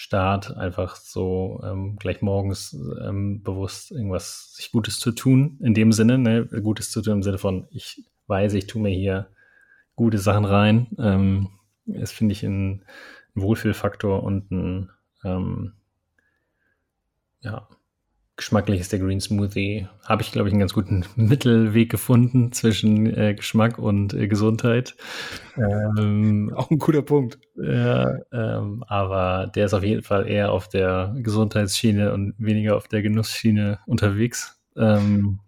[0.00, 5.92] Start, einfach so ähm, gleich morgens ähm, bewusst irgendwas sich Gutes zu tun, in dem
[5.92, 6.46] Sinne, ne?
[6.46, 9.28] Gutes zu tun im Sinne von, ich weiß, ich tue mir hier
[9.96, 10.86] gute Sachen rein.
[10.98, 11.50] Ähm,
[11.84, 12.82] das finde ich ein,
[13.36, 14.90] ein, Wohlfühlfaktor und ein,
[15.22, 15.74] ähm,
[17.42, 17.68] ja,
[18.40, 19.86] geschmacklich ist der Green Smoothie.
[20.06, 24.96] Habe ich, glaube ich, einen ganz guten Mittelweg gefunden zwischen äh, Geschmack und äh, Gesundheit.
[25.58, 27.38] Ähm, Auch ein guter Punkt.
[27.56, 32.88] Ja, ähm, aber der ist auf jeden Fall eher auf der Gesundheitsschiene und weniger auf
[32.88, 34.58] der Genussschiene unterwegs.
[34.74, 35.40] Ähm,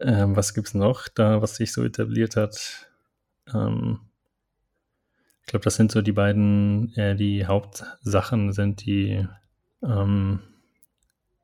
[0.00, 2.90] ähm, was gibt es noch da, was sich so etabliert hat?
[3.54, 4.00] Ähm,
[5.42, 9.24] ich glaube, das sind so die beiden, äh, die Hauptsachen sind die
[9.84, 10.40] ähm,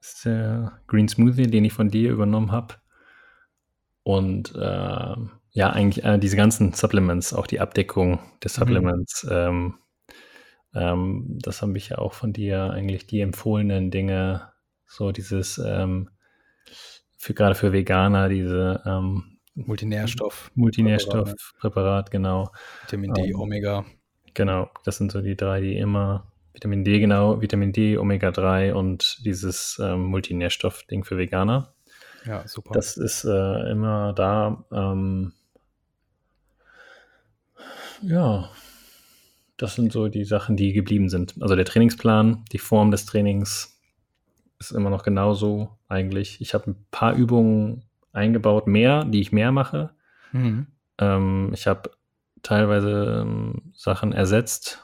[0.05, 2.74] ist der Green Smoothie, den ich von dir übernommen habe.
[4.02, 5.16] Und äh,
[5.52, 8.60] ja, eigentlich äh, diese ganzen Supplements, auch die Abdeckung des mhm.
[8.60, 9.31] Supplements, mhm.
[9.32, 9.74] ähm,
[10.74, 14.52] ähm, das habe ich ja auch von dir eigentlich die empfohlenen Dinge,
[14.86, 16.10] so dieses ähm,
[17.16, 20.51] für gerade für Veganer, diese ähm, Multinährstoff.
[20.55, 22.51] Multinährstoffpräparat, genau.
[22.82, 23.85] Vitamin D, ähm, Omega.
[24.35, 29.18] Genau, das sind so die drei, die immer Vitamin D, genau, Vitamin D, Omega-3 und
[29.24, 31.74] dieses ähm, Multinährstoff-Ding für Veganer.
[32.24, 32.72] Ja, super.
[32.72, 34.64] Das ist äh, immer da.
[34.72, 35.32] Ähm,
[38.02, 38.48] ja,
[39.56, 41.35] das sind so die Sachen, die geblieben sind.
[41.40, 43.81] Also der Trainingsplan, die Form des Trainings
[44.59, 46.40] ist immer noch genauso eigentlich.
[46.40, 47.82] Ich habe ein paar Übungen
[48.12, 49.90] eingebaut, mehr, die ich mehr mache.
[50.32, 50.68] Mhm.
[50.98, 51.90] Ähm, ich habe
[52.43, 54.84] teilweise ähm, Sachen ersetzt,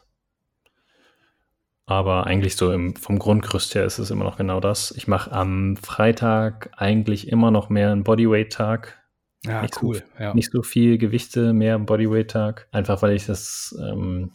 [1.90, 4.92] aber eigentlich so im, vom Grundgerüst her ist es immer noch genau das.
[4.92, 9.02] Ich mache am Freitag eigentlich immer noch mehr einen Bodyweight-Tag.
[9.44, 9.96] Ja, nicht cool.
[9.96, 10.32] So, ja.
[10.32, 12.68] Nicht so viel Gewichte, mehr Bodyweight-Tag.
[12.70, 14.30] Einfach weil ich das ähm,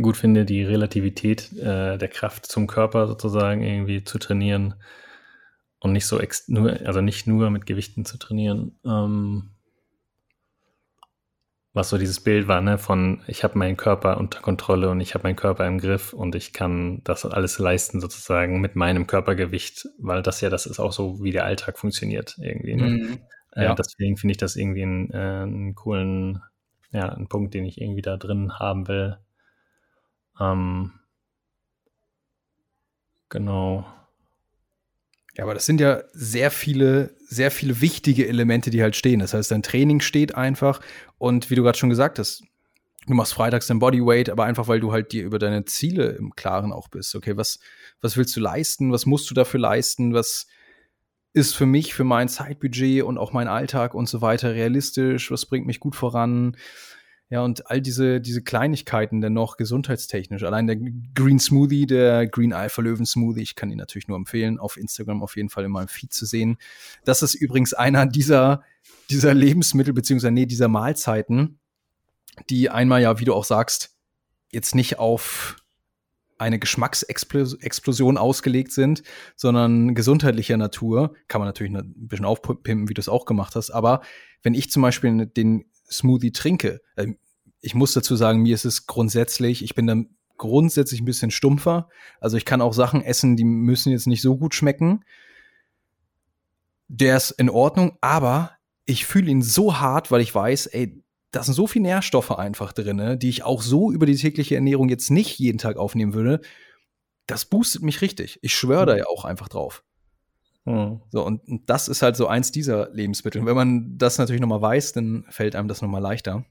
[0.00, 4.74] gut finde, die Relativität äh, der Kraft zum Körper sozusagen irgendwie zu trainieren
[5.80, 8.78] und nicht so nur, also nicht nur mit Gewichten zu trainieren.
[8.84, 9.50] Ähm,
[11.74, 15.14] was so dieses Bild war, ne, von ich habe meinen Körper unter Kontrolle und ich
[15.14, 19.86] habe meinen Körper im Griff und ich kann das alles leisten sozusagen mit meinem Körpergewicht,
[19.98, 22.74] weil das ja, das ist auch so, wie der Alltag funktioniert irgendwie.
[22.74, 22.88] Ne?
[22.88, 23.18] Mhm.
[23.52, 23.74] Äh, ja.
[23.74, 26.42] Deswegen finde ich das irgendwie einen, äh, einen coolen,
[26.90, 29.18] ja, einen Punkt, den ich irgendwie da drin haben will.
[30.40, 30.92] Ähm,
[33.28, 33.84] genau.
[35.38, 39.20] Ja, aber das sind ja sehr viele, sehr viele wichtige Elemente, die halt stehen.
[39.20, 40.80] Das heißt, dein Training steht einfach
[41.16, 42.42] und wie du gerade schon gesagt hast,
[43.06, 46.34] du machst freitags dein Bodyweight, aber einfach, weil du halt dir über deine Ziele im
[46.34, 47.14] Klaren auch bist.
[47.14, 47.60] Okay, was,
[48.00, 48.90] was willst du leisten?
[48.90, 50.12] Was musst du dafür leisten?
[50.12, 50.48] Was
[51.34, 55.30] ist für mich, für mein Zeitbudget und auch mein Alltag und so weiter realistisch?
[55.30, 56.56] Was bringt mich gut voran?
[57.30, 60.44] Ja, und all diese, diese Kleinigkeiten dann noch gesundheitstechnisch.
[60.44, 60.76] Allein der
[61.14, 65.22] Green Smoothie, der Green Alpha Löwen Smoothie, ich kann ihn natürlich nur empfehlen, auf Instagram
[65.22, 66.56] auf jeden Fall in meinem Feed zu sehen.
[67.04, 68.62] Das ist übrigens einer dieser,
[69.10, 71.58] dieser Lebensmittel, beziehungsweise nee, dieser Mahlzeiten,
[72.48, 73.94] die einmal ja, wie du auch sagst,
[74.50, 75.56] jetzt nicht auf
[76.38, 79.02] eine Geschmacksexplosion ausgelegt sind,
[79.36, 81.14] sondern gesundheitlicher Natur.
[81.26, 83.70] Kann man natürlich ein bisschen aufpimpen, wie du es auch gemacht hast.
[83.70, 84.02] Aber
[84.42, 86.80] wenn ich zum Beispiel den Smoothie trinke.
[86.96, 87.18] Ähm,
[87.60, 91.88] ich muss dazu sagen, mir ist es grundsätzlich, ich bin dann grundsätzlich ein bisschen stumpfer.
[92.20, 95.04] Also ich kann auch Sachen essen, die müssen jetzt nicht so gut schmecken.
[96.86, 98.52] Der ist in Ordnung, aber
[98.86, 101.02] ich fühle ihn so hart, weil ich weiß, ey,
[101.32, 104.88] da sind so viele Nährstoffe einfach drin, die ich auch so über die tägliche Ernährung
[104.88, 106.40] jetzt nicht jeden Tag aufnehmen würde.
[107.26, 108.38] Das boostet mich richtig.
[108.40, 109.84] Ich schwöre da ja auch einfach drauf.
[110.68, 111.00] Mhm.
[111.10, 113.40] So, und, und, das ist halt so eins dieser Lebensmittel.
[113.40, 116.44] Und wenn man das natürlich nochmal weiß, dann fällt einem das nochmal leichter.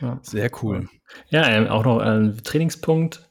[0.00, 0.18] Ja.
[0.22, 0.88] Sehr cool.
[1.28, 3.28] Ja, ähm, auch noch ein Trainingspunkt.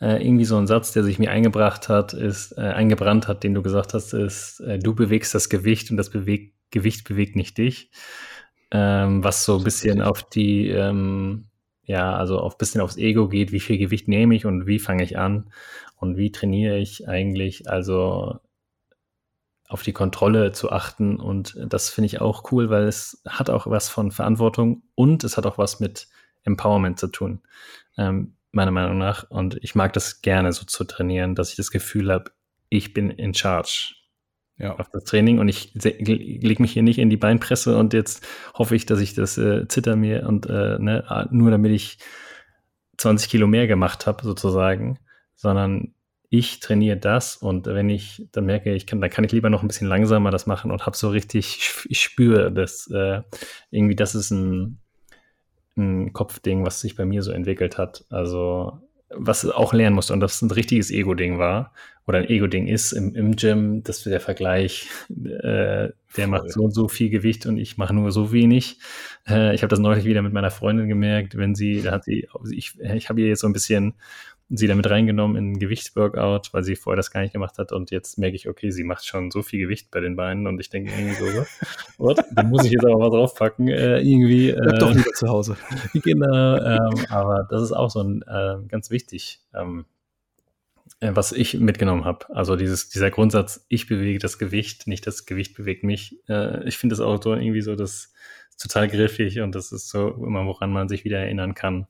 [0.00, 3.54] Äh, irgendwie so ein Satz, der sich mir eingebracht hat, ist, äh, eingebrannt hat, den
[3.54, 7.58] du gesagt hast, ist, äh, du bewegst das Gewicht und das bewegt, Gewicht bewegt nicht
[7.58, 7.90] dich.
[8.70, 11.44] Ähm, was so ein bisschen auf die, ähm,
[11.84, 15.04] ja, also auf bisschen aufs Ego geht, wie viel Gewicht nehme ich und wie fange
[15.04, 15.52] ich an
[15.96, 17.68] und wie trainiere ich eigentlich.
[17.70, 18.40] Also
[19.72, 21.16] auf die Kontrolle zu achten.
[21.16, 25.36] Und das finde ich auch cool, weil es hat auch was von Verantwortung und es
[25.36, 26.08] hat auch was mit
[26.44, 27.40] Empowerment zu tun,
[27.96, 29.30] ähm, meiner Meinung nach.
[29.30, 32.32] Und ich mag das gerne so zu trainieren, dass ich das Gefühl habe,
[32.68, 33.94] ich bin in charge
[34.58, 34.76] ja.
[34.76, 38.76] auf das Training und ich lege mich hier nicht in die Beinpresse und jetzt hoffe
[38.76, 41.98] ich, dass ich das äh, zitter mir und äh, ne, nur damit ich
[42.98, 44.98] 20 Kilo mehr gemacht habe, sozusagen,
[45.34, 45.94] sondern
[46.34, 49.60] ich trainiere das und wenn ich dann merke, ich kann, dann kann ich lieber noch
[49.60, 53.20] ein bisschen langsamer das machen und habe so richtig, ich spüre das äh,
[53.70, 54.78] irgendwie, das ist ein,
[55.76, 58.06] ein Kopfding, was sich bei mir so entwickelt hat.
[58.08, 58.80] Also
[59.14, 61.74] was auch lernen musste und das ein richtiges Ego-Ding war
[62.06, 66.72] oder ein Ego-Ding ist im, im Gym, dass der Vergleich, äh, der macht so und
[66.72, 68.78] so viel Gewicht und ich mache nur so wenig.
[69.28, 72.26] Äh, ich habe das neulich wieder mit meiner Freundin gemerkt, wenn sie, da hat sie,
[72.50, 73.94] ich, ich habe ihr jetzt so ein bisschen
[74.54, 77.72] sie damit reingenommen in ein Gewichtsworkout, weil sie vorher das gar nicht gemacht hat.
[77.72, 80.46] Und jetzt merke ich, okay, sie macht schon so viel Gewicht bei den Beinen.
[80.46, 81.46] Und ich denke irgendwie so,
[81.98, 82.22] what?
[82.32, 83.68] Da muss ich jetzt aber mal draufpacken.
[83.68, 84.52] Äh, irgendwie.
[84.52, 85.56] Bleib äh, doch lieber zu Hause.
[85.94, 86.56] genau.
[86.56, 89.40] Ähm, aber das ist auch so ein äh, ganz wichtig.
[89.54, 89.86] Ähm,
[91.00, 92.26] äh, was ich mitgenommen habe.
[92.34, 96.18] Also dieses, dieser Grundsatz, ich bewege das Gewicht, nicht das Gewicht bewegt mich.
[96.28, 98.12] Äh, ich finde das auch so irgendwie so, das
[98.50, 101.86] ist total griffig und das ist so immer, woran man sich wieder erinnern kann.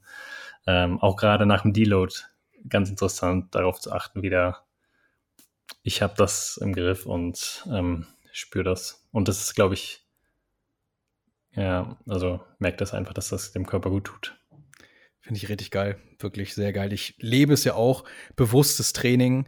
[0.66, 2.14] Ähm, auch gerade nach dem Deload
[2.68, 4.64] ganz interessant, darauf zu achten, wieder,
[5.82, 9.06] ich habe das im Griff und ähm, spüre das.
[9.10, 10.06] Und das ist, glaube ich,
[11.54, 14.38] ja, also merkt das einfach, dass das dem Körper gut tut.
[15.20, 16.00] Finde ich richtig geil.
[16.18, 16.92] Wirklich sehr geil.
[16.92, 18.04] Ich lebe es ja auch,
[18.36, 19.46] bewusstes Training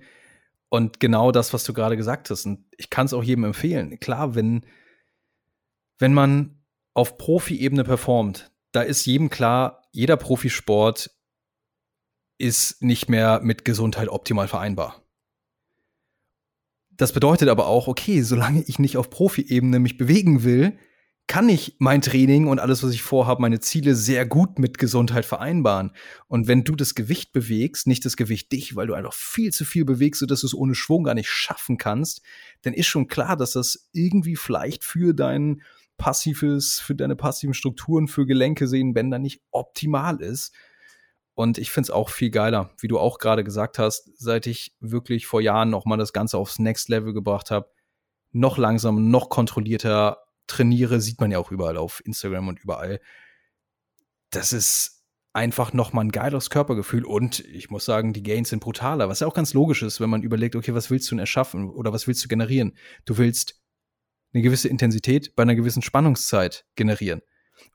[0.68, 2.46] und genau das, was du gerade gesagt hast.
[2.46, 3.98] Und ich kann es auch jedem empfehlen.
[4.00, 4.66] Klar, wenn,
[5.98, 6.62] wenn man
[6.92, 11.10] auf Profi-Ebene performt, da ist jedem klar, jeder Profisport
[12.38, 15.02] ist nicht mehr mit Gesundheit optimal vereinbar.
[16.96, 20.78] Das bedeutet aber auch, okay, solange ich nicht auf Profi-Ebene mich bewegen will,
[21.26, 25.24] kann ich mein Training und alles, was ich vorhabe, meine Ziele sehr gut mit Gesundheit
[25.24, 25.92] vereinbaren.
[26.28, 29.64] Und wenn du das Gewicht bewegst, nicht das Gewicht dich, weil du einfach viel zu
[29.64, 32.20] viel bewegst, sodass du es ohne Schwung gar nicht schaffen kannst,
[32.62, 35.62] dann ist schon klar, dass das irgendwie vielleicht für dein
[35.96, 40.52] passives, für deine passiven Strukturen, für Gelenke, Sehnen, Bänder nicht optimal ist.
[41.34, 44.74] Und ich finde es auch viel geiler, wie du auch gerade gesagt hast, seit ich
[44.80, 47.68] wirklich vor Jahren noch mal das Ganze aufs Next Level gebracht habe,
[48.30, 53.00] noch langsamer, noch kontrollierter, trainiere, sieht man ja auch überall auf Instagram und überall.
[54.30, 55.02] Das ist
[55.32, 59.26] einfach nochmal ein geiles Körpergefühl und ich muss sagen, die Gains sind brutaler, was ja
[59.26, 62.06] auch ganz logisch ist, wenn man überlegt, okay, was willst du denn erschaffen oder was
[62.06, 62.76] willst du generieren?
[63.04, 63.60] Du willst
[64.32, 67.22] eine gewisse Intensität bei einer gewissen Spannungszeit generieren.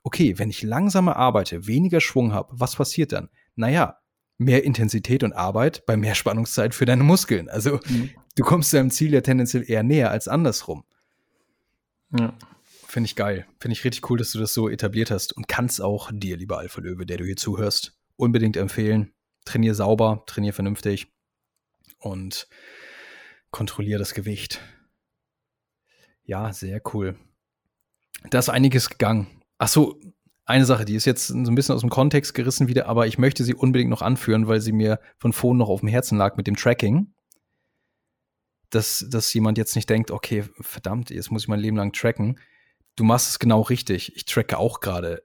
[0.02, 3.28] Okay, wenn ich langsamer arbeite, weniger Schwung habe, was passiert dann?
[3.56, 3.98] Naja,
[4.38, 7.48] mehr Intensität und Arbeit bei mehr Spannungszeit für deine Muskeln.
[7.48, 8.10] Also mhm.
[8.36, 10.84] du kommst deinem Ziel ja tendenziell eher näher als andersrum.
[12.18, 12.34] Ja.
[12.86, 13.46] Finde ich geil.
[13.60, 16.58] Finde ich richtig cool, dass du das so etabliert hast und kannst auch dir, lieber
[16.58, 19.12] Alpha Löwe, der du hier zuhörst, unbedingt empfehlen.
[19.44, 21.12] Trainier sauber, trainier vernünftig
[21.98, 22.48] und
[23.50, 24.60] kontrollier das Gewicht.
[26.24, 27.16] Ja, sehr cool.
[28.30, 29.42] Da ist einiges gegangen.
[29.58, 30.00] Ach so,
[30.50, 33.18] eine Sache, die ist jetzt so ein bisschen aus dem Kontext gerissen wieder, aber ich
[33.18, 36.36] möchte sie unbedingt noch anführen, weil sie mir von vorhin noch auf dem Herzen lag
[36.36, 37.14] mit dem Tracking.
[38.70, 42.38] Dass, dass jemand jetzt nicht denkt, okay, verdammt, jetzt muss ich mein Leben lang tracken
[43.00, 44.14] du machst es genau richtig.
[44.14, 45.24] Ich tracke auch gerade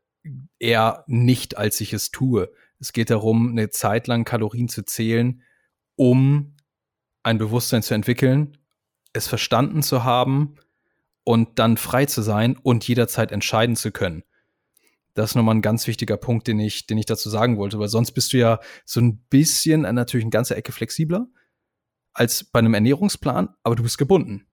[0.59, 2.51] eher nicht, als ich es tue.
[2.79, 5.43] Es geht darum, eine Zeit lang Kalorien zu zählen,
[5.95, 6.55] um
[7.21, 8.57] ein Bewusstsein zu entwickeln,
[9.11, 10.55] es verstanden zu haben
[11.25, 14.23] und dann frei zu sein und jederzeit entscheiden zu können.
[15.15, 17.87] Das ist nochmal ein ganz wichtiger Punkt, den ich, den ich dazu sagen wollte, weil
[17.87, 21.27] sonst bist du ja so ein bisschen, äh, natürlich eine ganze Ecke flexibler
[22.13, 24.45] als bei einem Ernährungsplan, aber du bist gebunden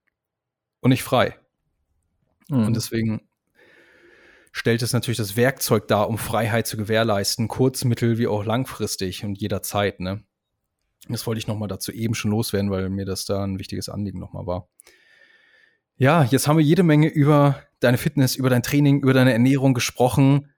[0.79, 1.37] und nicht frei.
[2.49, 2.65] Mhm.
[2.67, 3.21] Und deswegen
[4.53, 9.25] stellt es natürlich das Werkzeug dar, um Freiheit zu gewährleisten, kurz-, mittel- wie auch langfristig
[9.25, 9.99] und jederzeit.
[9.99, 10.23] Ne?
[11.09, 14.19] Das wollte ich nochmal dazu eben schon loswerden, weil mir das da ein wichtiges Anliegen
[14.19, 14.69] nochmal war.
[15.97, 19.73] Ja, jetzt haben wir jede Menge über deine Fitness, über dein Training, über deine Ernährung
[19.73, 20.52] gesprochen.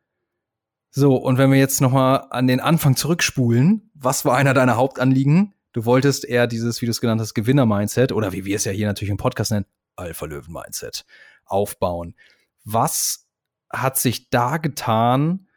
[0.97, 5.53] So, und wenn wir jetzt nochmal an den Anfang zurückspulen, was war einer deiner Hauptanliegen?
[5.73, 8.72] Du wolltest eher dieses, wie du es genannt hast, Gewinner-Mindset oder wie wir es ja
[8.72, 9.65] hier natürlich im Podcast nennen,
[9.97, 11.05] Alpha-Löwen-Mindset
[11.43, 12.15] aufbauen.
[12.63, 13.27] Was
[13.69, 15.49] hat sich da getan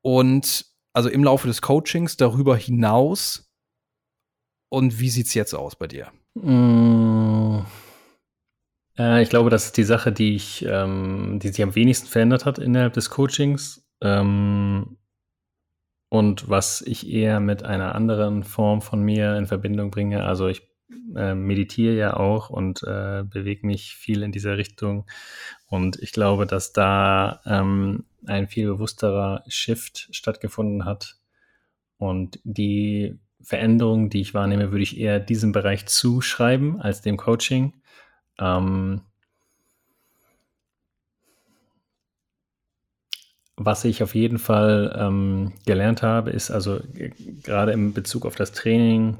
[0.00, 3.54] und also im Laufe des Coachings darüber hinaus
[4.68, 6.10] und wie sieht es jetzt aus bei dir?
[6.34, 7.64] Mmh.
[8.98, 12.46] Äh, ich glaube, das ist die Sache, die ich, ähm, die sich am wenigsten verändert
[12.46, 13.82] hat innerhalb des Coachings.
[14.02, 14.98] Ähm,
[16.08, 20.24] und was ich eher mit einer anderen Form von mir in Verbindung bringe.
[20.24, 20.60] Also ich
[21.16, 25.06] äh, meditiere ja auch und äh, bewege mich viel in dieser Richtung.
[25.68, 31.16] Und ich glaube, dass da ähm, ein viel bewussterer Shift stattgefunden hat.
[31.96, 37.74] Und die Veränderung, die ich wahrnehme, würde ich eher diesem Bereich zuschreiben als dem Coaching.
[38.38, 39.00] Ähm,
[43.64, 46.80] was ich auf jeden Fall ähm, gelernt habe, ist also
[47.42, 49.18] gerade im Bezug auf das Training,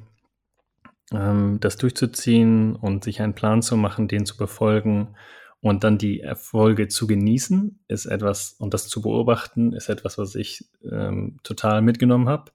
[1.13, 5.15] ähm, das durchzuziehen und sich einen Plan zu machen, den zu befolgen
[5.61, 10.35] und dann die Erfolge zu genießen, ist etwas, und das zu beobachten, ist etwas, was
[10.35, 12.51] ich ähm, total mitgenommen habe.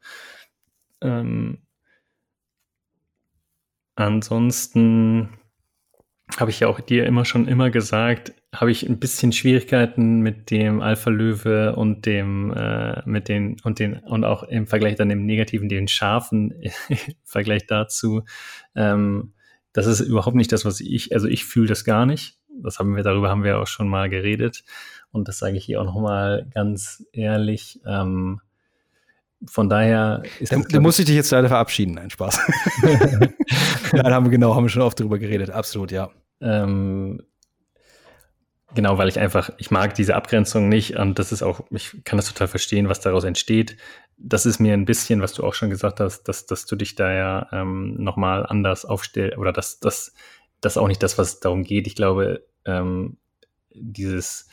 [1.01, 1.59] Ähm,
[3.95, 5.39] ansonsten
[6.35, 10.51] habe ich ja auch dir immer schon immer gesagt, habe ich ein bisschen Schwierigkeiten mit
[10.51, 15.09] dem Alpha Löwe und dem äh, mit den und den und auch im Vergleich dann
[15.09, 16.51] dem negativen den Schafen
[16.89, 18.23] im Vergleich dazu.
[18.75, 19.33] Ähm,
[19.73, 22.37] das ist überhaupt nicht das, was ich also ich fühle das gar nicht.
[22.61, 24.63] Das haben wir darüber haben wir auch schon mal geredet
[25.11, 27.79] und das sage ich hier auch noch mal ganz ehrlich.
[27.85, 28.41] Ähm,
[29.45, 31.95] von daher ist da, da muss ich dich jetzt leider verabschieden.
[31.95, 32.39] Nein, Spaß.
[33.93, 35.51] Nein, haben wir genau, haben wir schon oft darüber geredet.
[35.51, 36.09] Absolut, ja.
[36.41, 37.21] Ähm,
[38.73, 42.17] genau, weil ich einfach, ich mag diese Abgrenzung nicht und das ist auch, ich kann
[42.17, 43.77] das total verstehen, was daraus entsteht.
[44.17, 46.95] Das ist mir ein bisschen, was du auch schon gesagt hast, dass, dass du dich
[46.95, 50.13] da ja ähm, nochmal anders aufstellst oder dass das,
[50.61, 51.85] das auch nicht das, was darum geht.
[51.85, 53.17] Ich glaube, ähm,
[53.71, 54.47] dieses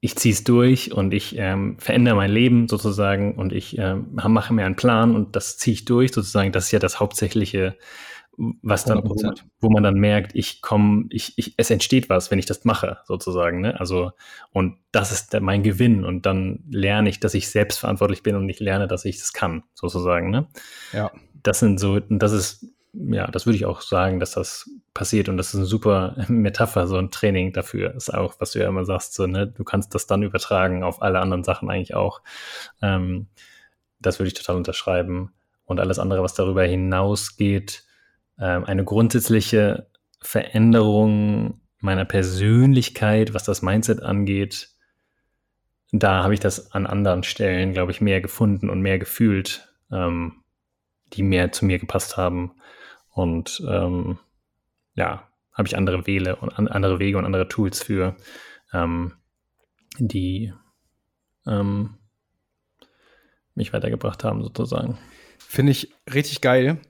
[0.00, 4.54] ich ziehe es durch und ich ähm, verändere mein Leben sozusagen und ich ähm, mache
[4.54, 6.52] mir einen Plan und das ziehe ich durch sozusagen.
[6.52, 7.76] Das ist ja das Hauptsächliche,
[8.36, 12.30] was dann, wo man, wo man, dann merkt, ich komme, ich, ich, es entsteht was,
[12.30, 13.60] wenn ich das mache, sozusagen.
[13.60, 13.78] Ne?
[13.80, 14.12] Also,
[14.52, 16.04] und das ist mein Gewinn.
[16.04, 19.64] Und dann lerne ich, dass ich selbstverantwortlich bin und ich lerne, dass ich das kann,
[19.74, 20.30] sozusagen.
[20.30, 20.46] Ne?
[20.92, 21.10] Ja.
[21.42, 25.36] Das sind so, das ist ja, das würde ich auch sagen, dass das passiert und
[25.36, 28.84] das ist eine super Metapher, so ein Training dafür ist auch, was du ja immer
[28.84, 32.22] sagst, so, ne, du kannst das dann übertragen auf alle anderen Sachen eigentlich auch.
[32.82, 33.28] Ähm,
[34.00, 35.32] das würde ich total unterschreiben.
[35.64, 37.84] Und alles andere, was darüber hinausgeht,
[38.38, 39.88] ähm, eine grundsätzliche
[40.20, 44.70] Veränderung meiner Persönlichkeit, was das Mindset angeht,
[45.92, 50.42] da habe ich das an anderen Stellen, glaube ich, mehr gefunden und mehr gefühlt, ähm,
[51.14, 52.52] die mehr zu mir gepasst haben.
[53.18, 54.20] Und ähm,
[54.94, 58.14] ja, habe ich andere Wähle und an, andere Wege und andere Tools für,
[58.72, 59.12] ähm,
[59.98, 60.52] die
[61.44, 61.98] ähm,
[63.56, 64.98] mich weitergebracht haben, sozusagen.
[65.40, 66.80] Finde ich richtig geil,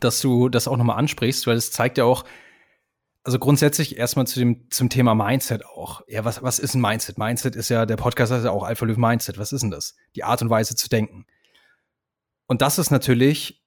[0.00, 2.24] dass du das auch nochmal ansprichst, weil es zeigt ja auch,
[3.22, 6.02] also grundsätzlich erstmal zu dem, zum Thema Mindset auch.
[6.08, 7.18] Ja, was, was ist ein Mindset?
[7.18, 9.38] Mindset ist ja, der Podcast heißt ja auch Alpha Löw Mindset.
[9.38, 9.94] Was ist denn das?
[10.16, 11.24] Die Art und Weise zu denken.
[12.48, 13.61] Und das ist natürlich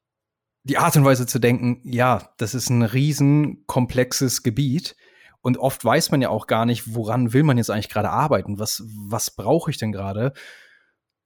[0.65, 4.95] die Art und Weise zu denken, ja, das ist ein riesen komplexes Gebiet.
[5.41, 8.57] Und oft weiß man ja auch gar nicht, woran will man jetzt eigentlich gerade arbeiten?
[8.57, 10.33] Was, was brauche ich denn gerade?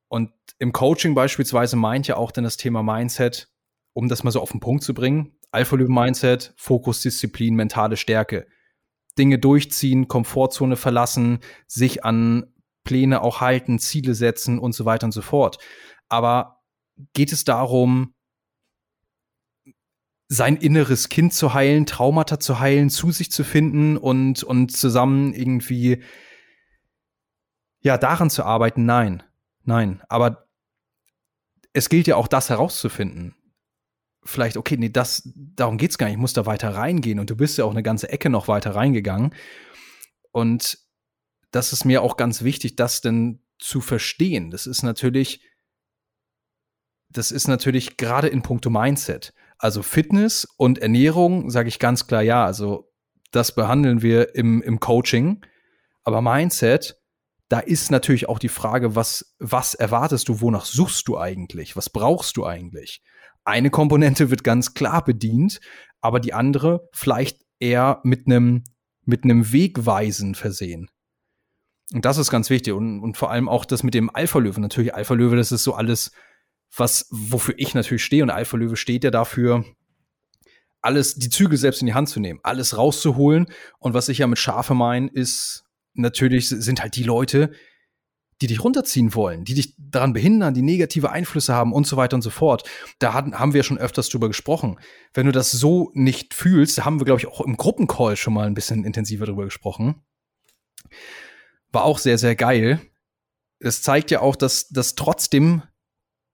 [0.09, 3.49] Und im Coaching beispielsweise meint ja auch dann das Thema Mindset,
[3.93, 5.37] um das mal so auf den Punkt zu bringen.
[5.51, 8.45] Alpha-Mindset, Fokus, Disziplin, mentale Stärke.
[9.17, 12.53] Dinge durchziehen, Komfortzone verlassen, sich an
[12.83, 15.59] Pläne auch halten, Ziele setzen und so weiter und so fort.
[16.09, 16.61] Aber
[17.13, 18.13] geht es darum,
[20.31, 25.33] sein inneres Kind zu heilen, Traumata zu heilen, zu sich zu finden und, und zusammen
[25.33, 26.03] irgendwie,
[27.81, 29.23] ja, daran zu arbeiten, nein,
[29.63, 30.03] nein.
[30.07, 30.47] Aber
[31.73, 33.35] es gilt ja auch, das herauszufinden.
[34.23, 37.35] Vielleicht, okay, nee, das, darum geht's gar nicht, ich muss da weiter reingehen und du
[37.35, 39.33] bist ja auch eine ganze Ecke noch weiter reingegangen.
[40.31, 40.77] Und
[41.49, 44.51] das ist mir auch ganz wichtig, das denn zu verstehen.
[44.51, 45.41] Das ist natürlich,
[47.09, 52.21] das ist natürlich gerade in puncto Mindset also Fitness und Ernährung, sage ich ganz klar
[52.21, 52.45] ja.
[52.45, 52.91] Also
[53.31, 55.45] das behandeln wir im, im Coaching.
[56.03, 56.97] Aber Mindset,
[57.49, 61.75] da ist natürlich auch die Frage, was, was erwartest du, wonach suchst du eigentlich?
[61.75, 63.03] Was brauchst du eigentlich?
[63.43, 65.59] Eine Komponente wird ganz klar bedient,
[66.01, 68.63] aber die andere vielleicht eher mit einem
[69.09, 70.89] mit einem Wegweisen versehen.
[71.93, 72.73] Und das ist ganz wichtig.
[72.73, 74.61] Und, und vor allem auch das mit dem Alpha-Löwe.
[74.61, 76.11] Natürlich, Alpha-Löwe, das ist so alles
[76.75, 79.65] was, wofür ich natürlich stehe und Alpha Löwe steht ja dafür,
[80.81, 83.47] alles, die Zügel selbst in die Hand zu nehmen, alles rauszuholen.
[83.79, 87.51] Und was ich ja mit Schafe meine, ist natürlich, sind halt die Leute,
[88.41, 92.15] die dich runterziehen wollen, die dich daran behindern, die negative Einflüsse haben und so weiter
[92.15, 92.63] und so fort.
[92.99, 94.79] Da hatten, haben wir schon öfters drüber gesprochen.
[95.13, 98.33] Wenn du das so nicht fühlst, da haben wir, glaube ich, auch im Gruppencall schon
[98.33, 100.01] mal ein bisschen intensiver drüber gesprochen.
[101.71, 102.79] War auch sehr, sehr geil.
[103.59, 105.63] Es zeigt ja auch, dass, dass trotzdem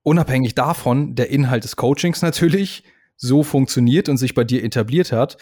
[0.06, 2.84] unabhängig davon der Inhalt des Coachings natürlich
[3.16, 5.36] so funktioniert und sich bei dir etabliert hat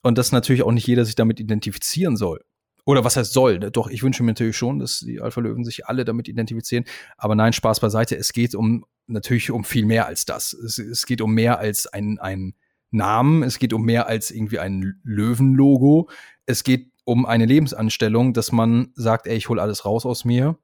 [0.00, 2.42] und dass natürlich auch nicht jeder sich damit identifizieren soll.
[2.86, 3.58] Oder was heißt soll?
[3.58, 6.86] Doch, ich wünsche mir natürlich schon, dass die Alpha-Löwen sich alle damit identifizieren.
[7.18, 8.16] Aber nein, Spaß beiseite.
[8.16, 10.54] Es geht um natürlich um viel mehr als das.
[10.54, 12.54] Es, es geht um mehr als ein, ein
[12.90, 13.42] Namen.
[13.42, 16.08] Es geht um mehr als irgendwie ein Löwenlogo.
[16.46, 20.58] Es geht um eine Lebensanstellung, dass man sagt, ey, ich hole alles raus aus mir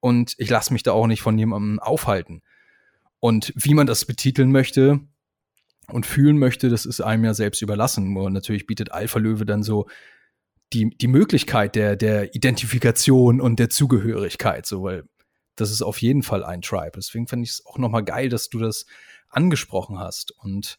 [0.00, 2.42] und ich lasse mich da auch nicht von jemandem aufhalten.
[3.20, 5.00] Und wie man das betiteln möchte
[5.88, 8.16] und fühlen möchte, das ist einem ja selbst überlassen.
[8.16, 9.86] Und natürlich bietet Alpha Löwe dann so
[10.72, 15.04] die, die Möglichkeit der, der Identifikation und der Zugehörigkeit, so, weil
[15.54, 16.92] das ist auf jeden Fall ein Tribe.
[16.96, 18.86] Deswegen fand ich es auch nochmal geil, dass du das
[19.28, 20.32] angesprochen hast.
[20.32, 20.78] Und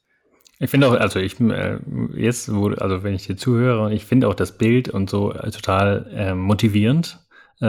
[0.59, 1.79] Ich finde auch, also ich äh,
[2.15, 5.51] jetzt, wo, also wenn ich dir zuhöre, ich finde auch das Bild und so äh,
[5.51, 7.19] total äh, motivierend
[7.61, 7.65] äh,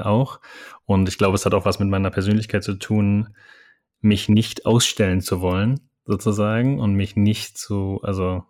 [0.00, 0.40] auch.
[0.84, 3.34] Und ich glaube, es hat auch was mit meiner Persönlichkeit zu tun,
[4.04, 8.44] mich nicht ausstellen zu wollen, sozusagen, und mich nicht zu, also,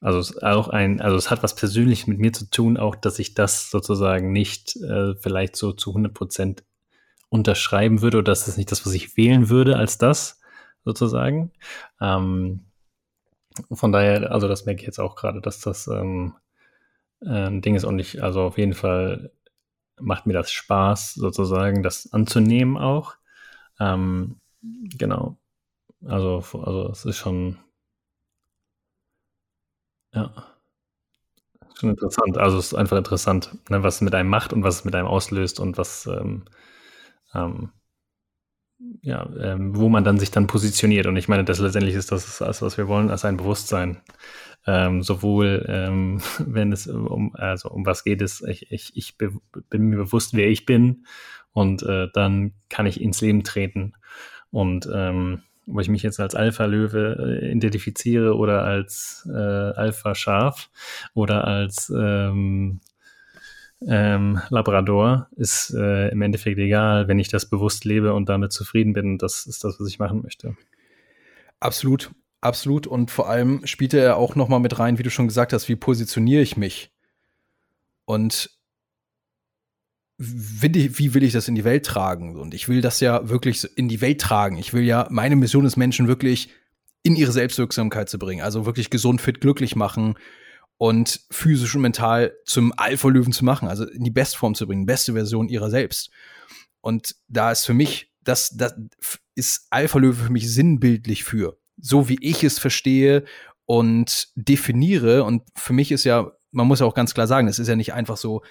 [0.00, 3.18] also es auch ein, also es hat was persönlich mit mir zu tun, auch, dass
[3.18, 6.64] ich das sozusagen nicht äh, vielleicht so zu 100 Prozent
[7.28, 10.40] unterschreiben würde oder das ist nicht das, was ich wählen würde als das
[10.84, 11.52] sozusagen.
[12.00, 12.66] Ähm,
[13.70, 16.34] von daher, also das merke ich jetzt auch gerade, dass das ähm,
[17.24, 19.30] ein Ding ist und ich, also auf jeden Fall
[20.00, 23.14] macht mir das Spaß, sozusagen, das anzunehmen auch.
[23.78, 25.38] Ähm, genau.
[26.04, 27.58] Also, also es ist schon,
[30.12, 30.32] ja,
[31.74, 32.38] schon interessant.
[32.38, 34.94] Also es ist einfach interessant, ne, was es mit einem macht und was es mit
[34.94, 36.44] einem auslöst und was, ähm,
[37.34, 37.72] ähm,
[39.02, 41.06] ja, ähm, wo man dann sich dann positioniert.
[41.06, 44.00] Und ich meine, das letztendlich ist das, was wir wollen, als ein Bewusstsein.
[44.66, 49.32] Ähm, sowohl, ähm, wenn es um, also um was geht es, ich, ich, ich be
[49.70, 51.06] bin mir bewusst, wer ich bin
[51.52, 53.94] und äh, dann kann ich ins Leben treten.
[54.52, 60.70] Und ähm, ob ich mich jetzt als Alpha-Löwe äh, identifiziere oder als äh, Alpha-Schaf
[61.14, 62.80] oder als ähm,
[63.86, 68.92] ähm, Labrador ist äh, im Endeffekt egal, wenn ich das bewusst lebe und damit zufrieden
[68.92, 69.18] bin.
[69.18, 70.56] Das ist das, was ich machen möchte.
[71.58, 72.10] Absolut,
[72.40, 72.86] absolut.
[72.86, 75.68] Und vor allem spielte er auch noch mal mit rein, wie du schon gesagt hast,
[75.68, 76.92] wie positioniere ich mich?
[78.04, 78.50] Und
[80.24, 82.36] wie will ich das in die Welt tragen?
[82.38, 84.56] Und ich will das ja wirklich in die Welt tragen.
[84.56, 86.50] Ich will ja meine Mission des Menschen wirklich
[87.02, 88.42] in ihre Selbstwirksamkeit zu bringen.
[88.42, 90.14] Also wirklich gesund, fit, glücklich machen
[90.78, 95.12] und physisch und mental zum Alpha-Löwen zu machen, also in die Bestform zu bringen, beste
[95.12, 96.10] Version ihrer selbst.
[96.80, 98.74] Und da ist für mich, das, das
[99.34, 103.24] ist Alpha-Löwe für mich sinnbildlich für, so wie ich es verstehe
[103.66, 105.24] und definiere.
[105.24, 107.76] Und für mich ist ja, man muss ja auch ganz klar sagen, es ist ja
[107.76, 108.42] nicht einfach so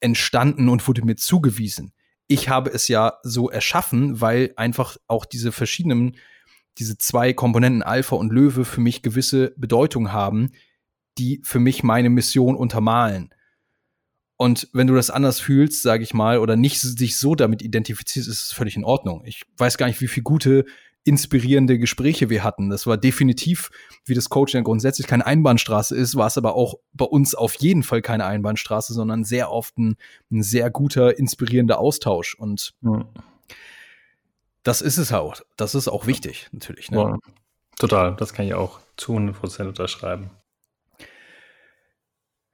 [0.00, 1.92] entstanden und wurde mir zugewiesen.
[2.26, 6.16] Ich habe es ja so erschaffen, weil einfach auch diese verschiedenen,
[6.78, 10.50] diese zwei Komponenten Alpha und Löwe für mich gewisse Bedeutung haben,
[11.18, 13.34] die für mich meine Mission untermalen.
[14.36, 18.26] Und wenn du das anders fühlst, sage ich mal, oder nicht dich so damit identifizierst,
[18.26, 19.22] ist es völlig in Ordnung.
[19.26, 20.64] Ich weiß gar nicht, wie viele gute,
[21.04, 22.68] inspirierende Gespräche wir hatten.
[22.68, 23.70] Das war definitiv,
[24.04, 27.82] wie das Coaching grundsätzlich keine Einbahnstraße ist, war es aber auch bei uns auf jeden
[27.82, 29.96] Fall keine Einbahnstraße, sondern sehr oft ein,
[30.30, 32.34] ein sehr guter, inspirierender Austausch.
[32.34, 33.06] Und mhm.
[34.62, 35.40] das ist es auch.
[35.56, 36.90] Das ist auch wichtig, natürlich.
[36.90, 36.98] Ne?
[36.98, 37.18] Ja,
[37.78, 38.16] total.
[38.16, 40.30] Das kann ich auch zu 100 Prozent unterschreiben.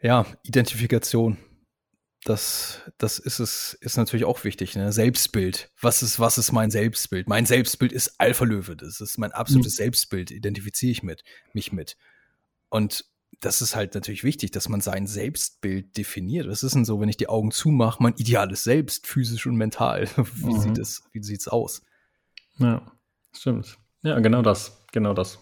[0.01, 1.36] Ja, Identifikation.
[2.27, 4.90] Das, das ist es, ist natürlich auch wichtig, ne?
[4.93, 5.70] Selbstbild.
[5.81, 7.28] Was ist, was ist mein Selbstbild?
[7.28, 8.74] Mein Selbstbild ist Alpha Löwe.
[8.74, 9.77] Das ist mein absolutes mhm.
[9.77, 10.32] Selbstbild.
[10.32, 11.23] Identifiziere ich mit,
[11.53, 11.97] mich mit.
[12.69, 13.05] Und
[13.39, 16.48] das ist halt natürlich wichtig, dass man sein Selbstbild definiert.
[16.48, 20.09] Was ist denn so, wenn ich die Augen zumache, mein ideales Selbst, physisch und mental?
[20.16, 20.61] Wie mhm.
[20.61, 21.82] sieht es, wie sieht's aus?
[22.59, 22.90] Ja,
[23.32, 23.78] stimmt.
[24.03, 25.39] Ja, genau das, genau das.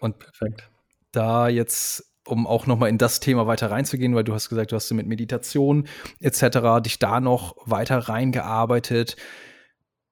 [0.00, 0.70] Und perfekt.
[1.12, 4.72] Da jetzt um auch noch mal in das Thema weiter reinzugehen, weil du hast gesagt,
[4.72, 5.86] du hast mit Meditation
[6.20, 6.82] etc.
[6.82, 9.16] dich da noch weiter reingearbeitet.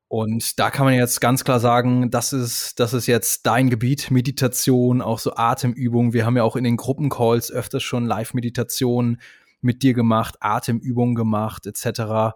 [0.08, 4.10] Und da kann man jetzt ganz klar sagen, das ist, das ist jetzt dein Gebiet,
[4.10, 6.14] Meditation, auch so Atemübungen.
[6.14, 9.20] Wir haben ja auch in den Gruppencalls öfters schon Live-Meditationen
[9.60, 12.34] mit dir gemacht, Atemübungen gemacht, etc.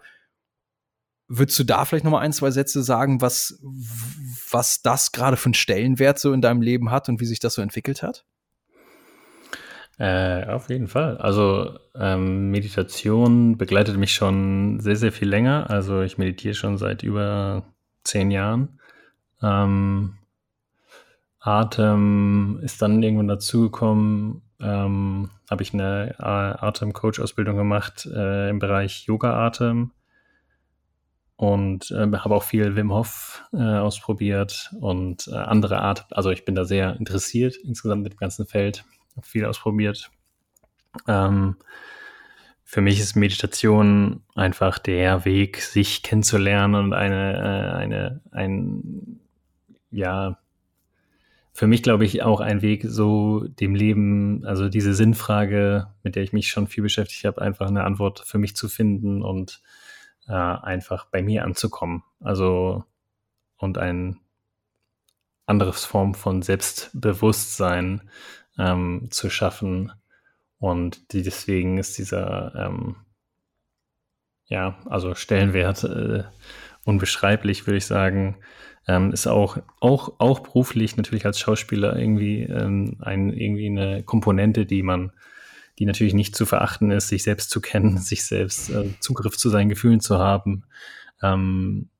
[1.28, 3.58] Würdest du da vielleicht noch mal ein, zwei Sätze sagen, was,
[4.50, 7.54] was das gerade für einen Stellenwert so in deinem Leben hat und wie sich das
[7.54, 8.26] so entwickelt hat?
[10.02, 11.16] Äh, auf jeden Fall.
[11.18, 15.70] Also ähm, Meditation begleitet mich schon sehr, sehr viel länger.
[15.70, 17.62] Also ich meditiere schon seit über
[18.02, 18.80] zehn Jahren.
[19.40, 20.14] Ähm,
[21.38, 24.42] Atem ist dann irgendwann dazugekommen.
[24.58, 29.92] Ähm, habe ich eine Atem-Coach-Ausbildung gemacht äh, im Bereich Yoga-Atem
[31.36, 36.06] und äh, habe auch viel Wim Hof äh, ausprobiert und äh, andere Art.
[36.10, 38.84] Also ich bin da sehr interessiert insgesamt mit dem ganzen Feld
[39.20, 40.10] viel ausprobiert.
[41.06, 41.56] Ähm,
[42.64, 49.20] für mich ist Meditation einfach der Weg, sich kennenzulernen und eine, äh, eine, ein,
[49.90, 50.38] ja,
[51.52, 56.22] für mich glaube ich auch ein Weg, so dem Leben, also diese Sinnfrage, mit der
[56.22, 59.60] ich mich schon viel beschäftigt habe, einfach eine Antwort für mich zu finden und
[60.28, 62.04] äh, einfach bei mir anzukommen.
[62.20, 62.84] Also
[63.58, 64.18] und ein
[65.46, 68.08] anderes Form von Selbstbewusstsein
[68.58, 69.92] ähm, zu schaffen.
[70.58, 72.96] Und die, deswegen ist dieser, ähm,
[74.46, 76.24] ja, also Stellenwert äh,
[76.84, 78.36] unbeschreiblich, würde ich sagen.
[78.88, 84.66] Ähm, ist auch, auch, auch beruflich natürlich als Schauspieler irgendwie, ähm, ein, irgendwie eine Komponente,
[84.66, 85.12] die man,
[85.78, 89.50] die natürlich nicht zu verachten ist, sich selbst zu kennen, sich selbst äh, Zugriff zu
[89.50, 90.64] seinen Gefühlen zu haben.
[91.22, 91.90] Ähm,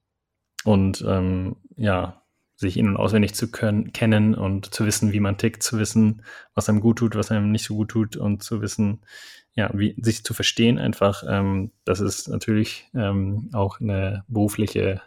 [0.65, 2.22] und ähm, ja,
[2.63, 6.23] sich in- und auswendig zu können, kennen und zu wissen, wie man tickt, zu wissen,
[6.55, 9.01] was einem gut tut, was einem nicht so gut tut und zu wissen,
[9.55, 11.25] ja, wie sich zu verstehen einfach.
[11.29, 15.03] Ähm, das ist natürlich ähm, auch eine berufliche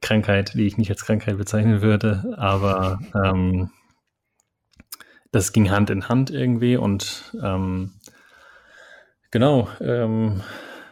[0.00, 3.70] Krankheit, die ich nicht als Krankheit bezeichnen würde, aber ähm,
[5.32, 7.92] das ging Hand in Hand irgendwie und ähm,
[9.30, 10.42] genau, ähm,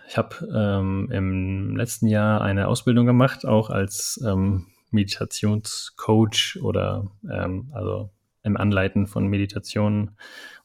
[0.06, 7.70] ich habe ähm, im letzten Jahr eine Ausbildung gemacht, auch als ähm, Meditationscoach oder ähm,
[7.72, 8.10] also
[8.42, 10.16] im Anleiten von Meditationen,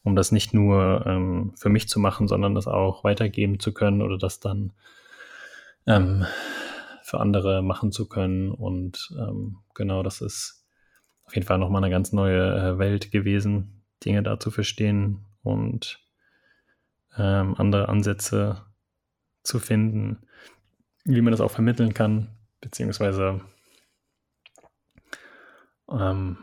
[0.03, 4.01] um das nicht nur ähm, für mich zu machen, sondern das auch weitergeben zu können
[4.01, 4.73] oder das dann
[5.88, 6.26] ähm,
[7.03, 8.51] für andere machen zu können.
[8.51, 10.65] Und ähm, genau, das ist
[11.26, 15.99] auf jeden Fall nochmal eine ganz neue äh, Welt gewesen, Dinge da zu verstehen und
[17.18, 18.64] ähm, andere Ansätze
[19.43, 20.19] zu finden,
[21.06, 22.30] wie man das auch vermitteln kann,
[22.61, 23.41] beziehungsweise
[25.91, 26.38] ähm,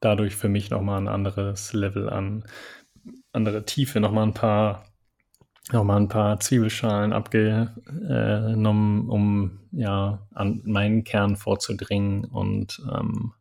[0.00, 2.44] dadurch für mich nochmal ein anderes Level an,
[3.32, 4.84] andere Tiefe, nochmal ein paar,
[5.72, 13.32] nochmal ein paar Zwiebelschalen abgenommen, um ja an meinen Kern vorzudringen und ähm,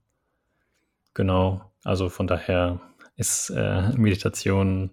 [1.14, 2.82] genau, also von daher
[3.16, 4.92] ist äh, Meditation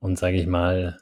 [0.00, 0.98] und sage ich mal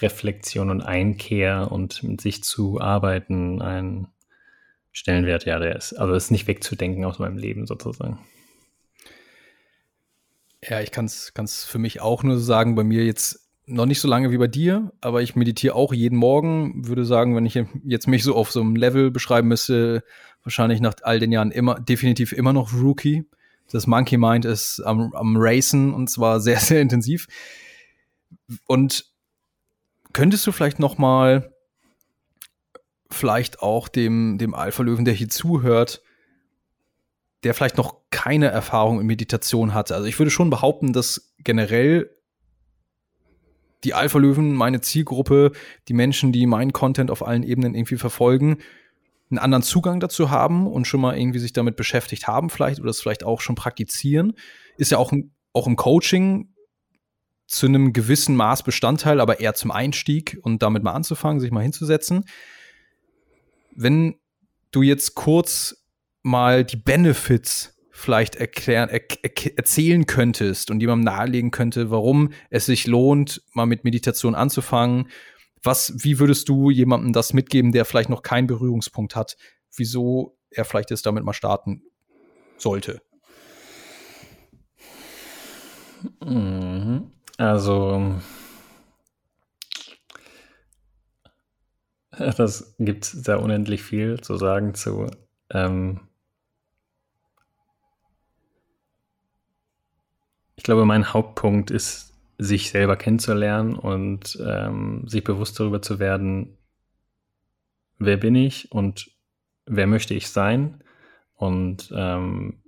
[0.00, 4.08] Reflexion und Einkehr und mit sich zu arbeiten ein
[4.92, 8.18] Stellenwert, ja, der ist, also ist nicht wegzudenken aus meinem Leben sozusagen.
[10.62, 14.08] Ja, ich kann es für mich auch nur sagen, bei mir jetzt noch nicht so
[14.08, 16.86] lange wie bei dir, aber ich meditiere auch jeden Morgen.
[16.86, 20.04] Würde sagen, wenn ich jetzt mich so auf so einem Level beschreiben müsste,
[20.44, 23.24] wahrscheinlich nach all den Jahren immer, definitiv immer noch Rookie.
[23.70, 27.26] Das Monkey Mind ist am, am Racen und zwar sehr, sehr intensiv.
[28.66, 29.06] Und
[30.12, 31.51] könntest du vielleicht noch mal
[33.14, 36.02] vielleicht auch dem, dem Alpha-Löwen, der hier zuhört,
[37.44, 39.90] der vielleicht noch keine Erfahrung in Meditation hat.
[39.90, 42.10] Also ich würde schon behaupten, dass generell
[43.84, 45.52] die Alpha-Löwen, meine Zielgruppe,
[45.88, 48.58] die Menschen, die meinen Content auf allen Ebenen irgendwie verfolgen,
[49.30, 52.90] einen anderen Zugang dazu haben und schon mal irgendwie sich damit beschäftigt haben vielleicht oder
[52.90, 54.34] es vielleicht auch schon praktizieren.
[54.76, 55.12] Ist ja auch,
[55.52, 56.52] auch im Coaching
[57.46, 61.62] zu einem gewissen Maß Bestandteil, aber eher zum Einstieg und damit mal anzufangen, sich mal
[61.62, 62.24] hinzusetzen.
[63.74, 64.16] Wenn
[64.70, 65.84] du jetzt kurz
[66.22, 72.66] mal die Benefits vielleicht erklären, er, er, erzählen könntest und jemandem nahelegen könnte, warum es
[72.66, 75.08] sich lohnt, mal mit Meditation anzufangen.
[75.62, 79.36] Was, wie würdest du jemandem das mitgeben, der vielleicht noch keinen Berührungspunkt hat,
[79.76, 81.82] wieso er vielleicht jetzt damit mal starten
[82.56, 83.00] sollte?
[86.24, 87.12] Mhm.
[87.36, 88.14] Also,
[92.36, 95.06] das gibt sehr unendlich viel zu sagen zu
[95.50, 96.00] ähm,
[100.54, 106.56] Ich glaube, mein Hauptpunkt ist, sich selber kennenzulernen und ähm, sich bewusst darüber zu werden,
[107.98, 109.10] wer bin ich und
[109.66, 110.84] wer möchte ich sein
[111.34, 112.62] und ähm,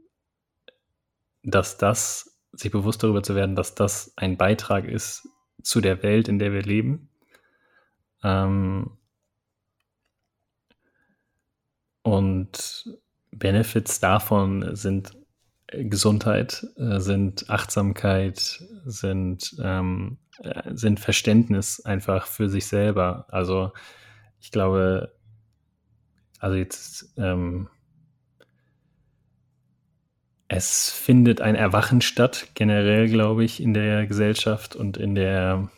[1.44, 5.28] dass das, sich bewusst darüber zu werden, dass das ein Beitrag ist
[5.62, 7.10] zu der Welt, in der wir leben.
[8.22, 8.98] Ähm,
[12.05, 12.89] und
[13.32, 15.12] Benefits davon sind
[15.72, 23.26] Gesundheit, äh, sind Achtsamkeit, sind, ähm, äh, sind Verständnis einfach für sich selber.
[23.28, 23.72] Also
[24.39, 25.14] ich glaube,
[26.39, 27.68] also jetzt, ähm,
[30.47, 35.70] es findet ein Erwachen statt, generell, glaube ich, in der Gesellschaft und in der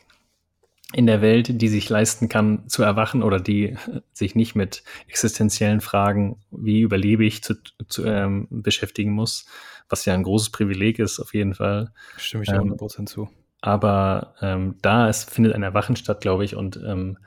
[0.96, 3.76] in der Welt, die sich leisten kann, zu erwachen oder die
[4.14, 7.54] sich nicht mit existenziellen Fragen, wie überlebe ich, zu,
[7.86, 9.44] zu ähm, beschäftigen muss,
[9.90, 11.92] was ja ein großes Privileg ist, auf jeden Fall.
[12.16, 13.28] Stimme ich da 100% ähm, zu.
[13.60, 17.18] Aber ähm, da es findet ein Erwachen statt, glaube ich, und ähm,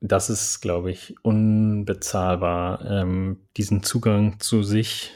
[0.00, 5.12] das ist, glaube ich, unbezahlbar, ähm, diesen Zugang zu sich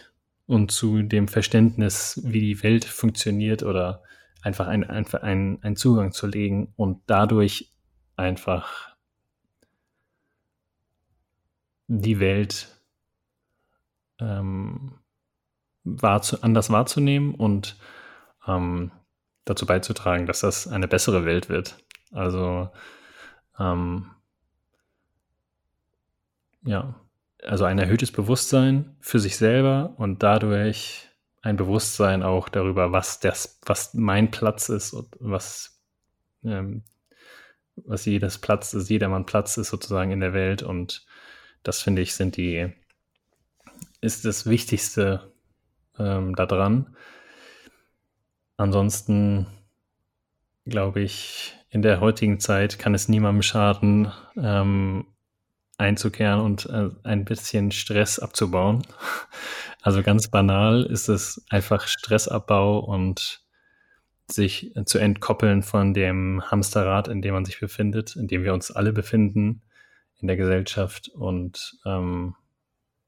[0.47, 4.03] und zu dem Verständnis, wie die Welt funktioniert oder
[4.43, 7.71] einfach einen ein, ein Zugang zu legen und dadurch
[8.17, 8.95] einfach
[11.89, 12.69] die Welt
[14.21, 14.93] ähm,
[15.85, 17.77] wahrzu anders wahrzunehmen und
[18.47, 18.93] ähm,
[19.45, 21.77] dazu beizutragen, dass das eine bessere Welt wird.
[22.13, 22.71] Also
[23.59, 24.11] ähm,
[26.63, 26.95] ja,
[27.45, 31.10] also ein erhöhtes Bewusstsein für sich selber und dadurch
[31.43, 35.81] ein Bewusstsein auch darüber, was das, was mein Platz ist und was,
[36.45, 36.83] ähm,
[37.77, 40.63] was jedes Platz ist, jedermann Platz ist sozusagen in der Welt.
[40.63, 41.07] Und
[41.63, 42.73] das finde ich, sind die,
[44.01, 45.33] ist das Wichtigste
[45.99, 46.95] ähm, daran.
[48.57, 49.47] Ansonsten
[50.67, 55.07] glaube ich, in der heutigen Zeit kann es niemandem schaden, ähm,
[55.79, 58.83] einzukehren und äh, ein bisschen Stress abzubauen.
[59.83, 63.43] Also ganz banal ist es einfach Stressabbau und
[64.31, 68.71] sich zu entkoppeln von dem Hamsterrad, in dem man sich befindet, in dem wir uns
[68.71, 69.63] alle befinden
[70.21, 71.09] in der Gesellschaft.
[71.09, 72.35] Und ähm,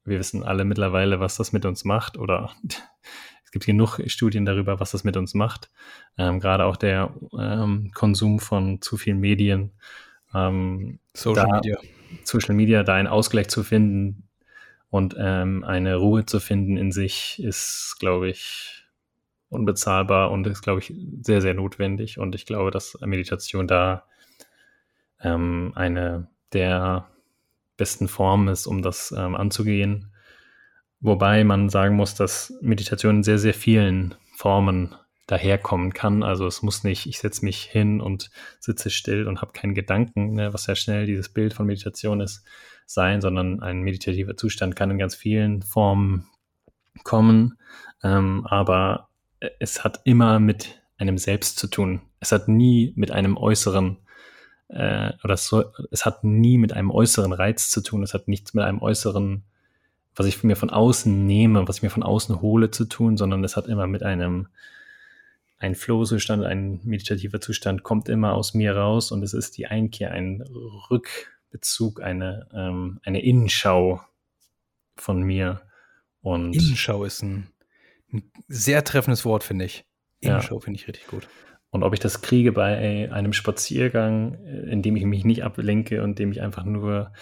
[0.05, 2.51] wir wissen alle mittlerweile, was das mit uns macht oder
[3.45, 5.71] es gibt genug Studien darüber, was das mit uns macht.
[6.19, 9.73] Ähm, gerade auch der ähm, Konsum von zu vielen Medien.
[10.35, 11.79] Ähm, Social da, Media.
[12.25, 14.29] Social Media, da einen Ausgleich zu finden
[14.93, 18.85] und ähm, eine Ruhe zu finden in sich, ist, glaube ich,
[19.49, 20.93] unbezahlbar und ist, glaube ich,
[21.23, 22.19] sehr, sehr notwendig.
[22.19, 24.05] Und ich glaube, dass Meditation da
[25.23, 27.09] ähm, eine der
[27.79, 30.13] besten Formen ist, um das ähm, anzugehen.
[31.01, 34.95] Wobei man sagen muss, dass Meditation in sehr, sehr vielen Formen
[35.27, 36.23] daherkommen kann.
[36.23, 38.31] Also es muss nicht, ich setze mich hin und
[38.61, 42.45] sitze still und habe keinen Gedanken, ne, was ja schnell dieses Bild von Meditation ist,
[42.87, 46.29] sein, sondern ein meditativer Zustand kann in ganz vielen Formen
[47.05, 47.59] kommen.
[48.03, 49.09] Ähm, aber
[49.59, 52.03] es hat immer mit einem Selbst zu tun.
[52.21, 53.99] Es hat nie mit einem äußeren
[54.69, 58.03] äh, oder so, es hat nie mit einem äußeren Reiz zu tun.
[58.03, 59.45] Es hat nichts mit einem äußeren,
[60.15, 63.45] was ich mir von außen nehme, was ich mir von außen hole zu tun, sondern
[63.45, 64.49] es hat immer mit einem
[65.63, 70.11] ein Flow-Zustand, ein meditativer Zustand kommt immer aus mir raus und es ist die Einkehr,
[70.11, 70.43] ein
[70.91, 74.01] Rückbezug, eine, ähm, eine Innenschau
[74.97, 75.63] von mir.
[76.21, 77.47] Und Innenschau ist ein,
[78.13, 79.85] ein sehr treffendes Wort, finde ich.
[80.19, 80.61] Innenschau ja.
[80.61, 81.29] finde ich richtig gut.
[81.71, 86.19] Und ob ich das kriege bei einem Spaziergang, in dem ich mich nicht ablenke und
[86.19, 87.13] dem ich einfach nur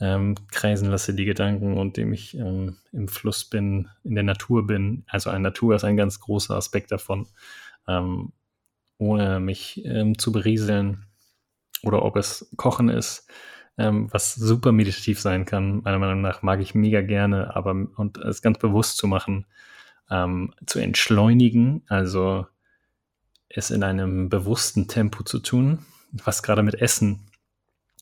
[0.00, 4.66] ähm, kreisen lasse, die Gedanken und dem ich ähm, im Fluss bin, in der Natur
[4.66, 5.02] bin.
[5.08, 7.26] Also eine Natur ist ein ganz großer Aspekt davon
[7.90, 8.32] ähm,
[8.98, 11.06] ohne mich ähm, zu berieseln.
[11.82, 13.26] Oder ob es Kochen ist,
[13.78, 15.82] ähm, was super meditativ sein kann.
[15.82, 19.46] Meiner Meinung nach mag ich mega gerne, aber und es ganz bewusst zu machen,
[20.10, 22.46] ähm, zu entschleunigen, also
[23.48, 25.78] es in einem bewussten Tempo zu tun,
[26.12, 27.30] was gerade mit Essen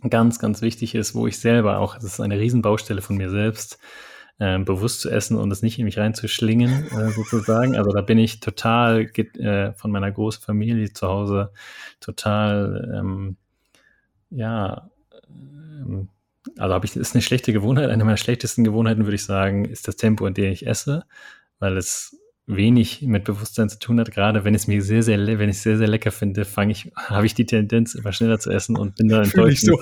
[0.09, 3.79] ganz, ganz wichtig ist, wo ich selber auch, das ist eine Riesenbaustelle von mir selbst,
[4.39, 7.77] äh, bewusst zu essen und es nicht in mich reinzuschlingen, äh, sozusagen.
[7.77, 11.53] Also da bin ich total äh, von meiner großen Familie zu Hause
[12.01, 13.37] total, ähm,
[14.31, 14.91] ja,
[15.29, 16.09] ähm,
[16.57, 17.91] also habe ich, ist eine schlechte Gewohnheit.
[17.91, 21.05] Eine meiner schlechtesten Gewohnheiten, würde ich sagen, ist das Tempo, in dem ich esse,
[21.59, 22.17] weil es
[22.49, 24.11] wenig mit Bewusstsein zu tun hat.
[24.11, 27.27] Gerade wenn es mir sehr, sehr, wenn ich sehr, sehr lecker finde, fange ich, habe
[27.27, 29.79] ich die Tendenz, immer schneller zu essen und bin dann enttäuscht, so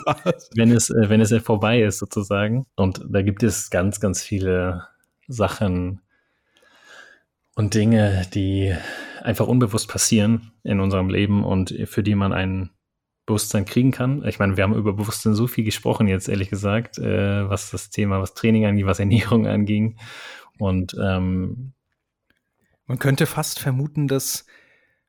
[0.56, 2.66] wenn es, äh, wenn es vorbei ist sozusagen.
[2.74, 4.84] Und da gibt es ganz, ganz viele
[5.28, 6.00] Sachen
[7.54, 8.74] und Dinge, die
[9.22, 12.70] einfach unbewusst passieren in unserem Leben und für die man ein
[13.26, 14.24] Bewusstsein kriegen kann.
[14.26, 17.90] Ich meine, wir haben über Bewusstsein so viel gesprochen jetzt, ehrlich gesagt, äh, was das
[17.90, 19.98] Thema, was Training angeht, was Ernährung anging.
[20.58, 21.72] Und ähm,
[22.86, 24.46] man könnte fast vermuten, dass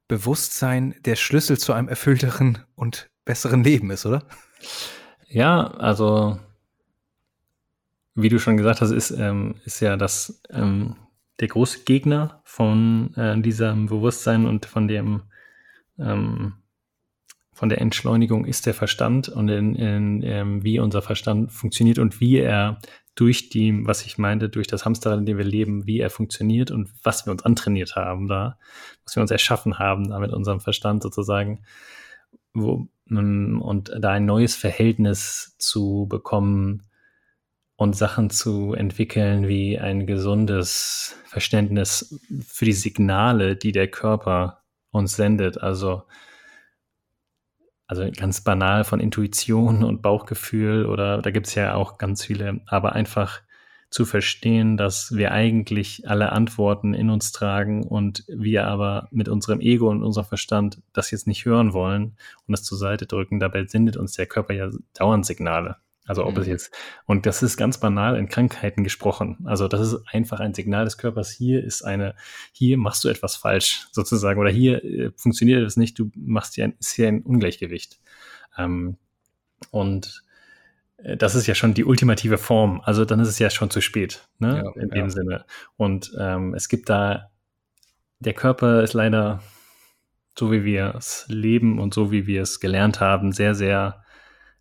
[0.07, 4.23] Bewusstsein der Schlüssel zu einem erfüllteren und besseren Leben ist, oder?
[5.27, 6.39] Ja, also
[8.15, 10.95] wie du schon gesagt hast, ist, ähm, ist ja das ähm,
[11.39, 15.23] der große Gegner von äh, diesem Bewusstsein und von dem
[15.99, 16.53] ähm,
[17.53, 22.19] von der Entschleunigung ist der Verstand und in, in, ähm, wie unser Verstand funktioniert und
[22.19, 22.79] wie er
[23.18, 26.69] durch die, was ich meinte, durch das Hamsterrad, in dem wir leben, wie er funktioniert
[26.69, 28.60] und was wir uns antrainiert haben da,
[29.03, 31.64] was wir uns erschaffen haben da mit unserem Verstand sozusagen,
[32.53, 36.84] wo, und da ein neues Verhältnis zu bekommen
[37.76, 44.61] und Sachen zu entwickeln wie ein gesundes Verständnis für die Signale, die der Körper
[44.91, 45.60] uns sendet.
[45.60, 46.03] Also
[47.88, 52.61] also ganz banal von Intuition und Bauchgefühl oder da gibt es ja auch ganz viele,
[52.68, 53.41] aber einfach
[53.89, 59.61] zu verstehen, dass wir eigentlich alle Antworten in uns tragen und wir aber mit unserem
[59.61, 63.39] Ego und unserem Verstand das jetzt nicht hören wollen und das zur Seite drücken.
[63.39, 65.77] Dabei sendet uns der Körper ja dauernd Signale.
[66.07, 66.41] Also ob mhm.
[66.41, 66.73] es jetzt,
[67.05, 69.39] und das ist ganz banal in Krankheiten gesprochen.
[69.43, 71.29] Also das ist einfach ein Signal des Körpers.
[71.29, 72.15] Hier ist eine,
[72.53, 76.63] hier machst du etwas falsch sozusagen oder hier äh, funktioniert es nicht, du machst hier
[76.63, 77.99] ein, ist hier ein Ungleichgewicht.
[78.57, 78.97] Ähm,
[79.69, 80.23] und
[80.97, 82.81] äh, das ist ja schon die ultimative Form.
[82.85, 84.63] Also dann ist es ja schon zu spät, ne?
[84.63, 85.09] Ja, in dem ja.
[85.09, 85.45] Sinne.
[85.75, 87.31] Und ähm, es gibt da,
[88.19, 89.43] der Körper ist leider,
[90.39, 94.05] so wie wir es leben und so wie wir es gelernt haben, sehr, sehr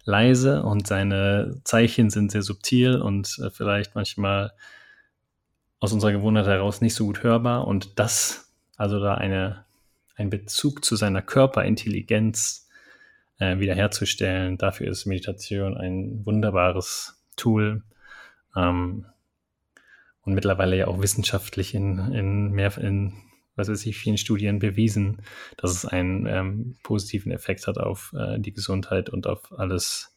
[0.06, 4.52] leise und seine Zeichen sind sehr subtil und äh, vielleicht manchmal
[5.80, 7.66] aus unserer Gewohnheit heraus nicht so gut hörbar.
[7.66, 9.66] Und das, also da eine,
[10.14, 12.68] ein Bezug zu seiner Körperintelligenz
[13.38, 17.82] äh, wiederherzustellen, dafür ist Meditation ein wunderbares Tool.
[18.56, 19.06] Ähm,
[20.22, 23.12] und mittlerweile ja auch wissenschaftlich in, in mehr in
[23.56, 25.22] was weiß ich, vielen Studien bewiesen,
[25.56, 30.16] dass es einen ähm, positiven Effekt hat auf äh, die Gesundheit und auf alles,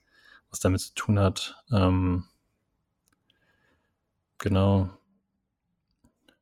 [0.49, 1.63] was damit zu tun hat.
[1.71, 2.25] Ähm,
[4.37, 4.89] genau.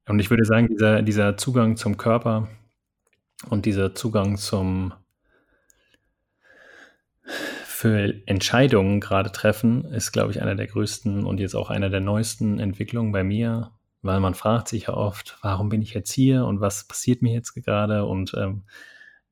[0.08, 2.50] Und ich würde sagen, dieser, dieser Zugang zum Körper
[3.50, 4.94] und dieser Zugang zum
[7.78, 12.00] für Entscheidungen gerade treffen, ist, glaube ich, einer der größten und jetzt auch einer der
[12.00, 16.46] neuesten Entwicklungen bei mir weil man fragt sich ja oft, warum bin ich jetzt hier
[16.46, 18.64] und was passiert mir jetzt gerade und ähm,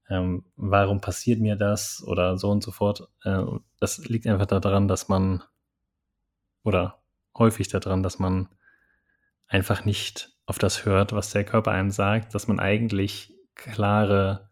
[0.09, 3.07] ähm, warum passiert mir das oder so und so fort.
[3.23, 3.43] Äh,
[3.79, 5.43] das liegt einfach daran, dass man
[6.63, 6.99] oder
[7.37, 8.49] häufig daran, dass man
[9.47, 14.49] einfach nicht auf das hört, was der Körper einem sagt, dass man eigentlich klare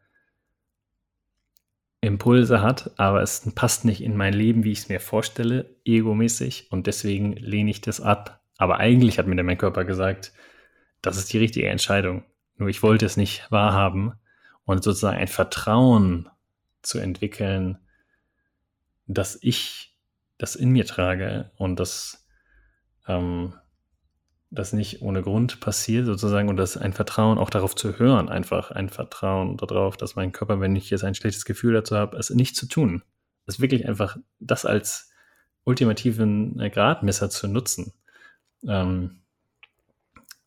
[2.02, 6.72] Impulse hat, aber es passt nicht in mein Leben, wie ich es mir vorstelle, egomäßig
[6.72, 10.34] und deswegen lehne ich das ab aber eigentlich hat mir mein Körper gesagt,
[11.02, 12.24] das ist die richtige Entscheidung.
[12.58, 14.14] Nur ich wollte es nicht wahrhaben
[14.66, 16.30] und sozusagen ein Vertrauen
[16.82, 17.78] zu entwickeln,
[19.08, 19.96] dass ich
[20.38, 22.28] das in mir trage und dass
[23.08, 23.54] ähm,
[24.50, 28.72] das nicht ohne Grund passiert sozusagen und das ein Vertrauen auch darauf zu hören, einfach
[28.72, 32.30] ein Vertrauen darauf, dass mein Körper, wenn ich jetzt ein schlechtes Gefühl dazu habe, es
[32.30, 33.04] nicht zu tun.
[33.46, 35.12] Es wirklich einfach das als
[35.64, 37.94] ultimativen Gradmesser zu nutzen
[38.68, 39.20] ähm,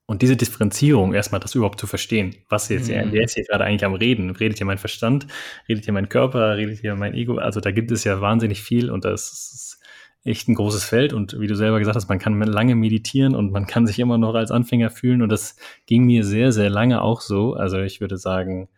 [0.08, 3.08] und diese Differenzierung, erstmal das überhaupt zu verstehen, was jetzt, mhm.
[3.10, 4.30] wer ist hier gerade eigentlich am Reden?
[4.30, 5.26] Redet hier mein Verstand?
[5.68, 6.56] Redet hier mein Körper?
[6.56, 7.38] Redet hier mein Ego?
[7.38, 9.80] Also da gibt es ja wahnsinnig viel und das ist
[10.24, 11.12] echt ein großes Feld.
[11.12, 14.16] Und wie du selber gesagt hast, man kann lange meditieren und man kann sich immer
[14.16, 15.22] noch als Anfänger fühlen.
[15.22, 15.56] Und das
[15.86, 17.54] ging mir sehr, sehr lange auch so.
[17.54, 18.68] Also ich würde sagen,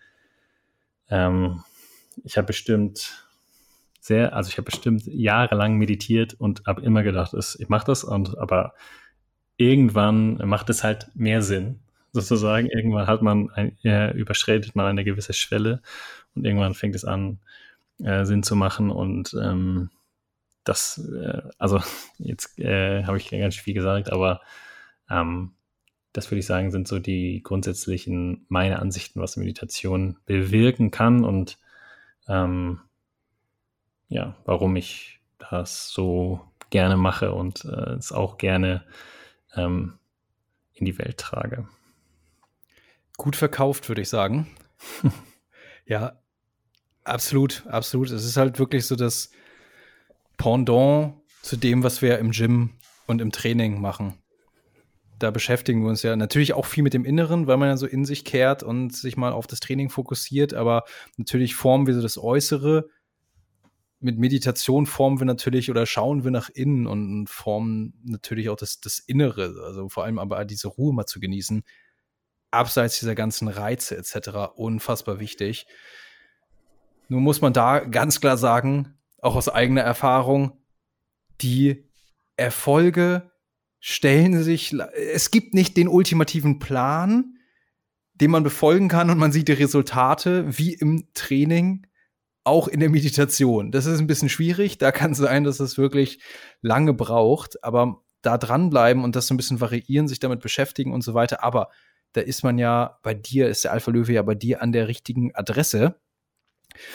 [1.10, 1.62] ähm,
[2.24, 3.27] ich habe bestimmt
[4.01, 8.39] sehr, also ich habe bestimmt jahrelang meditiert und habe immer gedacht, ich mache das und
[8.39, 8.73] aber
[9.59, 11.80] irgendwann macht es halt mehr Sinn,
[12.12, 12.68] sozusagen.
[12.68, 15.82] Irgendwann hat man, ein, äh, überschreitet man eine gewisse Schwelle
[16.35, 17.39] und irgendwann fängt es an,
[18.02, 19.90] äh, Sinn zu machen und ähm,
[20.64, 21.80] das, äh, also
[22.18, 24.40] jetzt äh, habe ich ganz viel gesagt, aber
[25.10, 25.52] ähm,
[26.12, 31.59] das würde ich sagen, sind so die grundsätzlichen meine Ansichten, was Meditation bewirken kann und
[32.28, 32.80] ähm,
[34.09, 35.20] ja, warum ich
[35.51, 36.40] das so
[36.70, 38.85] gerne mache und äh, es auch gerne
[39.54, 39.98] ähm,
[40.74, 41.68] in die Welt trage.
[43.16, 44.46] Gut verkauft, würde ich sagen.
[45.86, 46.18] ja,
[47.04, 48.10] absolut, absolut.
[48.10, 49.30] Es ist halt wirklich so das
[50.36, 52.70] Pendant zu dem, was wir im Gym
[53.06, 54.14] und im Training machen.
[55.18, 57.86] Da beschäftigen wir uns ja natürlich auch viel mit dem Inneren, weil man ja so
[57.86, 60.84] in sich kehrt und sich mal auf das Training fokussiert, aber
[61.16, 62.88] natürlich formen wir so das Äußere
[64.00, 68.80] mit Meditation formen wir natürlich oder schauen wir nach innen und formen natürlich auch das,
[68.80, 71.64] das Innere, also vor allem aber diese Ruhe mal zu genießen,
[72.50, 74.54] abseits dieser ganzen Reize etc.
[74.54, 75.66] unfassbar wichtig.
[77.08, 80.52] Nun muss man da ganz klar sagen, auch aus eigener Erfahrung,
[81.40, 81.84] die
[82.36, 83.30] Erfolge
[83.80, 87.36] stellen sich, es gibt nicht den ultimativen Plan,
[88.14, 91.86] den man befolgen kann und man sieht die Resultate wie im Training
[92.48, 93.70] auch in der Meditation.
[93.70, 94.78] Das ist ein bisschen schwierig.
[94.78, 96.20] Da kann es sein, dass es wirklich
[96.62, 101.02] lange braucht, aber da dranbleiben und das so ein bisschen variieren, sich damit beschäftigen und
[101.02, 101.44] so weiter.
[101.44, 101.68] Aber
[102.12, 104.88] da ist man ja, bei dir ist der Alpha Löwe ja bei dir an der
[104.88, 106.00] richtigen Adresse.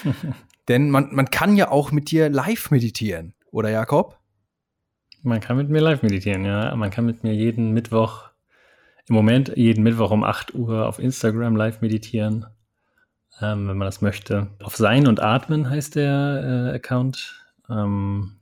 [0.67, 4.19] Denn man, man kann ja auch mit dir live meditieren, oder Jakob?
[5.21, 6.75] Man kann mit mir live meditieren, ja.
[6.75, 8.29] Man kann mit mir jeden Mittwoch,
[9.07, 12.45] im Moment jeden Mittwoch um 8 Uhr auf Instagram live meditieren
[13.41, 14.47] ähm, wenn man das möchte.
[14.61, 17.43] Auf Sein und Atmen heißt der äh, Account.
[17.69, 18.39] Ähm,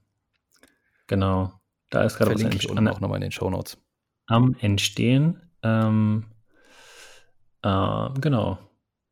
[1.07, 1.53] genau.
[1.89, 2.87] Da ist gerade was entstehen.
[2.87, 3.77] auch nochmal in den Show Notes.
[4.27, 5.41] Am Entstehen.
[5.63, 6.25] Ähm,
[7.63, 8.59] äh, genau.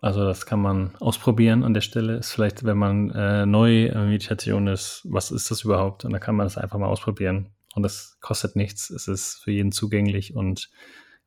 [0.02, 2.18] Also das kann man ausprobieren an der Stelle.
[2.18, 6.06] Ist vielleicht, wenn man äh, neu Meditation ist, was ist das überhaupt?
[6.06, 7.50] Und da kann man das einfach mal ausprobieren.
[7.76, 8.90] Und das kostet nichts.
[8.90, 10.70] Es ist für jeden zugänglich und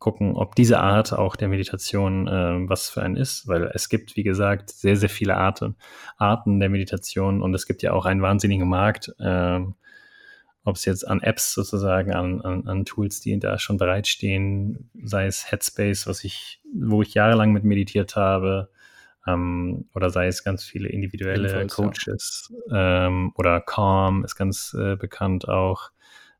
[0.02, 4.16] gucken, ob diese Art auch der Meditation äh, was für einen ist, weil es gibt,
[4.16, 5.76] wie gesagt, sehr, sehr viele Arten,
[6.16, 9.14] Arten der Meditation und es gibt ja auch einen wahnsinnigen Markt.
[9.20, 9.60] Äh,
[10.64, 15.26] ob es jetzt an Apps sozusagen, an, an, an Tools, die da schon bereitstehen, sei
[15.26, 18.70] es Headspace, was ich, wo ich jahrelang mit meditiert habe,
[19.26, 23.06] ähm, oder sei es ganz viele individuelle Coaches ja.
[23.06, 25.92] ähm, oder Calm ist ganz äh, bekannt auch.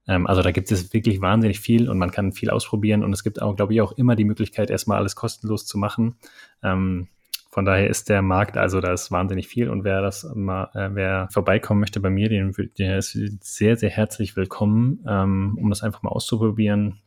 [0.06, 3.22] Ähm, also da gibt es wirklich wahnsinnig viel und man kann viel ausprobieren und es
[3.22, 6.16] gibt auch, glaube ich, auch immer die Möglichkeit, erstmal alles kostenlos zu machen.
[6.62, 7.08] Ähm,
[7.50, 10.88] von daher ist der Markt, also da ist wahnsinnig viel und wer das mal, äh,
[10.94, 15.82] wer vorbeikommen möchte bei mir, den, der ist sehr, sehr herzlich willkommen, ähm, um das
[15.82, 17.00] einfach mal auszuprobieren.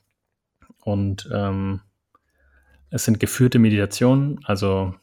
[0.83, 1.81] Und ähm,
[2.91, 4.93] es sind geführte Meditationen, also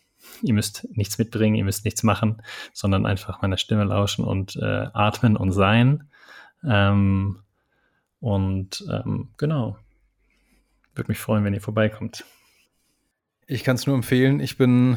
[0.42, 2.40] ihr müsst nichts mitbringen, ihr müsst nichts machen,
[2.72, 6.08] sondern einfach meiner Stimme lauschen und äh, atmen und sein.
[6.64, 7.40] Ähm,
[8.22, 9.76] und ähm, genau,
[10.94, 12.24] würde mich freuen, wenn ihr vorbeikommt.
[13.48, 14.38] Ich kann es nur empfehlen.
[14.38, 14.96] Ich bin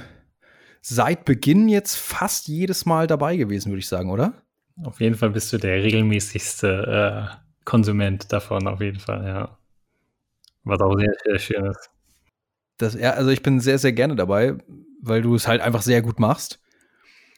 [0.81, 4.43] seit Beginn jetzt fast jedes Mal dabei gewesen, würde ich sagen, oder?
[4.83, 7.35] Auf jeden Fall bist du der regelmäßigste äh,
[7.65, 9.57] Konsument davon, auf jeden Fall, ja.
[10.63, 11.89] Was auch sehr, sehr schön ist.
[12.77, 14.55] Das, ja, also ich bin sehr, sehr gerne dabei,
[15.01, 16.61] weil du es halt einfach sehr gut machst.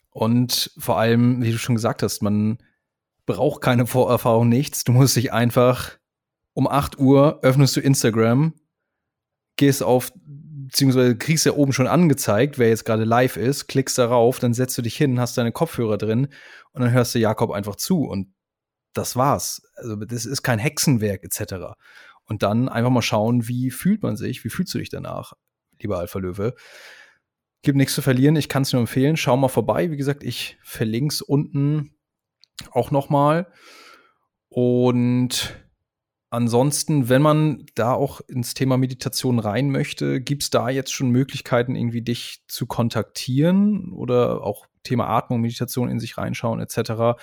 [0.10, 2.58] Und vor allem, wie du schon gesagt hast, man
[3.28, 4.84] braucht keine Vorerfahrung, nichts.
[4.84, 6.00] Du musst dich einfach
[6.54, 8.56] um 8 Uhr öffnest du Instagram,
[9.58, 14.40] gehst auf beziehungsweise kriegst ja oben schon angezeigt, wer jetzt gerade live ist, klickst darauf,
[14.40, 16.28] dann setzt du dich hin, hast deine Kopfhörer drin
[16.72, 18.34] und dann hörst du Jakob einfach zu und
[18.94, 19.62] das war's.
[19.76, 21.76] Also das ist kein Hexenwerk etc.
[22.26, 25.34] Und dann einfach mal schauen, wie fühlt man sich, wie fühlst du dich danach,
[25.80, 26.56] lieber Alpha Löwe.
[27.62, 29.16] Gibt nichts zu verlieren, ich kann es nur empfehlen.
[29.16, 29.92] Schau mal vorbei.
[29.92, 31.97] Wie gesagt, ich verlinke es unten
[32.72, 33.48] auch noch mal.
[34.50, 35.56] Und
[36.30, 41.10] Ansonsten, wenn man da auch ins Thema Meditation rein möchte, gibt es da jetzt schon
[41.10, 47.18] Möglichkeiten, irgendwie dich zu kontaktieren oder auch Thema Atmung, Meditation in sich reinschauen etc.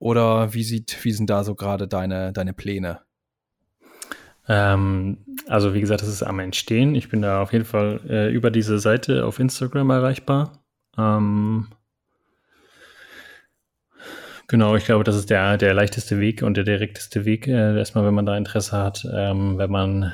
[0.00, 3.02] Oder wie sieht, wie sind da so gerade deine, deine Pläne?
[4.48, 6.96] Ähm, also wie gesagt, das ist am Entstehen.
[6.96, 10.64] Ich bin da auf jeden Fall äh, über diese Seite auf Instagram erreichbar.
[10.98, 11.68] Ähm,
[14.48, 18.06] Genau, ich glaube, das ist der, der leichteste Weg und der direkteste Weg, äh, erstmal,
[18.06, 20.12] wenn man da Interesse hat, ähm, wenn man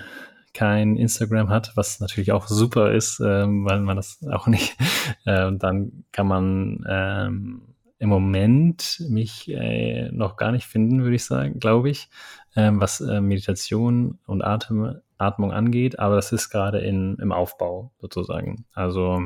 [0.55, 4.77] kein Instagram hat, was natürlich auch super ist, ähm, weil man das auch nicht,
[5.27, 7.63] äh, dann kann man ähm,
[7.99, 12.09] im Moment mich äh, noch gar nicht finden, würde ich sagen, glaube ich,
[12.57, 17.93] ähm, was äh, Meditation und Atem, Atmung angeht, aber das ist gerade in, im Aufbau
[18.01, 18.65] sozusagen.
[18.73, 19.23] Also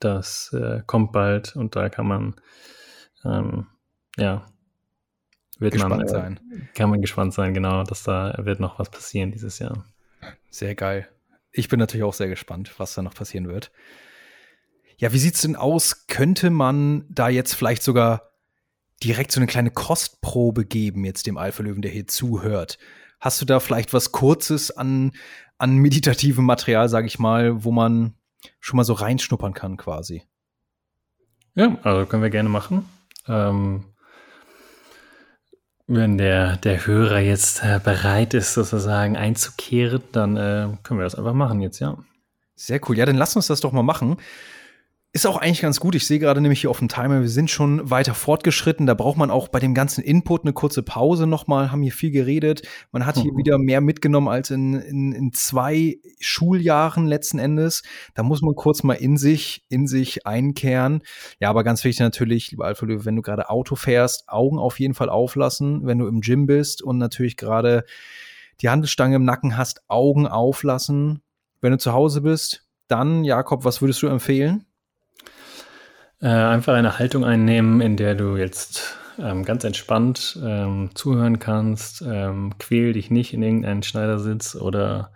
[0.00, 2.34] das äh, kommt bald und da kann man
[3.24, 3.66] ähm,
[4.16, 4.46] ja.
[5.58, 6.40] Wird gespannt man, äh, sein.
[6.74, 9.84] Kann man gespannt sein, genau, dass da wird noch was passieren dieses Jahr.
[10.50, 11.08] Sehr geil.
[11.52, 13.70] Ich bin natürlich auch sehr gespannt, was da noch passieren wird.
[14.96, 16.06] Ja, wie sieht's denn aus?
[16.06, 18.32] Könnte man da jetzt vielleicht sogar
[19.02, 22.78] direkt so eine kleine Kostprobe geben, jetzt dem Alpha-Löwen, der hier zuhört?
[23.20, 25.12] Hast du da vielleicht was Kurzes an,
[25.58, 28.14] an meditativem Material, sage ich mal, wo man
[28.60, 30.24] schon mal so reinschnuppern kann quasi?
[31.54, 32.88] Ja, also können wir gerne machen.
[33.28, 33.91] Ähm,
[35.86, 41.14] wenn der, der Hörer jetzt äh, bereit ist, sozusagen einzukehren, dann äh, können wir das
[41.14, 41.98] einfach machen jetzt, ja.
[42.54, 42.96] Sehr cool.
[42.96, 44.18] Ja, dann lass uns das doch mal machen.
[45.14, 45.94] Ist auch eigentlich ganz gut.
[45.94, 48.86] Ich sehe gerade nämlich hier auf dem Timer, wir sind schon weiter fortgeschritten.
[48.86, 52.10] Da braucht man auch bei dem ganzen Input eine kurze Pause nochmal, haben hier viel
[52.10, 52.62] geredet.
[52.92, 53.36] Man hat hier mhm.
[53.36, 57.82] wieder mehr mitgenommen als in, in, in zwei Schuljahren letzten Endes.
[58.14, 61.02] Da muss man kurz mal in sich, in sich einkehren.
[61.40, 64.80] Ja, aber ganz wichtig natürlich, lieber Alpha Löwe, wenn du gerade Auto fährst, Augen auf
[64.80, 65.84] jeden Fall auflassen.
[65.84, 67.84] Wenn du im Gym bist und natürlich gerade
[68.62, 71.20] die Handelsstange im Nacken hast, Augen auflassen.
[71.60, 74.64] Wenn du zu Hause bist, dann, Jakob, was würdest du empfehlen?
[76.22, 82.00] Äh, einfach eine Haltung einnehmen, in der du jetzt ähm, ganz entspannt ähm, zuhören kannst.
[82.06, 85.12] Ähm, quäl dich nicht in irgendeinen Schneidersitz oder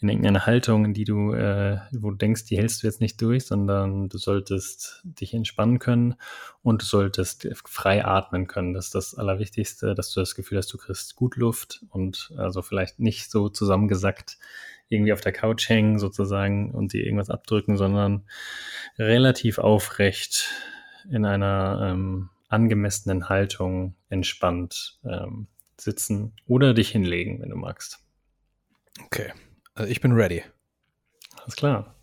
[0.00, 3.20] in irgendeine Haltung, in die du, äh, wo du denkst, die hältst du jetzt nicht
[3.20, 6.14] durch, sondern du solltest dich entspannen können
[6.62, 8.72] und du solltest frei atmen können.
[8.72, 12.62] Das ist das Allerwichtigste, dass du das Gefühl hast, du kriegst gut Luft und also
[12.62, 14.38] vielleicht nicht so zusammengesackt
[14.88, 18.26] irgendwie auf der Couch hängen sozusagen und dir irgendwas abdrücken, sondern
[18.98, 20.50] relativ aufrecht
[21.10, 28.00] in einer ähm, angemessenen Haltung entspannt ähm, sitzen oder dich hinlegen, wenn du magst.
[29.04, 29.32] Okay,
[29.74, 30.42] also ich bin ready.
[31.36, 31.94] Alles klar.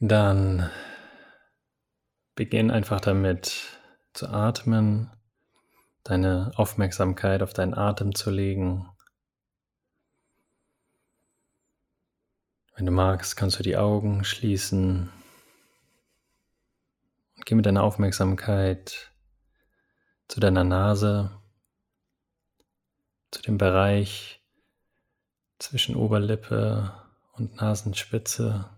[0.00, 0.70] Dann
[2.34, 3.78] beginn einfach damit
[4.12, 5.10] zu atmen,
[6.04, 8.88] deine Aufmerksamkeit auf deinen Atem zu legen
[12.80, 15.10] Wenn du magst, kannst du die Augen schließen
[17.36, 19.12] und geh mit deiner Aufmerksamkeit
[20.28, 21.30] zu deiner Nase,
[23.32, 24.42] zu dem Bereich
[25.58, 26.94] zwischen Oberlippe
[27.34, 28.70] und Nasenspitze.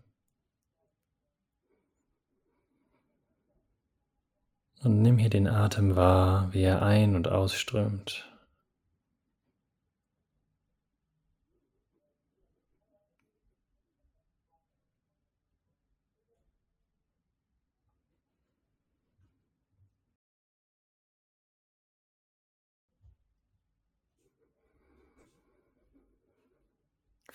[4.83, 8.32] Und nimm hier den Atem wahr, wie er ein- und ausströmt.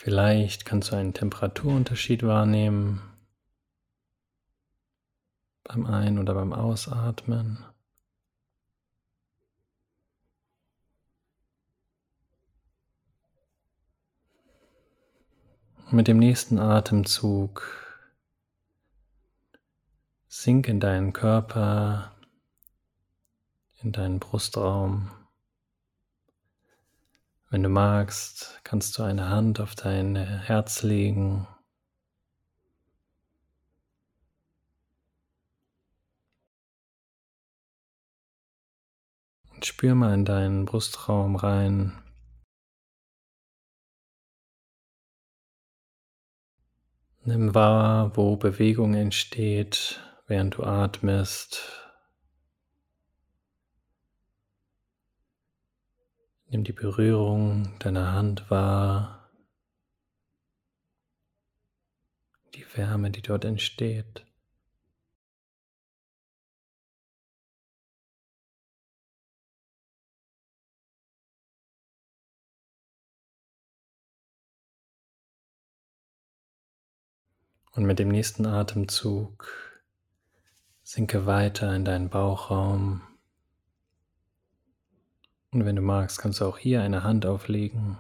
[0.08, 3.02] Vielleicht kannst du einen Temperaturunterschied wahrnehmen
[5.66, 7.66] beim Ein- oder beim Ausatmen.
[15.92, 17.68] Mit dem nächsten Atemzug
[20.30, 22.16] sink in deinen Körper,
[23.82, 25.12] in deinen Brustraum.
[27.50, 31.48] Wenn du magst, kannst du eine Hand auf dein Herz legen.
[39.54, 41.94] Und spür mal in deinen Brustraum rein.
[47.24, 51.87] Nimm wahr, wo Bewegung entsteht, während du atmest.
[56.50, 59.30] Nimm die Berührung deiner Hand wahr,
[62.56, 64.26] die Wärme, die dort entsteht.
[77.72, 79.48] Und mit dem nächsten Atemzug
[80.82, 83.07] sinke weiter in deinen Bauchraum.
[85.52, 87.98] Und wenn du magst, kannst du auch hier eine Hand auflegen.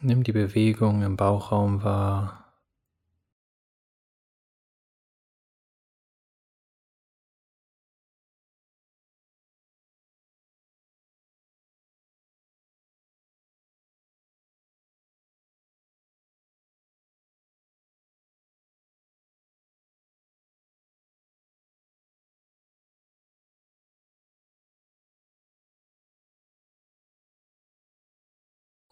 [0.00, 2.43] Nimm die Bewegung im Bauchraum wahr.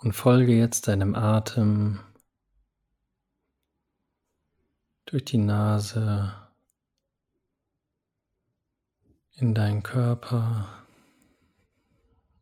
[0.03, 2.01] Und folge jetzt deinem Atem
[5.07, 6.35] durch die Nase
[9.35, 10.69] in deinen Körper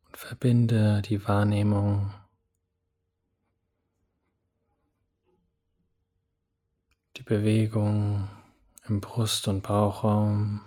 [0.07, 2.11] und verbinde die Wahrnehmung
[7.17, 8.27] die Bewegung
[8.87, 10.61] im Brust- und Bauchraum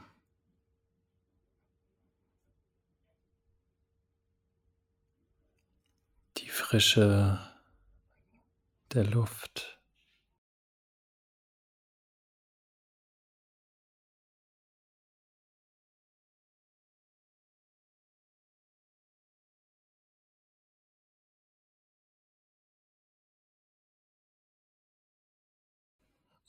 [6.54, 7.40] Frische
[8.92, 9.80] der Luft.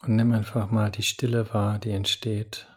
[0.04, 2.68] Und nimm einfach mal die Stille wahr, die entsteht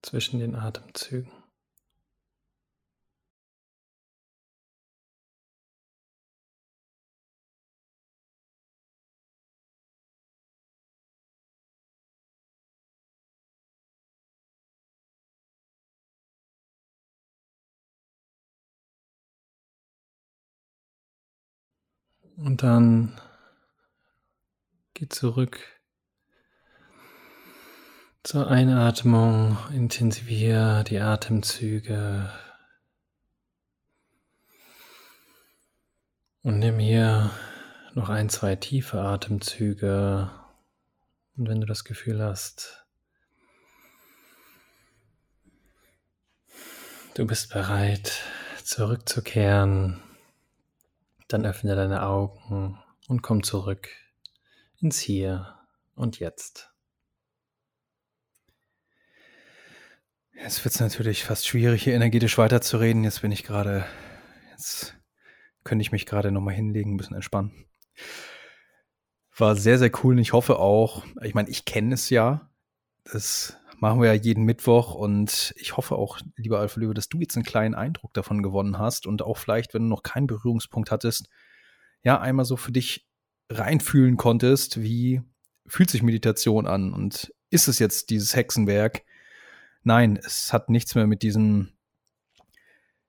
[0.00, 1.37] zwischen den Atemzügen.
[22.38, 23.20] Und dann
[24.94, 25.58] geh zurück
[28.22, 32.32] zur Einatmung, intensiviere die Atemzüge
[36.42, 37.30] und nimm hier
[37.94, 40.30] noch ein, zwei tiefe Atemzüge.
[41.36, 42.86] Und wenn du das Gefühl hast,
[47.14, 48.22] du bist bereit,
[48.62, 50.00] zurückzukehren,
[51.28, 53.88] dann öffne deine Augen und komm zurück
[54.80, 55.56] ins Hier
[55.94, 56.72] und Jetzt.
[60.32, 63.02] Jetzt wird es natürlich fast schwierig, hier energetisch weiterzureden.
[63.04, 63.84] Jetzt bin ich gerade,
[64.50, 64.94] jetzt
[65.64, 67.66] könnte ich mich gerade nochmal hinlegen, ein bisschen entspannen.
[69.36, 72.50] War sehr, sehr cool und ich hoffe auch, ich meine, ich kenne es ja.
[73.04, 77.20] Das machen wir ja jeden Mittwoch und ich hoffe auch, lieber Alpha Löwe, dass du
[77.20, 80.90] jetzt einen kleinen Eindruck davon gewonnen hast und auch vielleicht, wenn du noch keinen Berührungspunkt
[80.90, 81.28] hattest,
[82.02, 83.06] ja, einmal so für dich
[83.50, 85.22] reinfühlen konntest, wie
[85.66, 89.02] fühlt sich Meditation an und ist es jetzt dieses Hexenwerk?
[89.82, 91.70] Nein, es hat nichts mehr mit diesem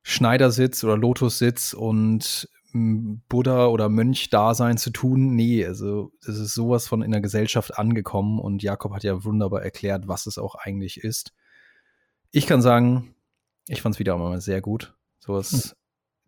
[0.04, 5.36] Schneidersitz oder Lotussitz und Buddha oder Mönch-Dasein zu tun.
[5.36, 9.64] Nee, also es ist sowas von in der Gesellschaft angekommen und Jakob hat ja wunderbar
[9.64, 11.34] erklärt, was es auch eigentlich ist.
[12.32, 13.16] Ich kann sagen,
[13.68, 14.96] ich fand es wieder mal sehr gut.
[15.20, 15.72] Sowas hm.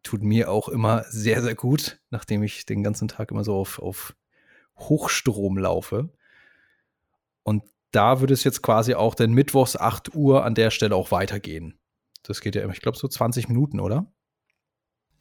[0.04, 3.80] tut mir auch immer sehr, sehr gut, nachdem ich den ganzen Tag immer so auf,
[3.80, 4.16] auf
[4.78, 6.10] Hochstrom laufe.
[7.44, 11.12] Und da würde es jetzt quasi auch dann mittwochs 8 Uhr an der Stelle auch
[11.12, 11.80] weitergehen.
[12.24, 14.12] Das geht ja immer, ich glaube, so 20 Minuten, oder?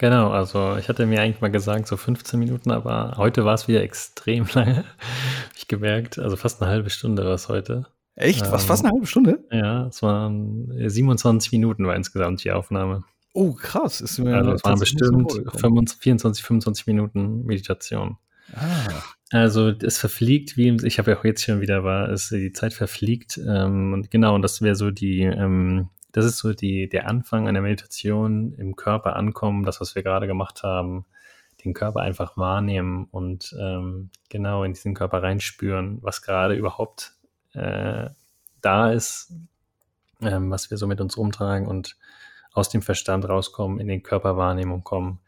[0.01, 3.69] Genau, also ich hatte mir eigentlich mal gesagt, so 15 Minuten, aber heute war es
[3.69, 4.79] wieder extrem lange.
[4.79, 7.85] Hab ich gemerkt, also fast eine halbe Stunde war es heute.
[8.15, 8.47] Echt?
[8.47, 9.45] Ähm, Was, fast eine halbe Stunde?
[9.53, 13.05] Ja, es waren 27 Minuten war insgesamt die Aufnahme.
[13.35, 14.01] Oh, krass.
[14.01, 18.17] Ist mir also es waren bestimmt 25, 24, 25 Minuten Meditation.
[18.55, 19.03] Ah.
[19.33, 22.73] Also es verfliegt, wie ich habe ja auch jetzt schon wieder war, es die Zeit
[22.73, 27.09] verfliegt ähm, und genau und das wäre so die ähm, das ist so die, der
[27.09, 31.07] Anfang einer Meditation, im Körper ankommen, das, was wir gerade gemacht haben,
[31.65, 37.15] den Körper einfach wahrnehmen und ähm, genau in diesen Körper reinspüren, was gerade überhaupt
[37.53, 38.11] äh,
[38.61, 39.33] da ist,
[40.23, 41.97] ähm, was wir so mit uns rumtragen und
[42.53, 45.21] aus dem Verstand rauskommen, in den Körperwahrnehmung kommen.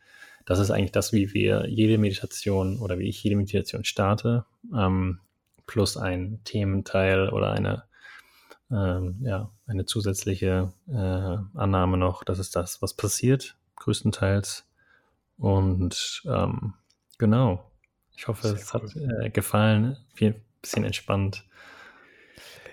[0.45, 4.45] Das ist eigentlich das, wie wir jede Meditation oder wie ich jede Meditation starte,
[4.75, 5.21] ähm,
[5.67, 7.85] plus ein Thementeil oder eine
[8.73, 14.67] ähm, ja, eine zusätzliche äh, Annahme noch, das ist das, was passiert, größtenteils.
[15.37, 16.75] Und ähm,
[17.19, 17.71] genau,
[18.17, 18.83] ich hoffe, Sehr es cool.
[18.83, 21.45] hat äh, gefallen, ein bisschen entspannt.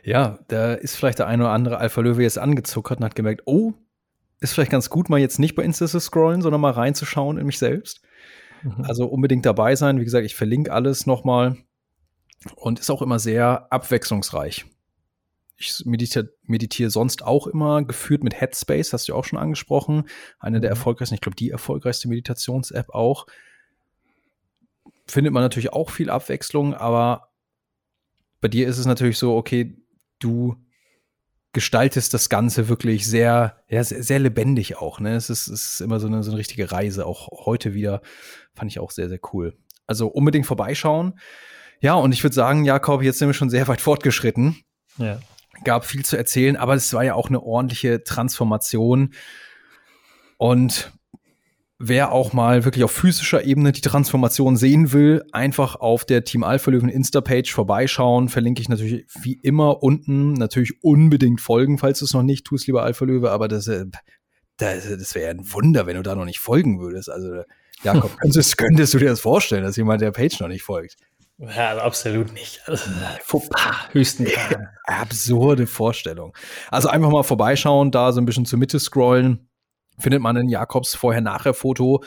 [0.04, 3.74] Ja, da ist vielleicht der eine oder andere Alpha-Löwe jetzt angezuckert und hat gemerkt, oh,
[4.40, 7.46] ist vielleicht ganz gut, mal jetzt nicht bei Insta zu scrollen, sondern mal reinzuschauen in
[7.46, 8.02] mich selbst.
[8.64, 8.86] Mhm.
[8.86, 10.00] Also unbedingt dabei sein.
[10.00, 11.58] Wie gesagt, ich verlinke alles nochmal
[12.56, 14.66] und ist auch immer sehr abwechslungsreich
[15.60, 20.06] ich meditiere, meditiere sonst auch immer geführt mit Headspace, hast du auch schon angesprochen.
[20.40, 20.78] Eine der mhm.
[20.78, 23.28] erfolgreichsten, ich glaube, die erfolgreichste Meditations-App auch.
[25.06, 27.30] Findet man natürlich auch viel Abwechslung, aber
[28.42, 29.76] bei dir ist es natürlich so, okay,
[30.20, 30.56] du
[31.52, 35.00] gestaltest das Ganze wirklich sehr, ja, sehr, sehr lebendig auch.
[35.00, 35.16] Ne?
[35.16, 37.06] Es, ist, es ist immer so eine, so eine richtige Reise.
[37.06, 38.02] Auch heute wieder
[38.54, 39.58] fand ich auch sehr, sehr cool.
[39.88, 41.20] Also unbedingt vorbeischauen.
[41.82, 44.64] Ja, und ich würde sagen, Jakob, jetzt sind wir schon sehr weit fortgeschritten.
[44.98, 45.20] Ja
[45.64, 49.14] gab viel zu erzählen, aber es war ja auch eine ordentliche Transformation.
[50.38, 50.92] Und
[51.80, 56.44] wer auch mal wirklich auf physischer Ebene die Transformation sehen will, einfach auf der Team
[56.44, 58.30] Alpha Löwen Insta-Page vorbeischauen.
[58.30, 60.34] Verlinke ich natürlich wie immer unten.
[60.34, 63.32] Natürlich unbedingt folgen, falls du es noch nicht tust, lieber Alpha Löwe.
[63.32, 63.86] Aber das, äh,
[64.58, 67.10] das, das wäre ein Wunder, wenn du da noch nicht folgen würdest.
[67.10, 67.44] Also,
[67.82, 70.98] Jakob, könntest, könntest du dir das vorstellen, dass jemand der Page noch nicht folgt?
[71.40, 72.62] Ja, absolut nicht.
[73.24, 74.28] Fauxpas, höchsten
[74.84, 76.36] Absurde Vorstellung.
[76.70, 79.50] Also einfach mal vorbeischauen, da so ein bisschen zur Mitte scrollen,
[79.98, 82.04] findet man ein Jakobs Vorher-Nachher-Foto.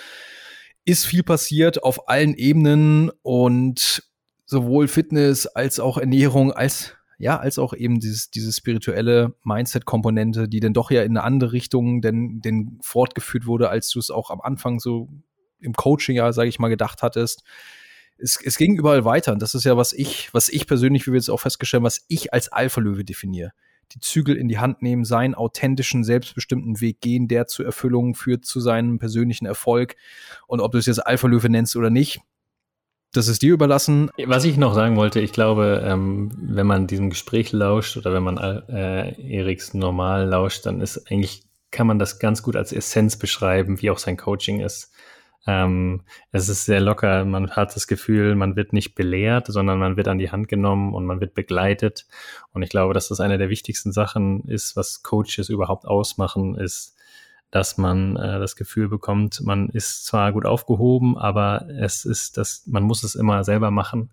[0.85, 4.03] Ist viel passiert auf allen Ebenen und
[4.45, 10.59] sowohl Fitness als auch Ernährung als ja, als auch eben dieses, diese spirituelle Mindset-Komponente, die
[10.59, 14.31] dann doch ja in eine andere Richtung denn, denn fortgeführt wurde, als du es auch
[14.31, 15.09] am Anfang so
[15.61, 17.45] im Coaching ja, sage ich mal, gedacht hattest
[18.23, 19.33] es, es ging überall weiter.
[19.33, 21.87] Und das ist ja, was ich, was ich persönlich, wie wir jetzt auch festgestellt haben,
[21.87, 23.53] was ich als Alpha-Löwe definiere.
[23.93, 28.47] Die Zügel in die Hand nehmen, seinen authentischen, selbstbestimmten Weg gehen, der zur Erfüllung führt,
[28.47, 29.97] zu seinem persönlichen Erfolg.
[30.47, 32.21] Und ob du es jetzt Alpha-Löwe nennst oder nicht,
[33.13, 34.11] das ist dir überlassen.
[34.25, 38.23] Was ich noch sagen wollte, ich glaube, ähm, wenn man diesem Gespräch lauscht oder wenn
[38.23, 43.19] man äh, Eriks normal lauscht, dann ist eigentlich, kann man das ganz gut als Essenz
[43.19, 44.93] beschreiben, wie auch sein Coaching ist.
[45.47, 47.25] Ähm, es ist sehr locker.
[47.25, 50.95] Man hat das Gefühl, man wird nicht belehrt, sondern man wird an die Hand genommen
[50.95, 52.07] und man wird begleitet.
[52.53, 56.97] Und ich glaube, dass das eine der wichtigsten Sachen ist, was Coaches überhaupt ausmachen, ist,
[57.53, 62.65] dass man äh, das Gefühl bekommt, man ist zwar gut aufgehoben, aber es ist das,
[62.67, 64.11] man muss es immer selber machen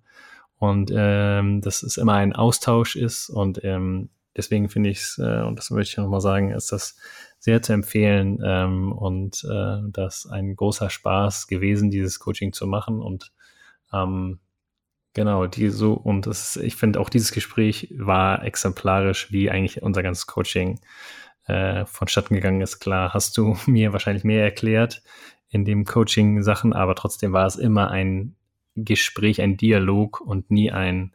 [0.58, 5.42] und ähm, dass es immer ein Austausch ist und ähm, deswegen finde ich es, äh,
[5.42, 6.98] und das möchte ich nochmal sagen, ist das
[7.40, 13.02] sehr zu empfehlen ähm, und äh, das ein großer Spaß gewesen, dieses Coaching zu machen
[13.02, 13.32] und
[13.94, 14.40] ähm,
[15.14, 20.04] genau, die so und das, ich finde auch dieses Gespräch war exemplarisch, wie eigentlich unser
[20.04, 20.80] ganzes Coaching
[21.48, 22.80] äh, vonstatten gegangen ist.
[22.80, 25.02] Klar, hast du mir wahrscheinlich mehr erklärt
[25.50, 28.36] in dem Coaching Sachen, aber trotzdem war es immer ein
[28.76, 31.14] Gespräch, ein Dialog und nie ein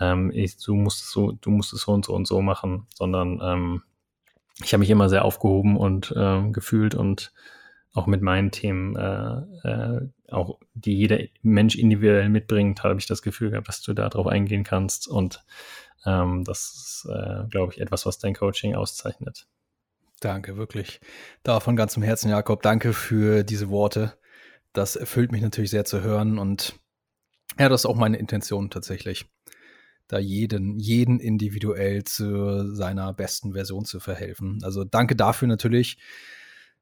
[0.00, 3.40] ähm, ich, du musst so, du musst es so und so und so machen, sondern
[3.42, 3.82] ähm,
[4.62, 7.32] ich habe mich immer sehr aufgehoben und äh, gefühlt und
[7.92, 13.22] auch mit meinen Themen äh, äh, auch die jeder Mensch individuell mitbringt, habe ich das
[13.22, 15.08] Gefühl gehabt, dass du darauf eingehen kannst.
[15.08, 15.44] Und
[16.04, 19.46] ähm, das ist, äh, glaube ich, etwas, was dein Coaching auszeichnet.
[20.20, 21.00] Danke, wirklich.
[21.42, 22.62] Da von ganzem Herzen, Jakob.
[22.62, 24.14] Danke für diese Worte.
[24.72, 26.78] Das erfüllt mich natürlich sehr zu hören und
[27.58, 29.26] ja, das ist auch meine Intention tatsächlich.
[30.08, 34.60] Da jeden, jeden individuell zu seiner besten Version zu verhelfen.
[34.62, 35.98] Also danke dafür natürlich.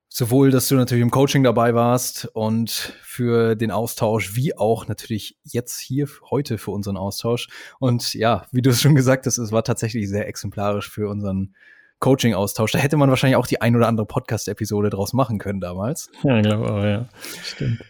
[0.09, 2.71] Sowohl, dass du natürlich im Coaching dabei warst und
[3.03, 7.49] für den Austausch, wie auch natürlich jetzt hier heute für unseren Austausch.
[7.81, 11.57] Und ja, wie du es schon gesagt hast, es war tatsächlich sehr exemplarisch für unseren
[11.99, 12.71] Coaching-Austausch.
[12.71, 16.11] Da hätte man wahrscheinlich auch die ein oder andere Podcast-Episode draus machen können damals.
[16.23, 17.09] Ja, ich glaube auch, ja.
[17.43, 17.81] Stimmt.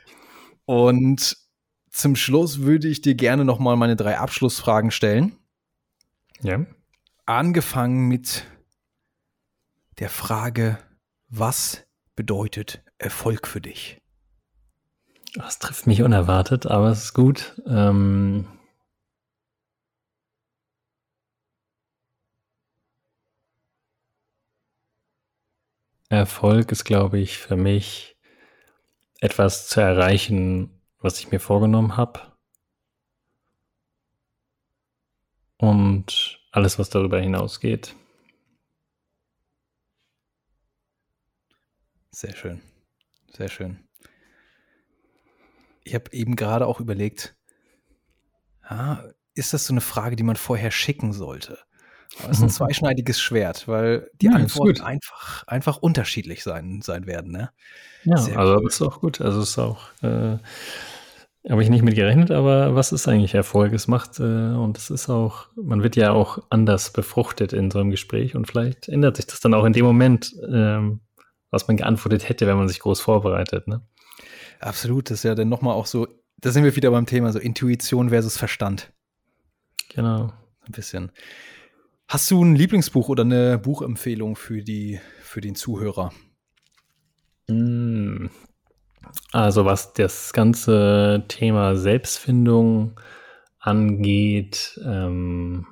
[0.65, 1.37] Und
[1.95, 5.39] zum Schluss würde ich dir gerne noch mal meine drei Abschlussfragen stellen.
[6.43, 6.67] Ja.
[7.25, 8.45] Angefangen mit
[10.01, 10.79] der Frage,
[11.29, 14.03] was bedeutet Erfolg für dich?
[15.35, 17.63] Das trifft mich unerwartet, aber es ist gut.
[17.67, 18.49] Ähm
[26.09, 28.17] Erfolg ist, glaube ich, für mich
[29.21, 30.75] etwas zu erreichen,
[31.05, 32.21] was ich mir vorgenommen habe.
[35.59, 37.95] Und alles, was darüber hinausgeht.
[42.11, 42.63] Sehr schön.
[43.37, 43.87] Sehr schön.
[45.85, 47.37] Ich habe eben gerade auch überlegt,
[48.63, 49.03] ah,
[49.35, 51.59] ist das so eine Frage, die man vorher schicken sollte?
[52.21, 57.07] Aber es ist ein zweischneidiges Schwert, weil die ja, Antworten einfach, einfach unterschiedlich sein, sein
[57.07, 57.33] werden.
[57.33, 57.51] Ne?
[58.05, 58.65] Ja, Sehr also cool.
[58.65, 59.21] das ist auch gut.
[59.21, 60.39] Also es ist auch, äh,
[61.49, 63.73] habe ich nicht mit gerechnet, aber was ist eigentlich Erfolg?
[63.75, 67.79] Es macht, äh, und es ist auch, man wird ja auch anders befruchtet in so
[67.79, 71.01] einem Gespräch und vielleicht ändert sich das dann auch in dem Moment, ähm,
[71.51, 73.69] was man geantwortet hätte, wenn man sich groß vorbereitet.
[73.69, 73.83] Ne?
[74.61, 76.09] Absolut, das ist ja dann nochmal auch so,
[76.39, 78.93] da sind wir wieder beim Thema, so Intuition versus Verstand.
[79.91, 80.33] Genau.
[80.67, 81.13] Ein bisschen.
[82.09, 86.13] Hast du ein Lieblingsbuch oder eine Buchempfehlung für, die, für den Zuhörer?
[87.49, 88.27] Mm.
[89.33, 93.01] Also was das ganze Thema Selbstfindung
[93.59, 95.67] angeht, ähm,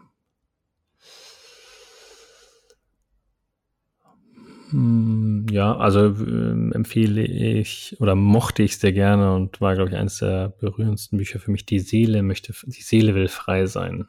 [4.70, 9.96] mm, ja, also äh, empfehle ich oder mochte ich sehr gerne und war, glaube ich,
[9.96, 11.66] eines der berührendsten Bücher für mich.
[11.66, 14.09] Die Seele möchte, die Seele will frei sein,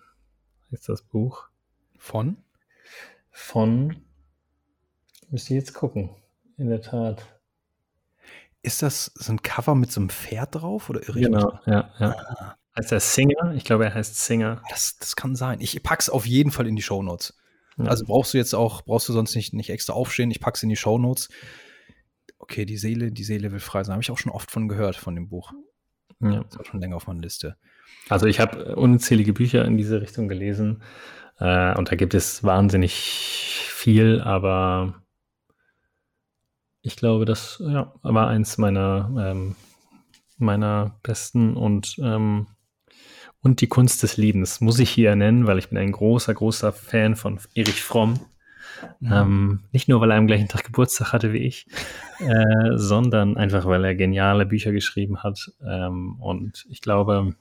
[0.72, 1.50] ist das Buch.
[1.98, 2.38] Von?
[3.32, 3.98] Von.
[5.30, 6.12] Müsste ich jetzt gucken.
[6.58, 7.40] In der Tat.
[8.64, 10.90] Ist das so ein Cover mit so einem Pferd drauf?
[10.90, 12.16] Oder irre genau, ja, ja.
[12.18, 12.56] Ah.
[12.78, 13.54] Heißt er Singer?
[13.56, 14.64] Ich glaube, er heißt Singer.
[14.70, 15.60] Das, das kann sein.
[15.62, 17.38] Ich pack's auf jeden Fall in die Shownotes.
[17.78, 17.86] Ja.
[17.86, 20.32] Also brauchst du jetzt auch, brauchst du sonst nicht, nicht extra aufstehen.
[20.32, 21.30] Ich pack's in die Shownotes.
[22.40, 23.94] Okay, die Seele, die Seele will frei sein.
[23.94, 25.52] Habe ich auch schon oft von gehört, von dem Buch.
[26.20, 26.44] Ja.
[26.44, 27.58] Das auch schon länger auf meiner Liste.
[28.10, 30.84] Also ich habe unzählige Bücher in diese Richtung gelesen.
[31.38, 35.03] Äh, und da gibt es wahnsinnig viel, aber
[36.84, 39.56] ich glaube, das ja, war eins meiner, ähm,
[40.38, 42.48] meiner besten und, ähm,
[43.42, 46.72] und die Kunst des Liebens muss ich hier nennen, weil ich bin ein großer, großer
[46.74, 48.20] Fan von Erich Fromm.
[49.00, 49.12] Mhm.
[49.12, 51.68] Ähm, nicht nur, weil er am gleichen Tag Geburtstag hatte wie ich,
[52.20, 55.52] äh, sondern einfach, weil er geniale Bücher geschrieben hat.
[55.66, 57.34] Ähm, und ich glaube,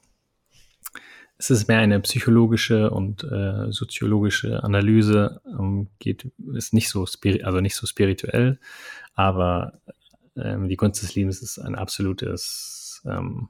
[1.43, 7.05] es ist mehr eine psychologische und äh, soziologische Analyse, ähm, geht, ist nicht so,
[7.43, 8.59] also nicht so spirituell,
[9.13, 9.73] aber
[10.37, 13.49] ähm, die Kunst des Lebens ist ein absolutes, ähm,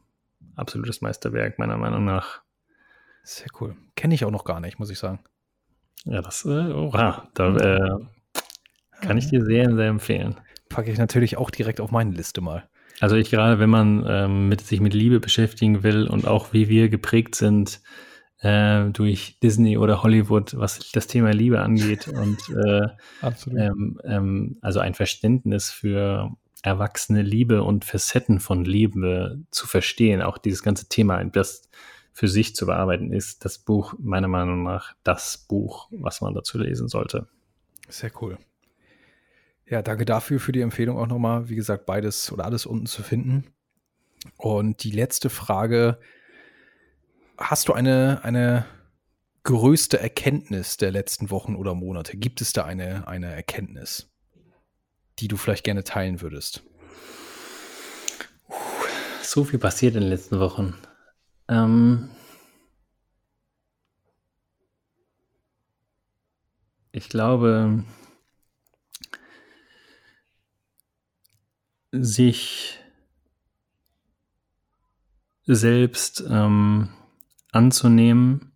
[0.55, 2.41] absolutes Meisterwerk, meiner Meinung nach.
[3.23, 3.75] Sehr cool.
[3.95, 5.19] Kenne ich auch noch gar nicht, muss ich sagen.
[6.05, 7.99] Ja, das, äh, oha, da äh,
[9.01, 10.39] kann ich dir sehr, sehr empfehlen.
[10.67, 12.67] Packe ich natürlich auch direkt auf meine Liste mal.
[12.99, 16.69] Also ich gerade, wenn man ähm, mit, sich mit Liebe beschäftigen will und auch wie
[16.69, 17.81] wir geprägt sind
[18.39, 22.87] äh, durch Disney oder Hollywood, was das Thema Liebe angeht und äh,
[23.57, 30.37] ähm, ähm, also ein Verständnis für erwachsene Liebe und Facetten von Liebe zu verstehen, auch
[30.37, 31.69] dieses ganze Thema, das
[32.13, 36.57] für sich zu bearbeiten, ist das Buch meiner Meinung nach das Buch, was man dazu
[36.57, 37.27] lesen sollte.
[37.89, 38.37] Sehr cool.
[39.73, 41.49] Ja, danke dafür für die Empfehlung auch nochmal.
[41.49, 43.55] Wie gesagt, beides oder alles unten zu finden.
[44.37, 45.97] Und die letzte Frage:
[47.39, 48.67] Hast du eine, eine
[49.41, 52.17] größte Erkenntnis der letzten Wochen oder Monate?
[52.17, 54.11] Gibt es da eine, eine Erkenntnis,
[55.17, 56.61] die du vielleicht gerne teilen würdest?
[59.23, 60.75] So viel passiert in den letzten Wochen.
[61.49, 62.11] Ähm
[66.91, 67.83] ich glaube,
[71.93, 72.79] sich
[75.45, 76.89] selbst ähm,
[77.51, 78.51] anzunehmen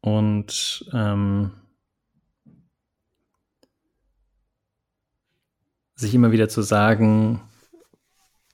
[0.00, 1.52] und ähm,
[5.96, 7.40] sich immer wieder zu sagen,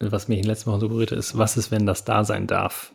[0.01, 2.47] was mich in den letzten Wochen so berührt ist, was ist, wenn das da sein
[2.47, 2.95] darf?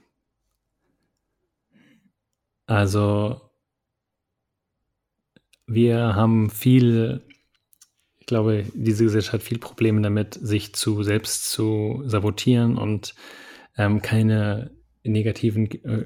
[2.65, 3.41] Also,
[5.67, 7.26] wir haben viel,
[8.27, 13.15] ich glaube, diese Gesellschaft hat viel Probleme damit, sich zu selbst zu sabotieren und
[13.77, 14.71] ähm, keine
[15.01, 16.03] negativen, äh,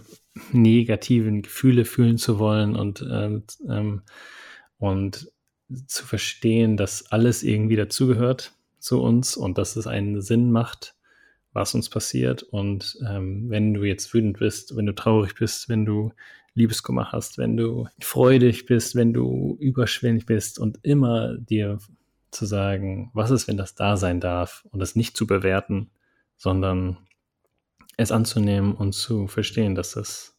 [0.51, 4.03] negativen Gefühle fühlen zu wollen und, ähm, ähm,
[4.77, 5.31] und
[5.87, 10.93] zu verstehen, dass alles irgendwie dazugehört zu uns und dass es einen Sinn macht,
[11.53, 12.43] was uns passiert.
[12.43, 16.11] Und ähm, wenn du jetzt wütend bist, wenn du traurig bist, wenn du
[16.53, 21.79] Liebeskummer hast, wenn du freudig bist, wenn du überschwänglich bist und immer dir
[22.31, 25.91] zu sagen, was ist, wenn das da sein darf und das nicht zu bewerten,
[26.37, 26.97] sondern
[27.97, 30.35] es anzunehmen und zu verstehen, dass es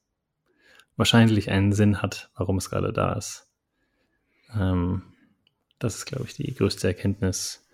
[0.96, 3.48] wahrscheinlich einen Sinn hat, warum es gerade da ist.
[4.54, 5.02] Ähm,
[5.78, 7.66] das ist, glaube ich, die größte Erkenntnis.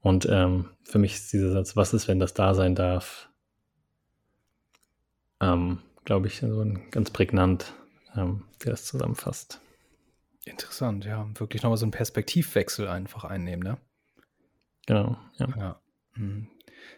[0.00, 3.28] Und ähm, für mich ist dieser Satz, was ist, wenn das da sein darf,
[5.40, 7.72] ähm, glaube ich, so ein ganz prägnant,
[8.16, 9.60] ähm, der das zusammenfasst.
[10.44, 11.28] Interessant, ja.
[11.34, 13.78] Wirklich nochmal so einen Perspektivwechsel einfach einnehmen, ne?
[14.86, 15.48] Genau, ja.
[15.56, 15.80] ja.
[16.14, 16.48] Mhm.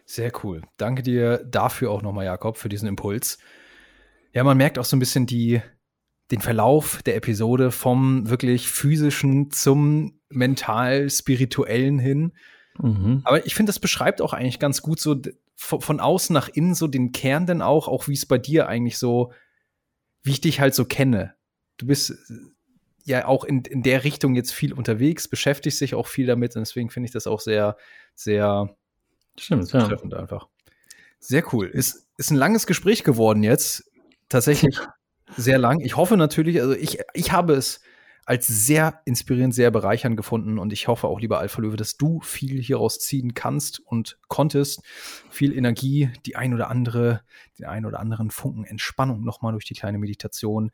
[0.05, 0.61] Sehr cool.
[0.77, 3.37] Danke dir dafür auch nochmal, Jakob, für diesen Impuls.
[4.33, 5.61] Ja, man merkt auch so ein bisschen die,
[6.31, 12.33] den Verlauf der Episode vom wirklich physischen zum mental-spirituellen hin.
[12.79, 13.21] Mhm.
[13.23, 15.21] Aber ich finde, das beschreibt auch eigentlich ganz gut so
[15.55, 18.97] von außen nach innen so den Kern denn auch, auch wie es bei dir eigentlich
[18.97, 19.31] so,
[20.23, 21.35] wie ich dich halt so kenne.
[21.77, 22.13] Du bist
[23.03, 26.61] ja auch in, in der Richtung jetzt viel unterwegs, beschäftigst dich auch viel damit und
[26.61, 27.77] deswegen finde ich das auch sehr,
[28.15, 28.75] sehr
[29.37, 29.87] Stimmt, ja.
[29.87, 30.47] treffend einfach.
[31.19, 31.67] Sehr cool.
[31.67, 33.91] Ist, ist ein langes Gespräch geworden jetzt.
[34.29, 34.79] Tatsächlich
[35.37, 35.79] sehr lang.
[35.79, 37.81] Ich hoffe natürlich, also ich, ich habe es
[38.25, 42.21] als sehr inspirierend, sehr bereichernd gefunden und ich hoffe auch, lieber Alpha Löwe, dass du
[42.21, 44.81] viel hieraus ziehen kannst und konntest.
[45.29, 47.21] Viel Energie, die ein oder andere,
[47.59, 50.71] den ein oder anderen Funken Entspannung nochmal durch die kleine Meditation.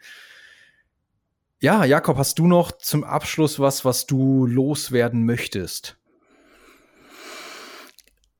[1.61, 5.97] Ja, Jakob, hast du noch zum Abschluss was, was du loswerden möchtest?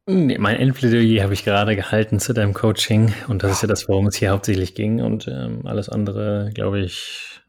[0.06, 3.90] Nee, mein Endplädoyer habe ich gerade gehalten zu deinem Coaching und das ist ja das,
[3.90, 7.42] worum es hier hauptsächlich ging und ähm, alles andere, glaube ich,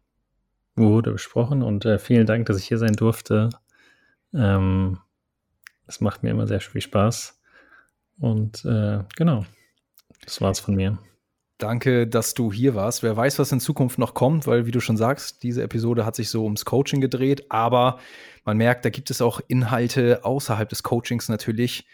[0.75, 3.51] wurde besprochen und äh, vielen Dank, dass ich hier sein durfte.
[4.35, 4.99] Ähm,
[5.87, 7.41] es macht mir immer sehr viel Spaß
[8.19, 9.47] und äh, genau,
[10.25, 10.99] das war's von mir.
[11.61, 13.03] Danke, dass du hier warst.
[13.03, 16.17] Wer weiß, was in Zukunft noch kommt, weil, wie du schon sagst, diese Episode hat
[16.17, 18.01] sich so ums Coaching gedreht, aber
[18.47, 21.87] man merkt, da gibt es auch Inhalte außerhalb des Coachings natürlich,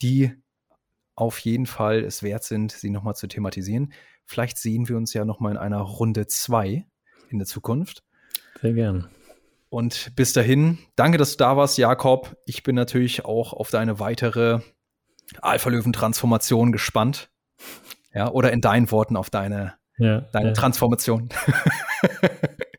[0.00, 0.32] die
[1.14, 3.92] auf jeden Fall es wert sind, sie nochmal zu thematisieren.
[4.24, 6.86] Vielleicht sehen wir uns ja nochmal in einer Runde 2
[7.28, 8.02] in der Zukunft.
[8.62, 9.10] Sehr gern.
[9.68, 12.34] Und bis dahin, danke, dass du da warst, Jakob.
[12.46, 14.60] Ich bin natürlich auch auf deine weitere
[15.42, 17.28] Alpha-Löwen-Transformation gespannt.
[18.14, 20.54] Ja, oder in deinen Worten auf deine, ja, deine ja.
[20.54, 21.28] Transformation.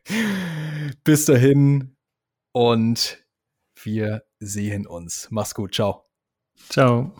[1.04, 1.96] bis dahin
[2.52, 3.18] und
[3.82, 5.28] wir sehen uns.
[5.30, 5.74] Mach's gut.
[5.74, 6.04] Ciao.
[6.68, 7.12] Ciao.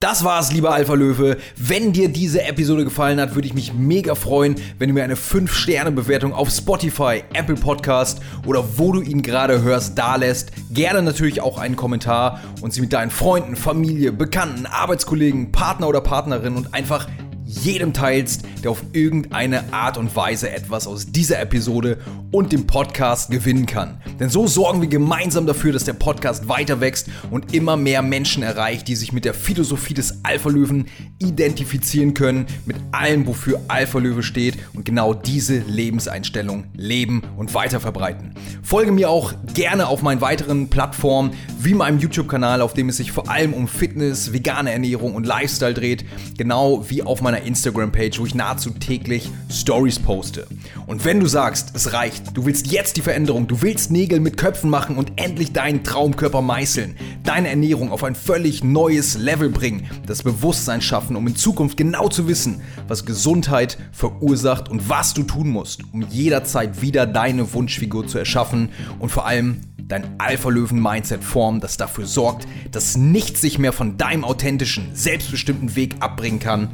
[0.00, 1.38] Das war's, lieber Alpha Löwe.
[1.56, 5.14] Wenn dir diese Episode gefallen hat, würde ich mich mega freuen, wenn du mir eine
[5.14, 10.52] 5-Sterne-Bewertung auf Spotify, Apple Podcast oder wo du ihn gerade hörst, da lässt.
[10.74, 16.02] Gerne natürlich auch einen Kommentar und sie mit deinen Freunden, Familie, Bekannten, Arbeitskollegen, Partner oder
[16.02, 17.08] Partnerin und einfach
[17.44, 21.98] jedem teilst, der auf irgendeine Art und Weise etwas aus dieser Episode
[22.30, 24.00] und dem Podcast gewinnen kann.
[24.18, 28.42] Denn so sorgen wir gemeinsam dafür, dass der Podcast weiter wächst und immer mehr Menschen
[28.42, 30.86] erreicht, die sich mit der Philosophie des Alpha-Löwen
[31.18, 38.34] identifizieren können, mit allem, wofür Alpha-Löwe steht und genau diese Lebenseinstellung leben und weiter verbreiten.
[38.62, 43.12] Folge mir auch gerne auf meinen weiteren Plattformen, wie meinem YouTube-Kanal, auf dem es sich
[43.12, 46.04] vor allem um Fitness, vegane Ernährung und Lifestyle dreht,
[46.36, 50.46] genau wie auf meiner Instagram-Page, wo ich nahezu täglich Stories poste.
[50.86, 54.36] Und wenn du sagst, es reicht, du willst jetzt die Veränderung, du willst Nägel mit
[54.36, 59.88] Köpfen machen und endlich deinen Traumkörper meißeln, deine Ernährung auf ein völlig neues Level bringen,
[60.06, 65.22] das Bewusstsein schaffen, um in Zukunft genau zu wissen, was Gesundheit verursacht und was du
[65.22, 71.60] tun musst, um jederzeit wieder deine Wunschfigur zu erschaffen und vor allem dein Alpha-Löwen-Mindset formen,
[71.60, 76.70] das dafür sorgt, dass nichts sich mehr von deinem authentischen, selbstbestimmten Weg abbringen kann,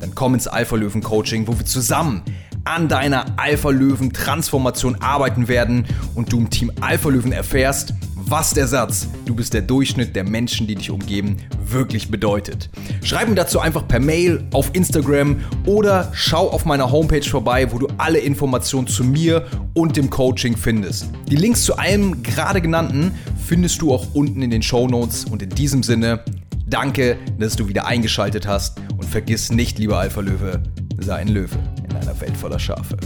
[0.00, 2.22] dann komm ins Alpha-Löwen-Coaching, wo wir zusammen
[2.64, 7.94] an deiner Alpha-Löwen-Transformation arbeiten werden und du im Team Alpha-Löwen erfährst,
[8.30, 12.68] was der Satz, du bist der Durchschnitt der Menschen, die dich umgeben, wirklich bedeutet.
[13.02, 17.78] Schreib mir dazu einfach per Mail, auf Instagram oder schau auf meiner Homepage vorbei, wo
[17.78, 21.08] du alle Informationen zu mir und dem Coaching findest.
[21.30, 23.12] Die Links zu allem gerade genannten
[23.46, 26.22] findest du auch unten in den Show Notes und in diesem Sinne,
[26.68, 30.62] danke, dass du wieder eingeschaltet hast und vergiss nicht, lieber Alpha Löwe,
[30.98, 31.58] sei ein Löwe
[31.88, 32.96] in einer Welt voller Schafe.